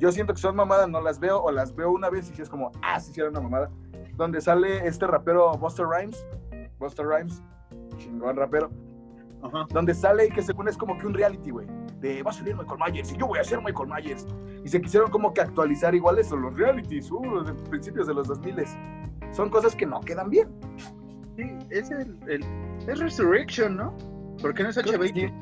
[0.00, 2.42] yo siento que son mamadas, no las veo, o las veo una vez y sí
[2.42, 3.70] es como, ah, sí, sí era una mamada.
[4.16, 6.26] Donde sale este rapero Buster Rhymes,
[6.78, 7.42] Buster Rhymes,
[7.98, 8.70] chingón rapero,
[9.42, 9.66] Ajá.
[9.72, 11.66] donde sale y que según es como que un reality, güey,
[12.00, 14.26] de va a salir Michael Myers y yo voy a ser Michael Myers.
[14.64, 18.28] Y se quisieron como que actualizar igual eso, los realities, uh, de principios de los
[18.28, 18.54] 2000
[19.32, 20.48] Son cosas que no quedan bien.
[21.36, 22.44] Sí, es el, el-
[22.88, 23.96] es Resurrection, ¿no?
[24.40, 25.14] Porque no es Creo que H20.
[25.14, 25.32] sí.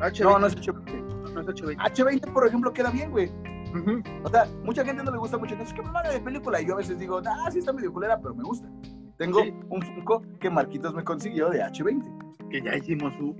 [0.00, 0.22] H20.
[0.24, 1.32] No, no es H20.
[1.34, 1.76] no es H20.
[1.76, 3.30] H20, por ejemplo, queda bien, güey.
[3.74, 4.02] Ujú.
[4.24, 5.54] O sea, mucha gente no le gusta mucho.
[5.56, 6.60] Es que mamada de película.
[6.60, 8.68] Y yo a veces digo, ah, sí está medio culera, pero me gusta.
[9.18, 9.52] Tengo Sí.
[9.68, 12.48] un Funko que Marquitos me consiguió de H20.
[12.50, 13.34] Que ya hicimos su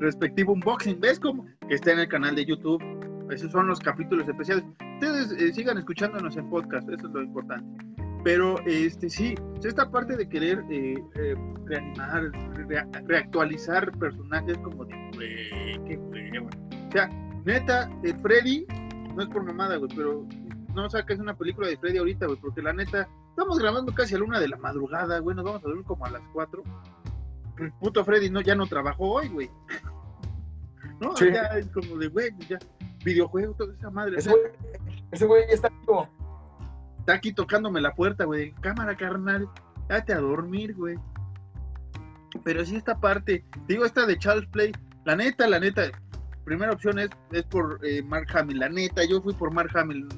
[0.00, 1.00] respectivo unboxing.
[1.00, 1.44] ¿Ves cómo?
[1.68, 2.82] Que está en el canal de YouTube.
[3.30, 4.64] Esos son los capítulos especiales.
[4.94, 7.84] Ustedes eh, sigan escuchándonos en podcast, eso es lo importante.
[8.22, 12.30] Pero este sí, esta parte de querer eh, eh, reanimar,
[12.68, 16.48] re- reactualizar personajes como de, qué hueva.
[16.88, 17.08] O sea,
[17.44, 18.64] neta, el Freddy,
[19.14, 20.24] no es por mamada, güey, pero
[20.82, 24.18] no saques una película de Freddy ahorita, güey, porque la neta, estamos grabando casi a
[24.18, 26.62] la una de la madrugada, güey, nos vamos a dormir como a las cuatro.
[27.58, 29.50] El puto Freddy no, ya no trabajó hoy, güey.
[31.00, 31.26] No, Sí.
[31.30, 32.58] ya es como de, güey, ya,
[33.04, 34.16] videojuegos, toda esa madre.
[34.16, 34.42] Ese güey,
[35.10, 35.68] ese güey está
[37.00, 38.52] está aquí tocándome la puerta, güey.
[38.62, 39.46] Cámara, carnal.
[39.88, 40.96] Date a dormir, güey.
[42.44, 44.72] Pero sí esta parte, digo, esta de Charles Play,
[45.04, 45.82] la neta, la neta,
[46.46, 50.08] primera opción es, es por eh, Mark Hamill, la neta, yo fui por Mark Hamill,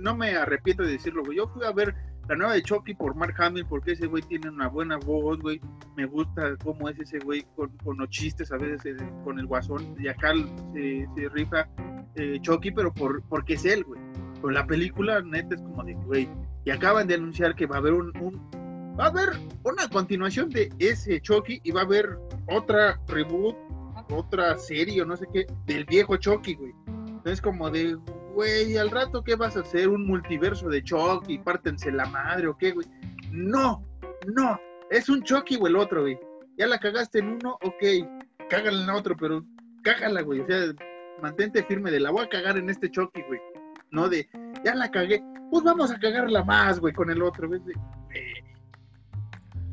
[0.00, 1.94] no, me arrepiento de decirlo, güey, yo fui a ver
[2.28, 5.60] la nueva de Chucky por Mark Hamill porque ese güey tiene una buena voz, güey,
[5.96, 9.94] me gusta cómo es ese güey con, los chistes a veces eh, con el guasón,
[9.98, 10.32] y acá
[10.72, 11.68] se, se rifa
[12.14, 14.00] eh, Chucky, pero por, porque es él, güey.
[14.36, 16.28] Pero la película, neta, es como de, güey,
[16.64, 18.40] y acaban de anunciar que va a haber un, un-
[18.98, 19.30] va a haber
[19.64, 22.18] una continuación de ese Chucky y va a haber
[22.48, 23.56] otra reboot,
[24.12, 26.72] otra serie o no sé qué del viejo Chucky, güey.
[27.06, 27.94] Entonces como de,
[28.34, 32.56] güey, al rato qué vas a hacer un multiverso de Chucky, pártense la madre o
[32.56, 32.86] qué, güey.
[33.30, 33.84] No,
[34.34, 34.58] no,
[34.90, 36.18] es un Chucky o el otro, güey.
[36.58, 39.44] Ya la cagaste en uno, ok, cágala en otro, pero
[39.82, 40.40] cágala, güey.
[40.40, 40.58] O sea,
[41.20, 43.40] mantente firme de la voy a cagar en este Chucky, güey.
[43.90, 44.28] No de,
[44.64, 47.60] ya la cagué, pues vamos a cagarla más, güey, con el otro, güey.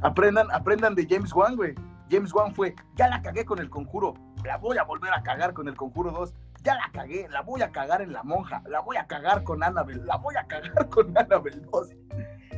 [0.01, 1.73] Aprendan, aprendan de James Wan, güey.
[2.09, 4.13] James Wan fue, ya la cagué con el conjuro,
[4.43, 6.33] la voy a volver a cagar con el conjuro 2.
[6.63, 9.63] Ya la cagué, la voy a cagar en la monja, la voy a cagar con
[9.63, 11.89] Annabelle, la voy a cagar con Annabelle 2.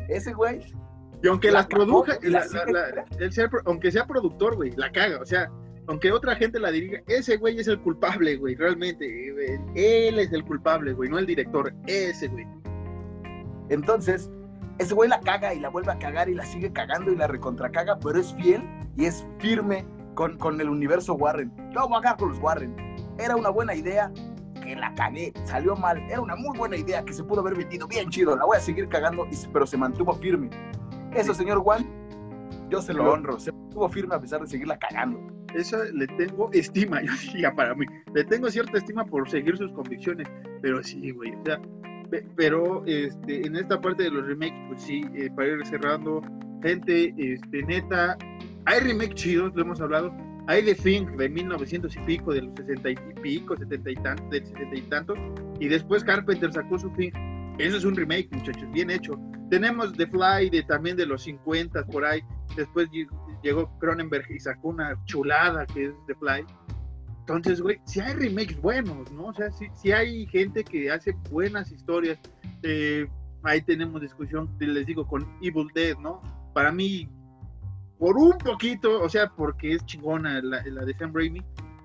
[0.09, 0.61] Ese güey,
[1.21, 2.43] Y aunque La las produja, la
[3.19, 5.19] él sea aunque sea productor, güey, la caga.
[5.21, 5.51] O sea,
[5.87, 9.05] aunque otra gente la dirija, ese güey es el culpable, güey, realmente.
[9.33, 9.59] güey.
[9.75, 12.47] Él es el culpable, güey, no el director, ese güey.
[13.69, 14.29] Entonces,
[14.79, 17.27] ese güey la caga y la vuelve a cagar y la sigue cagando y la
[17.27, 18.63] recontracaga, pero es fiel
[18.97, 19.85] y es firme
[20.15, 21.51] con, con el universo Warren.
[21.73, 22.75] Yo voy a cagar con los Warren.
[23.17, 24.11] Era una buena idea
[24.63, 25.97] que la cagué, salió mal.
[26.09, 28.35] Era una muy buena idea que se pudo haber vendido bien chido.
[28.35, 30.49] La voy a seguir cagando, pero se mantuvo firme.
[31.13, 31.85] Eso, señor Juan,
[32.69, 33.39] yo se lo honro.
[33.39, 35.19] Se mantuvo firme a pesar de seguirla cagando.
[35.53, 37.85] Esa le tengo estima, yo ya para mí.
[38.13, 40.27] Le tengo cierta estima por seguir sus convicciones,
[40.61, 41.59] pero sí, güey, o sea,
[42.09, 46.21] pe- pero este, en esta parte de los remakes, pues sí, eh, para ir cerrando,
[46.63, 48.17] gente, este, neta,
[48.65, 50.13] hay remakes chidos, lo hemos hablado,
[50.47, 54.29] hay The Thing de 1900 y pico, de los 60 y pico, 70 y tantos,
[54.29, 55.17] del 70 y tantos,
[55.59, 57.11] y después Carpenter sacó su Thing.
[57.59, 59.19] Eso es un remake, muchachos, bien hecho.
[59.49, 62.21] Tenemos The Fly de también de los 50 por ahí.
[62.55, 63.07] Después lle-
[63.43, 66.45] llegó Cronenberg y sacó una chulada que es The Fly.
[67.19, 69.25] Entonces, güey, si hay remakes buenos, ¿no?
[69.27, 72.17] O sea, si, hay gente que hace buenas historias.
[72.63, 73.07] Eh,
[73.43, 76.21] ahí tenemos discusión, les digo, con Evil Dead, ¿no?
[76.53, 77.07] Para mí,
[78.01, 81.39] por un poquito, o sea, porque es chingona la, la de Sam Raimi,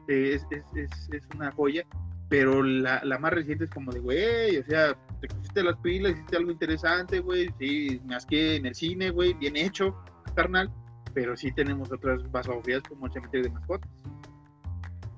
[0.08, 1.84] eh, es, es, es, es una joya,
[2.30, 6.12] pero la, la más reciente es como de, güey, o sea, te pusiste las pilas,
[6.12, 9.94] hiciste algo interesante, güey, sí, me asqué en el cine, güey, bien hecho,
[10.34, 10.72] carnal,
[11.12, 13.90] pero sí tenemos otras basofías como el cementerio de mascotas.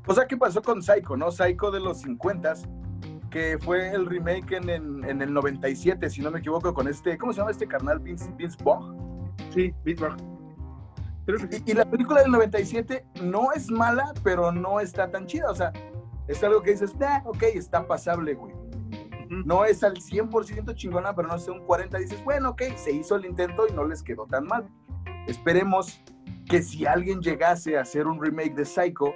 [0.05, 1.31] O sea, ¿qué pasó con Psycho, no?
[1.31, 2.55] Psycho de los 50
[3.31, 7.17] que fue el remake en, en, en el 97, si no me equivoco, con este,
[7.19, 8.01] ¿cómo se llama este carnal?
[8.01, 9.33] Vince, Vince Vaughn.
[9.55, 10.38] Sí, que sí.
[11.67, 15.51] Y, y la película del 97 no es mala, pero no está tan chida.
[15.51, 15.73] O sea,
[16.29, 18.55] es algo que dices, nah, ok, está pasable, güey.
[19.29, 23.17] No es al 100% chingona, pero no sé, un 40 dices, bueno, ok, se hizo
[23.17, 24.69] el intento y no les quedó tan mal.
[25.27, 26.03] Esperemos
[26.49, 29.13] que si alguien llegase a hacer un remake de Psycho,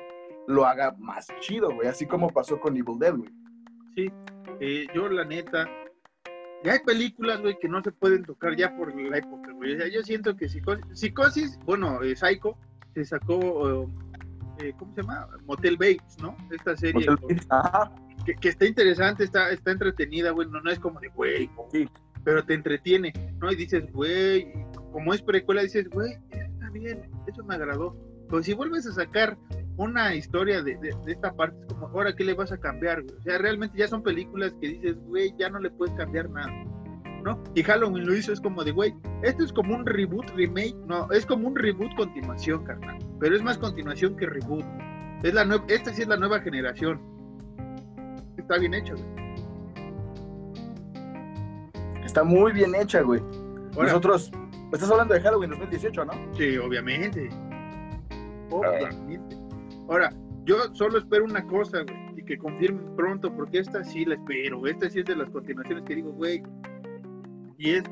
[0.46, 1.88] lo haga más chido, güey.
[1.88, 3.30] Así como pasó con Evil Dead, güey.
[3.94, 4.12] Sí,
[4.60, 5.66] eh, yo la neta,
[6.64, 9.74] ya hay películas, güey, que no se pueden tocar ya por la época, güey.
[9.74, 12.56] O sea, yo siento que Psicosis, Psicosis bueno, eh, Psycho,
[12.94, 13.88] se sacó, eh,
[14.60, 15.28] eh, ¿cómo se llama?
[15.46, 16.36] Motel Bates, ¿no?
[16.50, 17.06] Esta serie.
[17.48, 17.92] Ajá.
[18.24, 21.88] Que, que, está interesante, está, está entretenida, güey, no, no es como de, güey, Sí.
[22.22, 23.50] pero te entretiene, ¿no?
[23.50, 24.52] Y dices, güey,
[24.92, 27.96] como es precuela, dices, güey, está bien, eso me agradó.
[28.28, 29.36] Pero si vuelves a sacar
[29.76, 33.02] una historia de, de, de, esta parte, es como, ahora, ¿qué le vas a cambiar,
[33.02, 33.16] güey?
[33.16, 36.52] O sea, realmente ya son películas que dices, güey, ya no le puedes cambiar nada,
[37.22, 37.42] ¿no?
[37.54, 41.10] Y Halloween lo hizo, es como de, güey, esto es como un reboot, remake, no,
[41.10, 42.98] es como un reboot continuación, carnal.
[43.20, 44.64] Pero es más continuación que reboot.
[45.22, 47.00] Es la nueva, esta sí es la nueva generación.
[48.36, 49.22] Está bien hecho, güey.
[52.04, 53.20] Está muy bien hecha, güey.
[53.74, 54.30] Ahora, Nosotros,
[54.72, 56.12] estás hablando de Halloween 2018, ¿no?
[56.36, 57.30] Sí, obviamente.
[58.50, 59.36] Obviamente.
[59.88, 60.12] Ahora,
[60.44, 64.66] yo solo espero una cosa, güey, y que confirmen pronto, porque esta sí la espero.
[64.66, 66.42] Esta sí es de las continuaciones que digo, güey.
[67.62, 67.84] Y es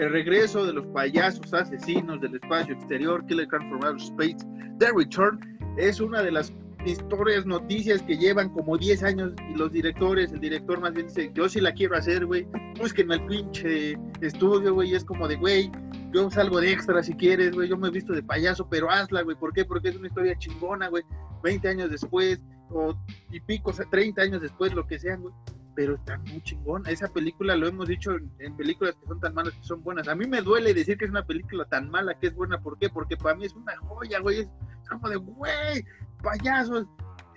[0.00, 4.44] el regreso de los payasos asesinos del espacio exterior, Killer Clown from Outer Space,
[4.80, 5.38] The Return.
[5.76, 6.52] Es una de las
[6.84, 11.30] historias, noticias que llevan como 10 años y los directores, el director más bien dice,
[11.34, 12.48] yo sí la quiero hacer, güey,
[12.80, 15.70] busquen el pinche estudio, güey, es como de, güey,
[16.12, 19.22] yo salgo de extra si quieres, güey, yo me he visto de payaso, pero hazla,
[19.22, 19.64] güey, ¿por qué?
[19.64, 21.04] Porque es una historia chingona, güey,
[21.44, 22.40] 20 años después,
[22.70, 22.96] o
[23.30, 25.32] y pico, o sea, 30 años después, lo que sea, güey,
[25.74, 29.54] pero está muy chingona, esa película lo hemos dicho en, películas que son tan malas
[29.54, 32.28] que son buenas, a mí me duele decir que es una película tan mala que
[32.28, 32.88] es buena, ¿por qué?
[32.88, 34.50] Porque para mí es una joya, güey, es
[34.88, 35.84] como de, güey,
[36.22, 36.86] payasos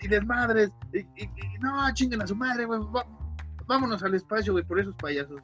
[0.01, 2.79] y desmadres, y, y, y no, chinguen a su madre, güey,
[3.67, 5.41] vámonos al espacio, güey, por esos payasos.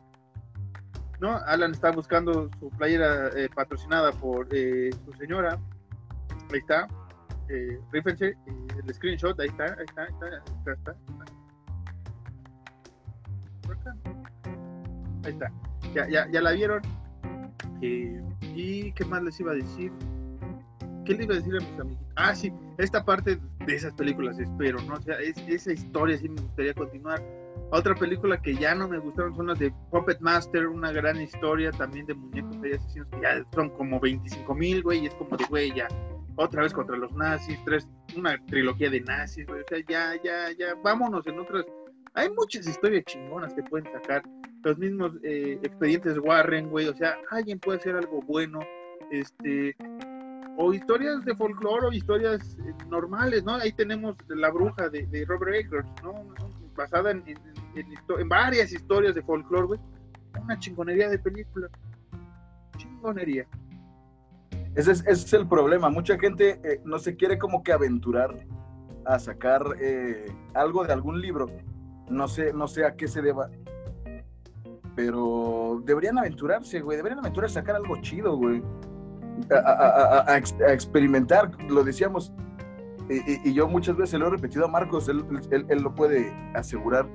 [1.19, 1.37] ¿No?
[1.45, 5.59] Alan está buscando su playera eh, patrocinada por eh, su señora.
[6.51, 6.87] Ahí está.
[7.47, 11.40] Eh, rífense, el screenshot, ahí está, ahí está, ahí está, ahí está, está, está.
[15.23, 15.51] Ahí está.
[15.93, 16.81] Ya, ya, ya la vieron.
[17.81, 19.91] ¿Y qué más les iba a decir?
[21.05, 22.03] ¿Qué le iba a decir a mis amigos?
[22.15, 24.95] Ah, sí, esta parte de esas películas espero, ¿no?
[24.95, 27.23] O sea, es, esa historia sí me gustaría continuar.
[27.71, 31.71] Otra película que ya no me gustaron son las de Puppet Master, una gran historia
[31.71, 35.37] también de muñecos de asesinos que ya son como 25 mil, güey, y es como
[35.37, 35.87] de, güey, ya,
[36.35, 40.51] otra vez contra los nazis, tres, una trilogía de nazis, güey, o sea, ya, ya,
[40.51, 41.65] ya, vámonos en otras.
[42.13, 44.21] Hay muchas historias chingonas que pueden sacar.
[44.63, 48.59] Los mismos eh, expedientes Warren, güey, o sea, alguien puede hacer algo bueno.
[49.09, 49.75] Este,
[50.57, 53.55] o historias de folclore o historias eh, normales, ¿no?
[53.55, 56.13] Ahí tenemos La Bruja de, Robert Eggers, ¿no?
[56.75, 59.79] Basada en, en, varias historias de folclore, güey.
[60.41, 61.67] Una chingonería de película.
[62.77, 63.47] Chingonería.
[64.75, 65.89] Ese es, ese es el problema.
[65.89, 68.33] Mucha gente eh, no se quiere como que aventurar
[69.05, 69.63] a sacar
[70.53, 71.49] algo de algún libro.
[72.09, 73.49] No sé, no sé a qué se deba.
[75.03, 76.95] Pero deberían aventurarse, güey.
[76.95, 78.61] Deberían aventurarse a sacar algo chido, güey.
[79.49, 82.31] A, a, a, a, experimentar, lo decíamos,
[83.09, 86.31] y, y, yo muchas veces lo he repetido a Marcos, él, él, él, lo puede
[86.53, 87.07] asegurar.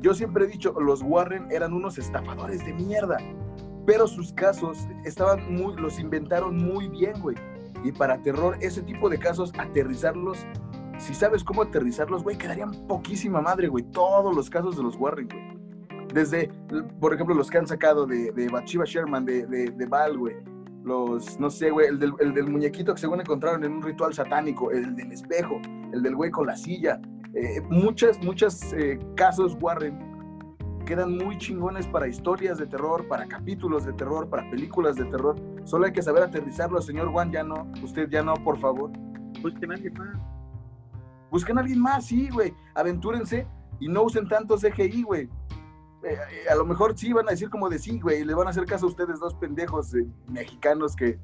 [0.00, 3.18] Yo siempre he dicho, los Warren eran unos estafadores de mierda,
[3.86, 7.36] pero sus casos estaban muy, los inventaron muy bien, güey.
[7.84, 10.44] Y para terror, ese tipo de casos, aterrizarlos,
[10.98, 13.84] si sabes cómo aterrizarlos, güey, quedarían poquísima madre, güey.
[13.84, 15.65] Todos los casos de los Warren, güey.
[16.16, 16.48] Desde,
[16.98, 20.34] por ejemplo, los que han sacado de, de Bathsheba Sherman, de, de, de Val, güey
[20.82, 24.14] los, no sé, güey, el del, el del, muñequito que según encontraron en un ritual
[24.14, 25.60] satánico, el del espejo,
[25.92, 27.00] el del güey con la silla.
[27.34, 29.98] Eh, muchas, muchos eh, casos Warren
[30.86, 35.34] quedan muy chingones para historias de terror, para capítulos de terror, para películas de terror.
[35.64, 38.90] Solo hay que saber aterrizarlo, señor Juan, ya no, usted ya no, por favor.
[39.42, 40.16] Busquen a alguien más.
[41.32, 42.54] Busquen a alguien más, sí, güey.
[42.76, 43.46] Aventúrense
[43.80, 45.28] y no usen tanto CGI, güey.
[46.06, 48.50] Eh, a lo mejor sí van a decir como de sí, güey, le van a
[48.50, 51.18] hacer caso a ustedes dos pendejos eh, mexicanos que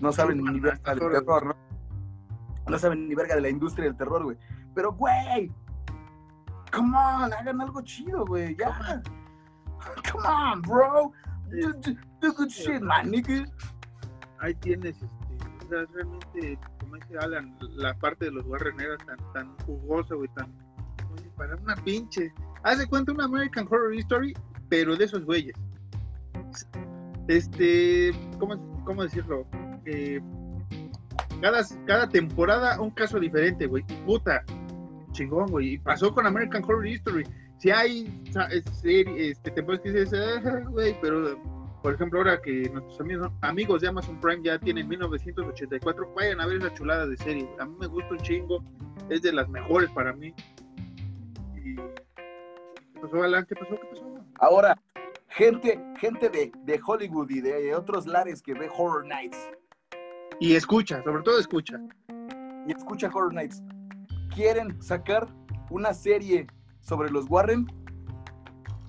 [0.00, 1.56] no saben ni verga del terror, ¿no?
[2.68, 4.36] No saben ni verga de la industria del terror, güey.
[4.74, 5.50] Pero, güey,
[6.70, 9.02] come on, hagan algo chido, güey, ya.
[10.10, 11.12] Come on, bro.
[11.50, 13.44] Do, do, do good shit, man, nigga.
[14.40, 18.96] Ahí tienes, este, o sea, realmente, como dice Alan, la parte de los Warren era
[18.98, 20.52] tan, tan jugosa, güey, tan,
[21.36, 22.32] para una pinche
[22.62, 24.34] haz de cuenta una American Horror Story,
[24.68, 25.54] pero de esos güeyes.
[27.28, 29.46] Este, ¿cómo, cómo decirlo?
[29.84, 30.20] Eh,
[31.40, 33.84] cada, cada temporada un caso diferente, güey.
[34.06, 34.44] Puta,
[35.12, 35.78] chingón, güey.
[35.78, 37.24] Pasó con American Horror History.
[37.58, 38.22] Si hay
[38.80, 40.14] series, este, temporadas que dices,
[40.44, 41.38] ah, güey, pero
[41.82, 46.46] por ejemplo, ahora que nuestros amigos, amigos de Amazon Prime ya tienen 1984, vayan a
[46.46, 47.48] ver esa chulada de serie.
[47.58, 48.64] A mí me gusta un chingo,
[49.10, 50.32] es de las mejores para mí.
[51.64, 51.76] Y
[53.00, 53.46] pasó, Alan?
[53.46, 53.78] ¿Qué pasó?
[53.80, 54.04] ¿Qué pasó?
[54.38, 54.80] Ahora,
[55.28, 59.38] gente, gente de, de Hollywood y de otros lares que ve Horror Nights.
[60.40, 61.80] Y escucha, sobre todo escucha.
[62.66, 63.62] y escucha Horror Nights,
[64.34, 65.28] quieren sacar
[65.70, 66.46] una serie
[66.80, 67.66] sobre los Warren,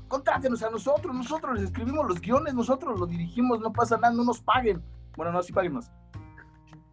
[0.08, 4.24] contrátenos a nosotros, nosotros les escribimos los guiones, nosotros los dirigimos, no pasa nada, no
[4.24, 4.84] nos paguen.
[5.16, 5.92] Bueno, no, sí páguenos.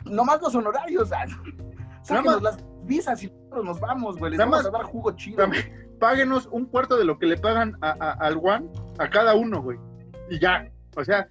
[0.05, 1.11] Nomás los honorarios,
[2.03, 5.13] sáquenos las visas y nosotros nos vamos, güey, les Nada vamos más- a dar jugo
[5.13, 5.47] chido.
[5.99, 8.69] Páguenos un cuarto de lo que le pagan a, a- al One
[8.99, 9.79] a cada uno, güey.
[10.31, 10.69] Y ya.
[10.97, 11.27] O sea,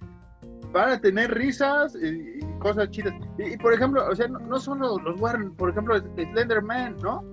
[0.72, 3.12] para tener risas y, y cosas chidas.
[3.38, 7.24] Y, y, por ejemplo, o sea, no, no solo los Warren, por ejemplo, Slenderman, ¿no?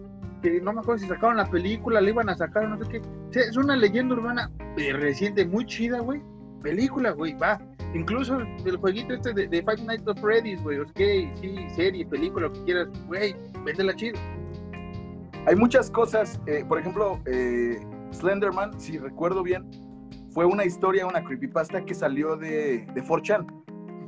[0.41, 2.99] Que no me acuerdo si sacaron la película, le iban a sacar, no sé qué.
[2.99, 6.21] O sea, es una leyenda urbana eh, reciente, muy chida, güey.
[6.63, 7.59] Película, güey, va.
[7.93, 10.79] Incluso el jueguito este de, de Five Nights at Freddy's, güey.
[10.79, 10.99] Ok,
[11.41, 14.17] sí, serie, película, lo que quieras, güey, véndela chido.
[15.45, 17.79] Hay muchas cosas, eh, por ejemplo, eh,
[18.11, 19.65] Slenderman, si recuerdo bien,
[20.31, 23.47] fue una historia, una creepypasta que salió de, de 4chan.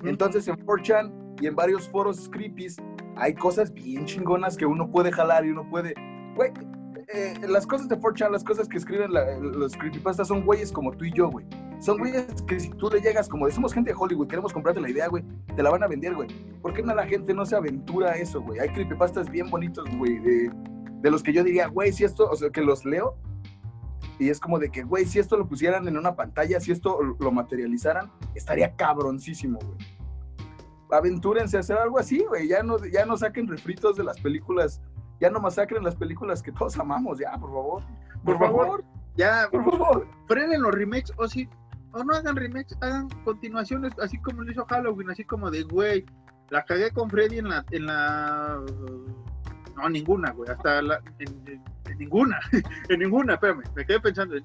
[0.03, 2.77] Entonces en 4chan y en varios foros creepies
[3.15, 5.93] hay cosas bien chingonas que uno puede jalar y uno puede...
[6.35, 6.51] Güey,
[7.13, 10.91] eh, las cosas de 4chan, las cosas que escriben la- los creepypastas son güeyes como
[10.91, 11.45] tú y yo, güey.
[11.79, 14.81] Son güeyes que si tú le llegas como de somos gente de Hollywood, queremos comprarte
[14.81, 15.23] la idea, güey,
[15.55, 16.27] te la van a vender, güey.
[16.61, 18.59] ¿Por qué no la gente no se aventura a eso, güey?
[18.59, 20.51] Hay creepypastas bien bonitos, güey, de,
[21.01, 23.15] de los que yo diría, güey, si esto, o sea, que los leo
[24.19, 26.99] y es como de que, güey, si esto lo pusieran en una pantalla, si esto
[27.17, 29.77] lo materializaran, estaría cabroncísimo, güey.
[30.91, 32.47] Aventúrense a hacer algo así, güey.
[32.49, 34.81] Ya no, ya no saquen refritos de las películas,
[35.21, 37.83] ya no masacren las películas que todos amamos, ya, por favor.
[38.25, 38.83] Por, Por favor, favor.
[39.15, 40.07] Ya, por favor.
[40.27, 41.47] frenen los remakes o si
[41.91, 46.05] o no hagan remakes, hagan continuaciones así como lo hizo Halloween, así como de güey,
[46.49, 48.61] la cagué con Freddy en la en la
[49.75, 52.39] no ninguna, güey, hasta la en, ninguna,
[52.89, 54.43] en ninguna, espérame, me quedé pensando en-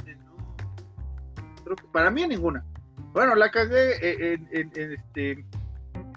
[1.67, 2.65] no, para mí en ninguna.
[3.13, 5.45] Bueno, la cagué en, en- este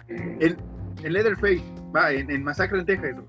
[0.08, 0.56] en,
[1.12, 1.62] Leatherface,
[1.94, 3.14] va, en Masacre en Texas.
[3.14, 3.26] güey.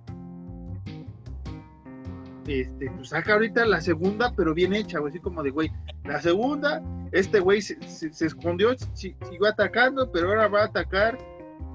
[2.49, 5.71] Este, pues saca ahorita la segunda, pero bien hecha, güey, así como de, güey,
[6.03, 6.81] la segunda,
[7.11, 7.77] este güey se,
[8.25, 11.15] escondió, si- siguió atacando, pero ahora va a atacar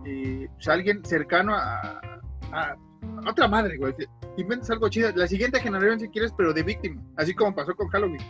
[0.04, 2.00] eh, pues, alguien cercano a,
[3.28, 3.94] otra madre, güey.
[4.36, 5.12] Inventas algo chido.
[5.14, 8.20] La siguiente generación, si quieres, pero de víctima, así como pasó con Halloween.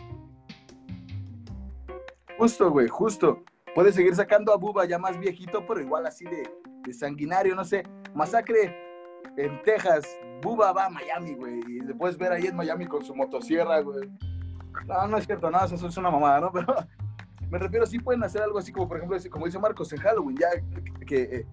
[2.37, 3.43] Justo, güey, justo.
[3.73, 7.83] Puedes seguir sacando a Buba ya más viejito, pero igual así de sanguinario, no sé.
[8.13, 8.84] Masacre
[9.37, 10.05] en Texas,
[10.41, 11.59] Buba va a Miami, güey.
[11.67, 14.09] Y le puedes ver ahí en Miami con su motosierra, güey.
[14.87, 16.51] No, no es cierto, no, eso es una mamada, ¿no?
[16.53, 16.75] Pero
[17.49, 20.37] me refiero, sí pueden hacer algo así como, por ejemplo, como dice Marcos, en Halloween,
[20.37, 20.47] ya
[21.05, 21.47] que eh,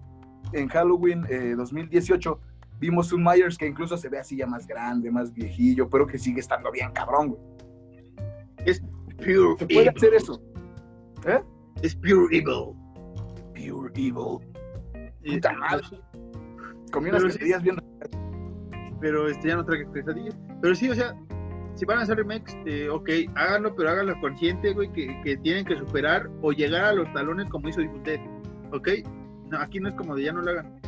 [0.51, 2.39] en Halloween eh, 2018
[2.79, 6.17] vimos un Myers que incluso se ve así ya más grande, más viejillo, pero que
[6.17, 7.41] sigue estando bien cabrón, güey.
[9.17, 9.93] Pure Se puede evil.
[9.95, 10.41] hacer eso.
[11.25, 11.41] ¿Eh?
[11.81, 12.75] Es pure evil.
[13.53, 14.39] Pure evil.
[14.93, 15.85] Eh, Puta madre.
[16.93, 17.39] Comí unas Pero sí.
[17.39, 17.75] quesadillas bien
[19.01, 20.33] pero este ya no trae quesadillas.
[20.61, 21.13] Pero sí, o sea,
[21.75, 25.65] si van a hacer remakes, eh, ok, háganlo, pero háganlo consciente, güey, que, que tienen
[25.65, 28.21] que superar o llegar a los talones como hizo Dead,
[28.71, 28.87] ok.
[29.49, 30.79] No, aquí no es como de ya no lo hagan.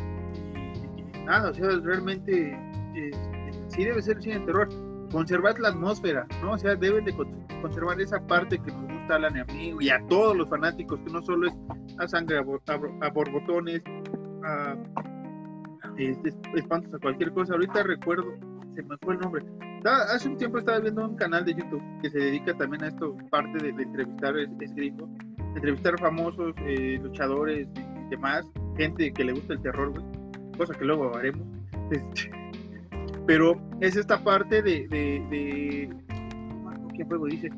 [1.25, 2.57] Nada, o sea, realmente
[2.95, 4.69] este, sí debe ser cine de terror.
[5.11, 6.53] Conservar la atmósfera, ¿no?
[6.53, 9.45] O sea, deben de con- conservar esa parte que nos gusta a Alan y a
[9.45, 11.53] mí y a todos los fanáticos, que no solo es
[11.99, 13.81] a sangre a, bo- a a borbotones,
[14.43, 14.75] a
[15.97, 17.53] este, espantos a cualquier cosa.
[17.53, 18.33] Ahorita recuerdo,
[18.75, 19.45] se me fue el nombre.
[19.85, 23.15] Hace un tiempo estaba viendo un canal de YouTube que se dedica también a esto,
[23.29, 24.71] parte de, entrevistar, es, es
[25.55, 28.45] entrevistar famosos, eh, luchadores y demás,
[28.77, 30.05] gente que le gusta el terror, güey,
[30.57, 31.47] cosa que luego haremos.
[31.91, 32.31] Este,
[33.27, 35.89] pero es esta parte de, de, de
[36.47, 37.31] no me acuerdo ¿quién fue, güey?
[37.33, 37.49] Dice,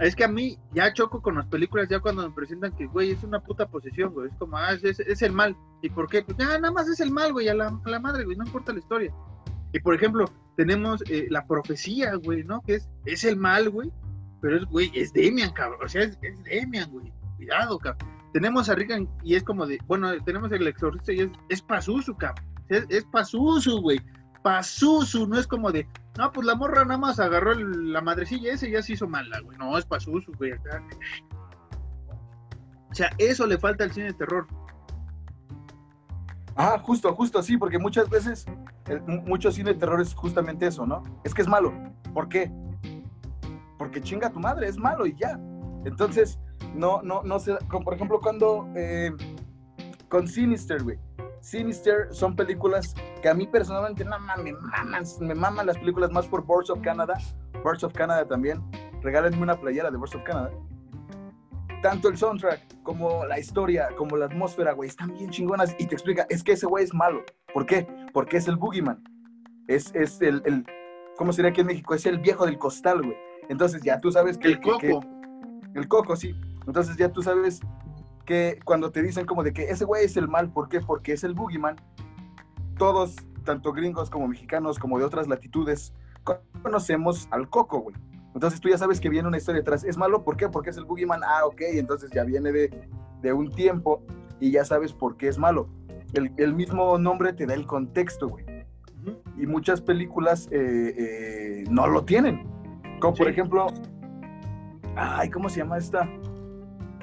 [0.00, 3.10] es que a mí ya choco con las películas ya cuando me presentan que, güey,
[3.12, 5.56] es una puta posesión, güey, es como, ah, es, es- el mal.
[5.82, 6.22] ¿Y por qué?
[6.22, 8.44] Pues ya, nada más es el mal, güey, a la, a la madre, güey, no
[8.44, 9.12] importa la historia.
[9.72, 10.24] Y por ejemplo,
[10.56, 12.60] tenemos eh, la profecía, güey, ¿no?
[12.62, 13.90] Que es, es el mal, güey,
[14.40, 18.08] pero es, güey, es Demian, cabrón, o sea, es, Demian, güey, cuidado, cabrón.
[18.32, 22.16] Tenemos a Regan y es como de, bueno, tenemos el exorcista y es, es Pazuzu,
[22.16, 24.00] cabrón, es, es Pazuzu, güey,
[24.42, 25.86] Pazuzu, no es como de,
[26.18, 29.40] no, pues la morra nada más agarró la madrecilla ese y ya se hizo mala,
[29.40, 30.82] güey, no, es Pazuzu, güey, acá.
[32.90, 34.46] O sea, eso le falta al cine de terror.
[36.56, 38.44] Ah, justo, justo, sí, porque muchas veces
[38.86, 41.02] el- mu- mucho cine de terror es justamente eso, ¿no?
[41.22, 41.72] Es que es malo.
[42.12, 42.50] ¿Por qué?
[43.78, 45.38] Porque chinga tu madre, es malo y ya.
[45.84, 46.40] Entonces,
[46.74, 47.36] no, no, no
[47.68, 49.12] como por ejemplo cuando eh,
[50.08, 50.98] con Sinister, güey.
[51.40, 56.26] Sinister son películas que a mí personalmente no me maman, me maman las películas más
[56.26, 57.14] por Birds of Canada.
[57.64, 58.62] Birds of Canada también.
[59.02, 60.50] Regálenme una playera de Birds of Canada.
[61.82, 65.76] Tanto el soundtrack como la historia, como la atmósfera, güey, están bien chingonas.
[65.78, 67.22] Y te explica, es que ese güey es malo.
[67.54, 67.86] ¿Por qué?
[68.12, 69.02] Porque es el Boogeyman.
[69.68, 70.66] es, es el, el,
[71.16, 71.94] ¿cómo sería aquí en México?
[71.94, 73.16] Es el viejo del costal, güey.
[73.48, 74.48] Entonces ya tú sabes que...
[74.48, 75.06] El que- que- coco.
[75.74, 76.34] el coco, sí.
[76.66, 77.60] Entonces ya tú sabes
[78.28, 80.80] que cuando te dicen como de que ese güey es el mal, ¿por qué?
[80.80, 81.76] Porque es el boogeyman.
[82.76, 85.94] Todos, tanto gringos como mexicanos, como de otras latitudes,
[86.62, 87.96] conocemos al coco, güey.
[88.34, 89.82] Entonces tú ya sabes que viene una historia detrás.
[89.82, 90.22] ¿Es malo?
[90.24, 90.48] ¿Por qué?
[90.50, 91.22] Porque es el boogeyman.
[91.24, 91.60] Ah, ok.
[91.72, 92.88] Entonces ya viene de,
[93.22, 94.02] de un tiempo
[94.40, 95.68] y ya sabes por qué es malo.
[96.12, 98.44] El, el mismo nombre te da el contexto, güey.
[99.38, 102.46] Y muchas películas eh, eh, no lo tienen.
[103.00, 103.32] Como por Sí.
[103.32, 103.66] ejemplo,
[104.96, 106.06] ay, ¿cómo se llama esta?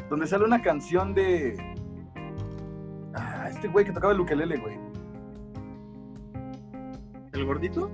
[0.09, 1.57] Donde sale una canción de.
[3.15, 4.77] Ah, este güey que tocaba el ukelele, güey.
[7.33, 7.89] ¿El gordito?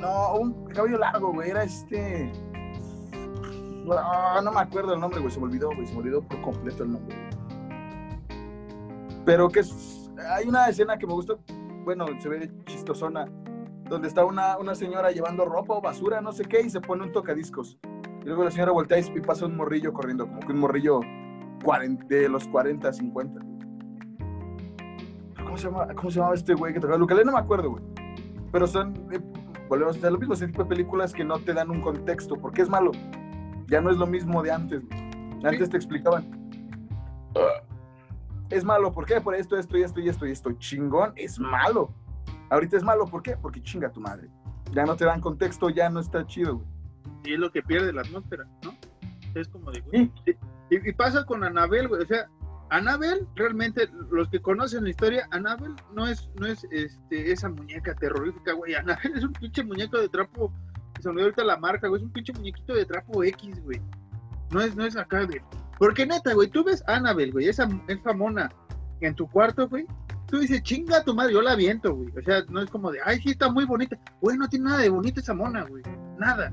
[0.00, 1.50] No, un cabello largo, güey.
[1.50, 2.30] Era este.
[3.84, 5.32] No, no me acuerdo el nombre, güey.
[5.32, 5.86] Se me olvidó, güey.
[5.86, 7.16] Se me olvidó por completo el nombre.
[9.24, 10.10] Pero que es.
[10.30, 11.40] Hay una escena que me gustó.
[11.84, 13.26] Bueno, se ve chistosona.
[13.88, 17.04] Donde está una, una señora llevando ropa o basura, no sé qué, y se pone
[17.04, 17.78] un tocadiscos.
[18.22, 21.00] Y luego la señora voltea y pasa un morrillo corriendo, como que un morrillo
[21.64, 23.40] 40 de los 40, 50.
[25.44, 27.24] ¿Cómo se, llama, ¿Cómo se llamaba este güey que tocaba ukelele?
[27.26, 27.82] No me acuerdo, güey.
[28.52, 29.18] Pero son, eh,
[29.68, 32.36] volvemos a hacer lo mismo, ese tipo de películas que no te dan un contexto,
[32.36, 32.92] porque es malo.
[33.66, 35.00] Ya no es lo mismo de antes, güey.
[35.44, 35.70] Antes Sí.
[35.70, 36.26] te explicaban.
[38.50, 39.20] Es malo, ¿por qué?
[39.20, 40.52] Por esto, esto y esto y esto y esto.
[40.52, 41.92] Chingón, es malo.
[42.50, 43.36] Ahorita es malo, ¿por qué?
[43.36, 44.28] Porque chinga tu madre.
[44.72, 46.66] Ya no te dan contexto, ya no está chido, güey.
[47.24, 48.72] Y es lo que pierde la atmósfera, ¿no?
[49.34, 50.12] Es como de, güey.
[50.70, 52.02] Y, pasa con Anabel, güey.
[52.02, 52.28] O sea,
[52.70, 57.94] Anabel, realmente, los que conocen la historia, Anabel no es, no es este, esa muñeca
[57.94, 58.74] terrorífica, güey.
[58.74, 60.52] Anabel es un pinche muñeco de trapo.
[61.00, 62.00] Se me ahorita la marca, güey.
[62.00, 63.80] Es un pinche muñequito de trapo X, güey.
[64.50, 65.40] No es, no es acá, güey.
[65.78, 68.50] Porque neta, güey, tú ves Anabel, güey, esa, esa mona
[69.00, 69.86] en tu cuarto, güey.
[70.26, 72.10] Tú dices, chinga tu madre, yo la aviento, güey.
[72.18, 73.96] O sea, no es como de, ay, sí, está muy bonita.
[74.20, 75.82] Güey, no tiene nada de bonita esa mona, güey.
[76.18, 76.52] Nada.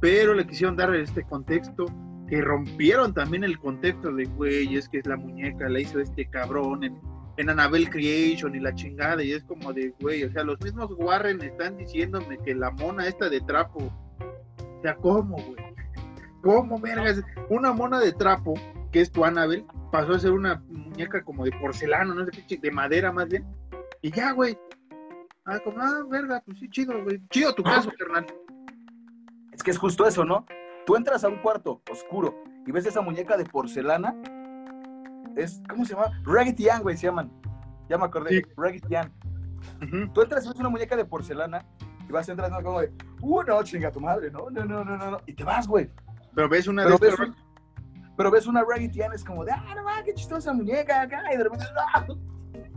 [0.00, 1.86] Pero le quisieron dar este contexto
[2.32, 6.24] que rompieron también el contexto de, güey, es que es la muñeca, la hizo este
[6.30, 6.98] cabrón en,
[7.36, 10.90] en Annabelle Creation y la chingada, y es como de, güey, o sea, los mismos
[10.96, 15.74] Warren están diciéndome que la mona esta de trapo, o sea, ¿cómo, güey?
[16.42, 17.22] ¿Cómo, vergas?
[17.50, 18.54] Una mona de trapo,
[18.90, 22.56] que es tu Annabelle, pasó a ser una muñeca como de porcelana, no sé qué,
[22.56, 23.44] de madera más bien,
[24.00, 24.56] y ya, güey.
[25.44, 27.20] Ah, como, ah, verga, pues sí, chido, güey.
[27.28, 28.24] Chido tu caso, carnal.
[29.52, 30.46] Es que es justo eso, ¿no?
[30.86, 32.34] Tú entras a un cuarto oscuro
[32.66, 34.14] y ves esa muñeca de porcelana.
[35.36, 36.10] Es, ¿cómo se llama?
[36.24, 37.30] Raggedy Ann, güey, se llaman.
[37.88, 38.30] Ya me acordé.
[38.30, 38.42] Sí.
[38.56, 39.12] Raggedy Ann.
[40.12, 41.64] Tú entras y ves una muñeca de porcelana
[42.08, 45.10] y vas entrando como de, uh, no, chinga tu madre, no, no, no, no, no,
[45.12, 45.18] no.
[45.26, 45.88] Y te vas, güey.
[46.34, 47.36] Pero ves una Pero ves, un-
[48.16, 51.22] pero ves una Raggedy Ann, es como de, ah, no qué chistosa muñeca acá.
[51.32, 51.64] Y de repente,
[51.94, 52.04] ¡ah!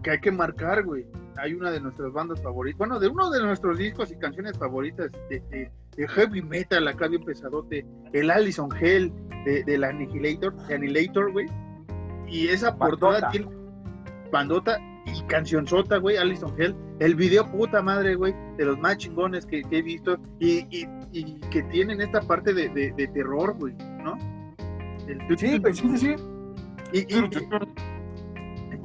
[0.06, 1.04] Que hay que marcar, güey.
[1.38, 5.12] Hay una de nuestras bandas favoritas, bueno, de uno de nuestros discos y canciones favoritas
[5.30, 7.84] de, de- de heavy metal, acá bien pesadote,
[8.14, 9.12] el Allison Hell
[9.46, 11.48] de, del Annihilator, de Annihilator, güey.
[12.28, 13.48] Y esa portada tiene
[14.32, 16.76] bandota y cancionzota, güey, Allison Hell.
[17.00, 20.88] El video puta madre, güey, de los más chingones que, que he visto y, y-
[21.12, 23.74] y que tienen esta parte de, de- de terror, güey,
[24.04, 24.16] ¿no?
[25.08, 26.16] El- Sí, sí, sí, sí.
[26.94, 27.30] y- y,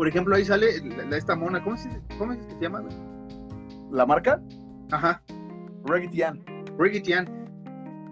[0.01, 0.67] por ejemplo, ahí sale
[1.13, 2.83] esta mona, ¿cómo, se, ¿cómo es que se llama?
[3.93, 4.41] La marca,
[4.91, 5.21] Ajá,
[5.85, 6.43] Raggedy Ann.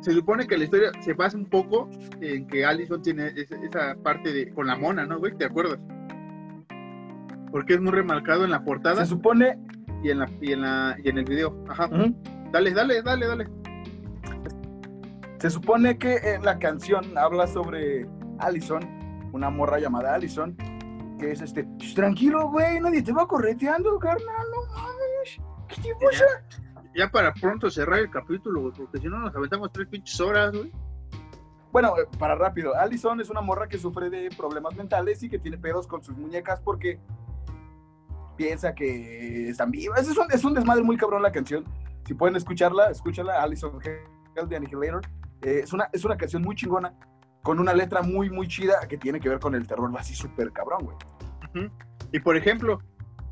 [0.02, 1.89] Se supone que la historia se basa un poco
[2.20, 5.35] en que Allison tiene esa, parte de con la mona, ¿no, güey?
[5.39, 5.78] ¿Te acuerdas?
[7.51, 9.59] Porque es muy remarcado en la portada Se supone,
[10.05, 11.65] y en la y en la y en el video.
[11.70, 11.89] Ajá.
[12.52, 13.47] Dale, dale, dale, dale.
[15.39, 18.06] se supone que en la canción habla sobre
[18.40, 18.82] Allison,
[19.32, 20.55] una morra llamada Allison,
[21.19, 25.40] que es este, "Shh, tranquilo, güey, nadie te va correteando, carnal, no mames.
[25.69, 26.24] ¿Qué te pasa?
[26.95, 30.53] Ya para pronto cerrar el capítulo, güey, porque si no nos aventamos tres pinches horas,
[30.53, 30.73] güey.
[31.70, 35.39] Bueno, eh, para rápido, Allison es una morra que sufre de problemas mentales y que
[35.39, 36.99] tiene pedos con sus muñecas porque
[38.36, 40.09] piensa que están vivas.
[40.09, 41.65] Es un, es un desmadre muy cabrón la canción.
[42.07, 45.03] Si pueden escucharla, escúchala, Allison Hell de Annihilator.
[45.43, 46.95] Eh, es, una, es una canción muy chingona,
[47.43, 50.52] con una letra muy, muy chida que tiene que ver con el terror así súper
[50.52, 51.70] cabrón, güey.
[52.12, 52.81] Y por ejemplo,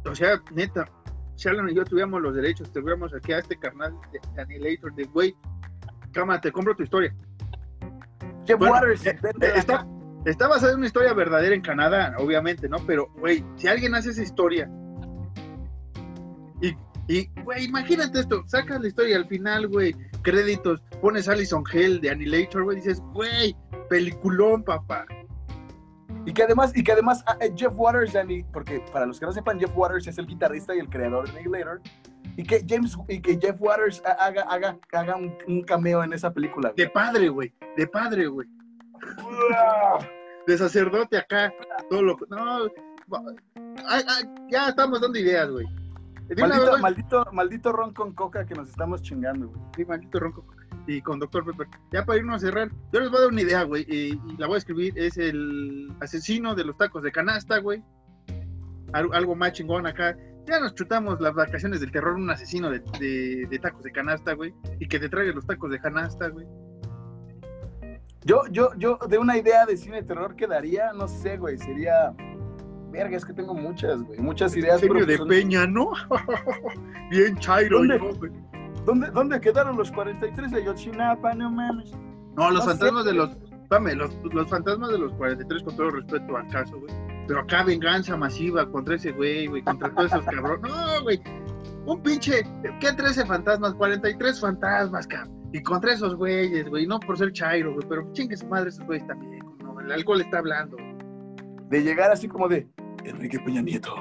[0.05, 0.89] o sea, neta,
[1.35, 5.05] si Alan y yo tuviéramos los derechos, tuviéramos aquí a este carnal de Annihilator de
[5.05, 5.37] güey,
[6.13, 7.15] cámara, te compro tu historia.
[8.47, 9.87] Jeff Bueno, Waters, eh, eh, está,
[10.25, 12.79] está basada en una historia verdadera en Canadá, obviamente, ¿no?
[12.87, 14.71] Pero, güey, si alguien hace esa historia
[16.61, 16.75] y,
[17.09, 22.11] y, güey, imagínate esto, sacas la historia al final, güey, créditos, pones Allison Hell de
[22.11, 23.55] Annihilator, güey, dices, güey,
[23.89, 25.07] peliculón, papá.
[26.25, 28.13] Y que además, y que además ah, eh, Jeff Waters,
[28.53, 31.39] porque para los que no sepan, Jeff Waters es el guitarrista y el creador de
[31.39, 31.81] Annihilator.
[32.37, 36.33] y que James y que Jeff Waters haga, haga, haga un, un cameo en esa
[36.33, 36.73] película.
[36.77, 37.53] De padre, güey.
[37.77, 38.49] De padre, güey.
[40.47, 41.53] de sacerdote acá.
[41.91, 42.69] Todo lo No,
[44.51, 45.67] ya estamos dando ideas, güey.
[46.37, 49.61] Maldito, maldito, maldito, ron con coca que nos estamos chingando, güey.
[49.77, 50.56] Sí, maldito ron con coca.
[50.87, 51.67] Y con Doctor Pepper.
[51.93, 53.85] Ya para irnos a cerrar, yo les voy a dar una idea, güey.
[53.89, 54.93] Y, la voy a escribir.
[54.97, 57.83] Es el asesino de los tacos de canasta, güey.
[58.93, 60.17] algo más chingón acá.
[60.47, 62.79] Ya nos chutamos las vacaciones del terror, un asesino de,
[63.51, 64.55] de, tacos de canasta, güey.
[64.79, 66.47] Y que te traiga los tacos de canasta, güey.
[68.25, 71.59] Yo, yo, yo, de una idea de cine de terror que daría, no sé, güey,
[71.59, 72.15] sería.
[72.91, 74.21] Verga, es que tengo muchas, güey.
[74.21, 74.81] Muchas ideas.
[74.81, 75.91] Serio de Peña, ¿no?
[77.11, 77.99] Bien chairo, ¿Dónde,
[78.87, 81.35] ¿Dónde, ¿Dónde, quedaron los 43 de Yotzinapa?
[81.35, 81.93] No mames.
[82.37, 83.37] No, los fantasmas de los.
[83.69, 87.63] Dame, los, los fantasmas de los 43, con todo respeto al caso, güey pero acá
[87.65, 90.71] venganza masiva contra ese güey, güey, contra todos esos cabrones.
[90.71, 91.21] No, güey.
[91.87, 92.43] Un pinche,
[92.81, 93.75] ¿qué 13 fantasmas?
[93.75, 95.51] 43 fantasmas, cabrón.
[95.53, 96.87] Y contra esos güeyes, güey.
[96.87, 99.45] No por ser chairo, güey, pero chingue su madre esos güeyes también.
[99.85, 100.77] El alcohol está hablando.
[101.69, 102.69] De llegar así como de,
[103.05, 103.95] Enrique Peña Nieto,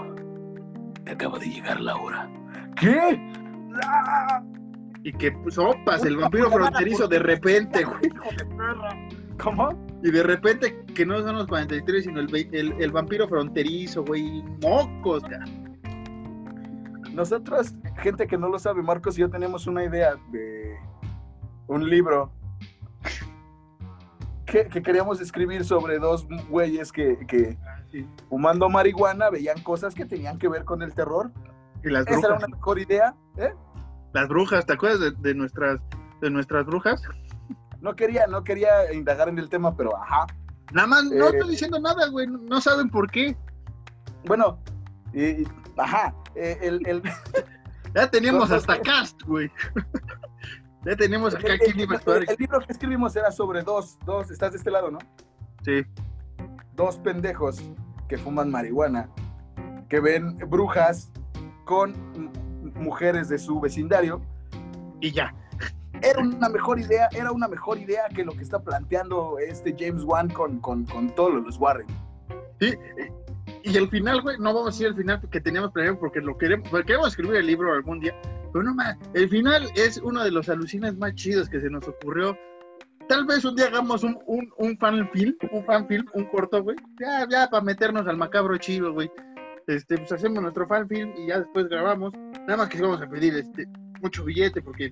[1.04, 2.30] me acaba de llegar la hora.
[2.76, 3.20] ¿Qué?
[5.06, 8.12] Y que pues, opas, el vampiro fronterizo de repente, güey.
[9.40, 9.70] ¿Cómo?
[10.02, 14.42] Y de repente, que no son los 43, sino el, vampiro fronterizo, güey.
[14.64, 15.46] Mocos, cara.
[17.14, 20.76] Nosotros, gente que no lo sabe, Marcos y yo tenemos una idea de
[21.68, 22.32] un libro
[24.48, 27.78] que, queríamos escribir sobre dos güeyes que, ah,
[28.28, 31.32] fumando marihuana veían cosas que tenían que ver con el terror.
[31.84, 32.24] Y las brujas.
[32.24, 33.54] Esa era una mejor idea, ¿eh?
[34.16, 35.82] Las brujas, ¿te acuerdas de, nuestras,
[36.22, 37.02] de nuestras brujas?
[37.82, 40.26] no quería, no quería indagar en el tema, pero ajá.
[40.72, 43.36] Nada más, no estoy eh, diciendo nada, güey, no saben por qué.
[44.26, 44.58] Bueno,
[45.14, 47.04] y, ajá, eh, el,
[47.94, 49.52] ya teníamos hasta cast, güey.
[50.86, 51.56] ya tenemos acá
[51.90, 52.24] actuar.
[52.26, 55.00] El, libro que escribimos era sobre dos, dos, estás de este lado, ¿no?
[55.64, 55.86] Sí.
[56.74, 57.62] Dos pendejos
[58.08, 59.10] que fuman marihuana,
[59.90, 61.12] que ven brujas
[61.66, 61.94] con
[62.76, 64.22] mujeres de su vecindario.
[65.02, 65.34] Y ya
[66.02, 70.04] era una mejor idea, era una mejor idea que lo que está planteando este James
[70.04, 71.88] Wan con, con, con todos los Warren.
[72.60, 72.74] Sí,
[73.64, 76.38] y el final, güey, no vamos a decir el final que teníamos planeado porque lo
[76.38, 78.16] queremos, porque queremos escribir el libro algún día,
[78.54, 81.88] pero no más, el final es uno de los alucines más chidos que se nos
[81.88, 82.38] ocurrió.
[83.08, 86.64] Tal vez un día hagamos un, un, un fan film, un fan film, un corto,
[86.64, 89.12] güey, ya, ya para meternos al macabro chido, güey.
[89.68, 92.14] Este, pues hacemos nuestro fan film y ya después grabamos.
[92.48, 93.68] Nada más que vamos a pedir este
[94.02, 94.92] mucho billete porque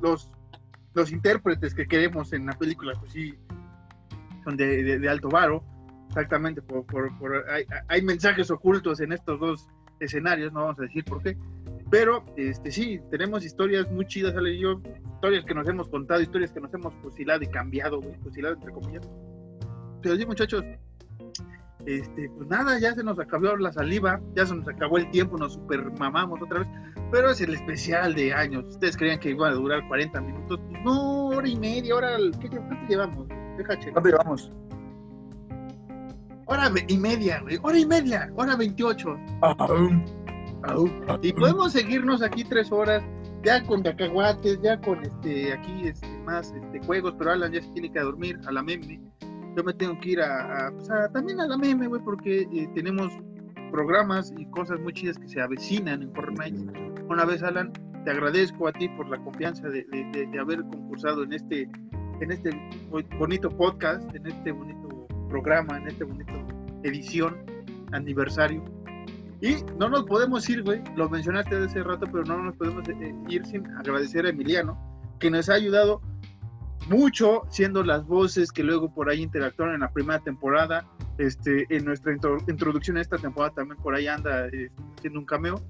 [0.00, 0.30] los,
[0.94, 3.34] los intérpretes que queremos en la película, pues sí,
[4.42, 5.62] son de, alto varo,
[6.08, 6.84] exactamente, por,
[7.88, 9.68] hay, mensajes ocultos en estos dos
[10.00, 11.36] escenarios, no vamos a decir por qué,
[11.90, 14.80] pero este sí, tenemos historias muy chidas, Ale y yo,
[15.14, 19.08] historias que nos hemos contado, historias que nos hemos fusilado y cambiado, fusilado entre comillas.
[20.02, 20.64] Pero sí, muchachos,
[21.86, 25.38] este, pues nada, ya se nos acabó la saliva, ya se nos acabó el tiempo,
[25.38, 26.68] nos super mamamos otra vez,
[27.12, 28.64] pero es el especial de años.
[28.66, 32.48] Ustedes creían que iba a durar 40 minutos, pues no, hora y media, hora, ¿qué,
[32.48, 33.28] ¿cuánto llevamos?
[33.56, 34.50] Deja ¿Cuánto llevamos?
[36.46, 39.16] Hora y media, güey, hora y media, hora 28.
[41.22, 43.02] Y podemos seguirnos aquí tres horas,
[43.44, 47.68] ya con cacahuates, ya con este, aquí este, más este, juegos, pero Alan ya se
[47.70, 49.00] tiene que dormir a la meme
[49.56, 53.10] yo me tengo que ir a, pues, también a la meme, güey, porque eh, tenemos
[53.72, 57.02] programas y cosas muy chidas que se avecinan en Fortnite.
[57.08, 57.72] Una vez, Alan,
[58.04, 59.86] te agradezco a ti por la confianza de,
[60.38, 61.68] haber concursado en este,
[62.20, 62.50] en este
[63.18, 66.32] bonito podcast, en este bonito programa, en este bonito
[66.82, 67.36] edición,
[67.92, 68.62] aniversario.
[69.40, 73.14] Y no nos podemos ir, güey, lo mencionaste hace rato, pero no nos podemos eh,
[73.28, 74.78] ir sin agradecer a Emiliano,
[75.18, 76.02] que nos ha ayudado
[76.88, 80.86] mucho, siendo las voces que luego por ahí interactuaron en la primera temporada.
[81.18, 85.62] Este, en nuestra introducción a esta temporada también por ahí anda eh, haciendo un cameo.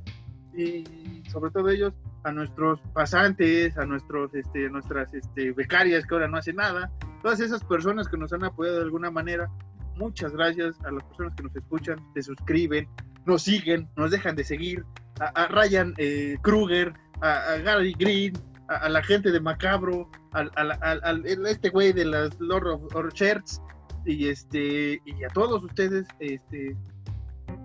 [0.54, 1.92] Y sobre todo ellos,
[2.24, 6.90] a nuestros pasantes, a nuestros, este, nuestras este, becarias que ahora no hacen nada,
[7.22, 9.50] todas esas personas que nos han apoyado de alguna manera,
[9.96, 12.88] muchas gracias a las personas que nos escuchan, se suscriben,
[13.26, 14.84] nos siguen, nos dejan de seguir,
[15.20, 18.34] a, Ryan eh, Kruger, a, Gary Green,
[18.68, 23.60] a, la gente de Macabro, al, este güey de las Lord of Orchards
[24.04, 26.76] y este y a todos ustedes, este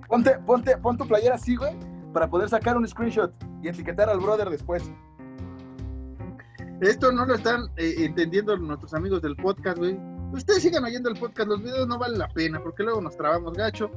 [0.07, 1.75] ponte, ponte, pon tu playera así, güey,
[2.13, 3.33] para poder sacar un screenshot
[3.63, 4.83] y etiquetar al brother después.
[6.81, 9.97] Esto no lo están eh, entendiendo nuestros amigos del podcast, güey.
[10.33, 13.53] Ustedes sigan oyendo el podcast, los videos no valen la pena porque luego nos trabamos
[13.53, 13.91] gacho.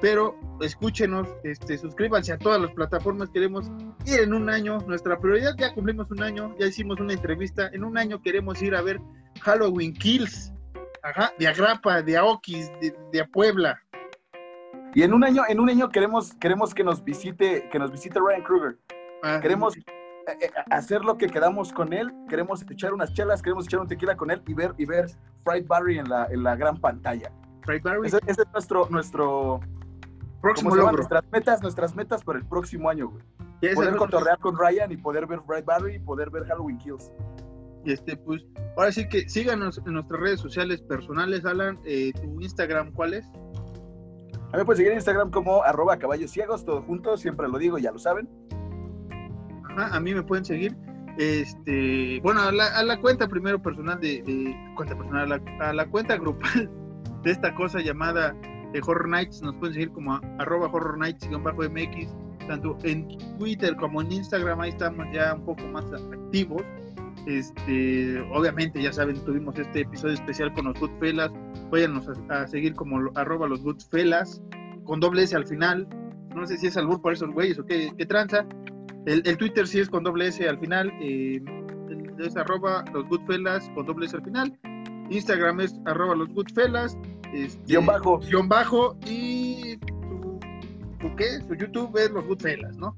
[0.00, 3.70] Pero escúchenos, este, suscríbanse a todas las plataformas, queremos
[4.06, 7.84] ir en un año, nuestra prioridad, ya cumplimos un año, ya hicimos una entrevista, en
[7.84, 9.00] un año queremos ir a ver
[9.42, 10.52] Halloween Kills,
[11.02, 13.80] ajá, de Agrapa, de Aokis, de, de Puebla.
[14.94, 18.18] Y en un año, en un año queremos, queremos que nos visite, que nos visite
[18.18, 18.76] Ryan Kruger.
[19.22, 19.84] Ah, Queremos eh,
[20.40, 24.16] eh, hacer lo que quedamos con él, queremos echar unas chelas, queremos echar un tequila
[24.16, 25.06] con él y ver, y ver
[25.44, 27.30] Fried Barry en la, en la gran pantalla.
[27.78, 29.60] Barry, Ese, ese es nuestro, nuestro,
[30.40, 30.96] próximo logro.
[30.96, 33.74] Nuestras metas, nuestras metas para el próximo año, güey.
[33.74, 37.12] Poder cotorrear con Ryan y poder ver Fried Barry y poder ver Halloween Kills.
[37.84, 38.42] Este, pues,
[38.76, 41.78] ahora sí que síganos en nuestras redes sociales personales, Alan.
[41.84, 43.26] Eh, ¿Tu Instagram cuál es?
[44.52, 47.78] A mí pueden seguir en Instagram como arroba caballos ciegos, todo junto, siempre lo digo,
[47.78, 48.28] ya lo saben.
[49.64, 50.76] Ajá, a mí me pueden seguir.
[51.18, 55.68] Este, bueno, a la, a la cuenta primero personal de, de- cuenta personal, a la,
[55.68, 56.70] a la cuenta grupal
[57.22, 58.34] de esta cosa llamada
[58.72, 62.14] de Horror Nights, nos pueden seguir como a- arroba Horror Nights bajo MX,
[62.46, 63.06] tanto en
[63.38, 66.62] Twitter como en Instagram, ahí estamos ya un poco más activos.
[67.26, 71.30] Este, obviamente, ya saben, tuvimos este episodio especial con los Goodfellas.
[71.70, 74.42] Váyanos a, a seguir como arroba los Goodfellas,
[74.84, 75.86] con doble S al final.
[76.34, 78.46] No sé si es albur por esos güeyes o qué, qué tranza.
[79.06, 80.92] El, el Twitter sí es con doble S al final.
[81.00, 81.42] eh,
[82.18, 84.58] es arroba los Goodfellas con doble S al final.
[85.10, 86.96] Instagram es arroba los Goodfellas.
[87.34, 88.18] este, Guión bajo.
[88.18, 88.96] guion bajo.
[89.06, 89.78] Y
[90.08, 90.40] su,
[91.00, 91.40] su qué?
[91.46, 92.96] Su YouTube es los Goodfellas, ¿no?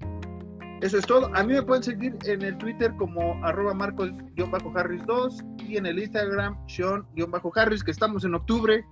[0.82, 1.30] Eso es todo.
[1.34, 6.58] A mí me pueden seguir en el Twitter como arroba marcos-harris2 y en el Instagram
[6.66, 8.84] sean-harris, que estamos en octubre.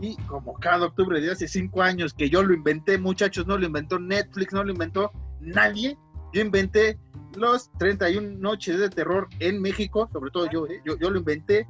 [0.00, 3.66] Y como cada octubre de hace cinco años que yo lo inventé, muchachos, no lo
[3.66, 5.98] inventó Netflix, no lo inventó nadie.
[6.32, 6.98] Yo inventé
[7.36, 10.80] los 31 noches de terror en México, sobre todo yo, ¿eh?
[10.86, 11.66] yo, yo lo inventé.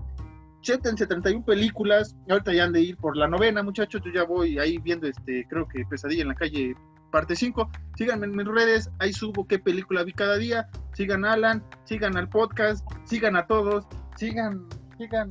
[0.65, 4.59] Chétense 31 películas, ahorita ya han de ir por la novena, muchachos, yo ya voy
[4.59, 6.75] ahí viendo, este, creo que Pesadilla en la calle,
[7.13, 7.71] parte 5.
[7.99, 10.67] Síganme en mis redes, ahí subo qué película vi cada día.
[10.95, 13.87] Sigan a Alan, sigan al podcast, sigan a todos,
[14.17, 14.67] sigan,
[14.97, 15.29] sigan,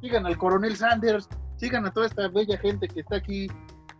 [0.00, 3.48] sigan al coronel Sanders, sigan a toda esta bella gente que está aquí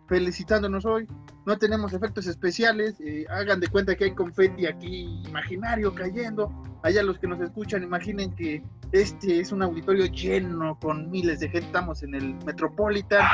[0.09, 1.07] felicitándonos hoy.
[1.45, 6.51] No tenemos efectos especiales, eh, hagan de cuenta que hay confeti aquí imaginario cayendo.
[6.83, 8.62] Allá los que nos escuchan, imaginen que
[8.93, 13.27] este es un auditorio lleno con miles de gente, estamos en el Metropolitan.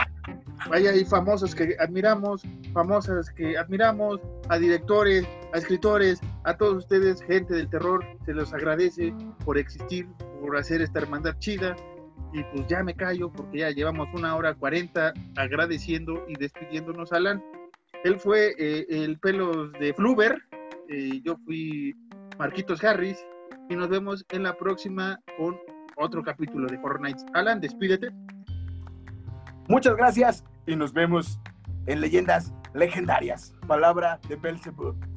[0.71, 2.43] Allá hay famosos que admiramos,
[2.73, 8.53] famosas que admiramos, a directores, a escritores, a todos ustedes, gente del terror, se los
[8.55, 9.13] agradece
[9.45, 10.07] por existir,
[10.41, 11.77] por hacer esta hermandad chida.
[12.33, 17.43] Y pues ya me callo porque ya llevamos una hora cuarenta agradeciendo y despidiéndonos, Alan.
[18.05, 20.43] Él fue eh, el pelos de Fluber,
[20.89, 21.95] eh, yo fui
[22.39, 23.25] Marquitos Harris
[23.69, 25.57] y nos vemos en la próxima con
[25.97, 27.25] otro capítulo de Nights.
[27.35, 28.11] Alan, despídete.
[29.69, 31.39] Muchas gracias y nos vemos
[31.87, 33.55] en Leyendas Legendarias.
[33.67, 35.12] Palabra de Belzebub.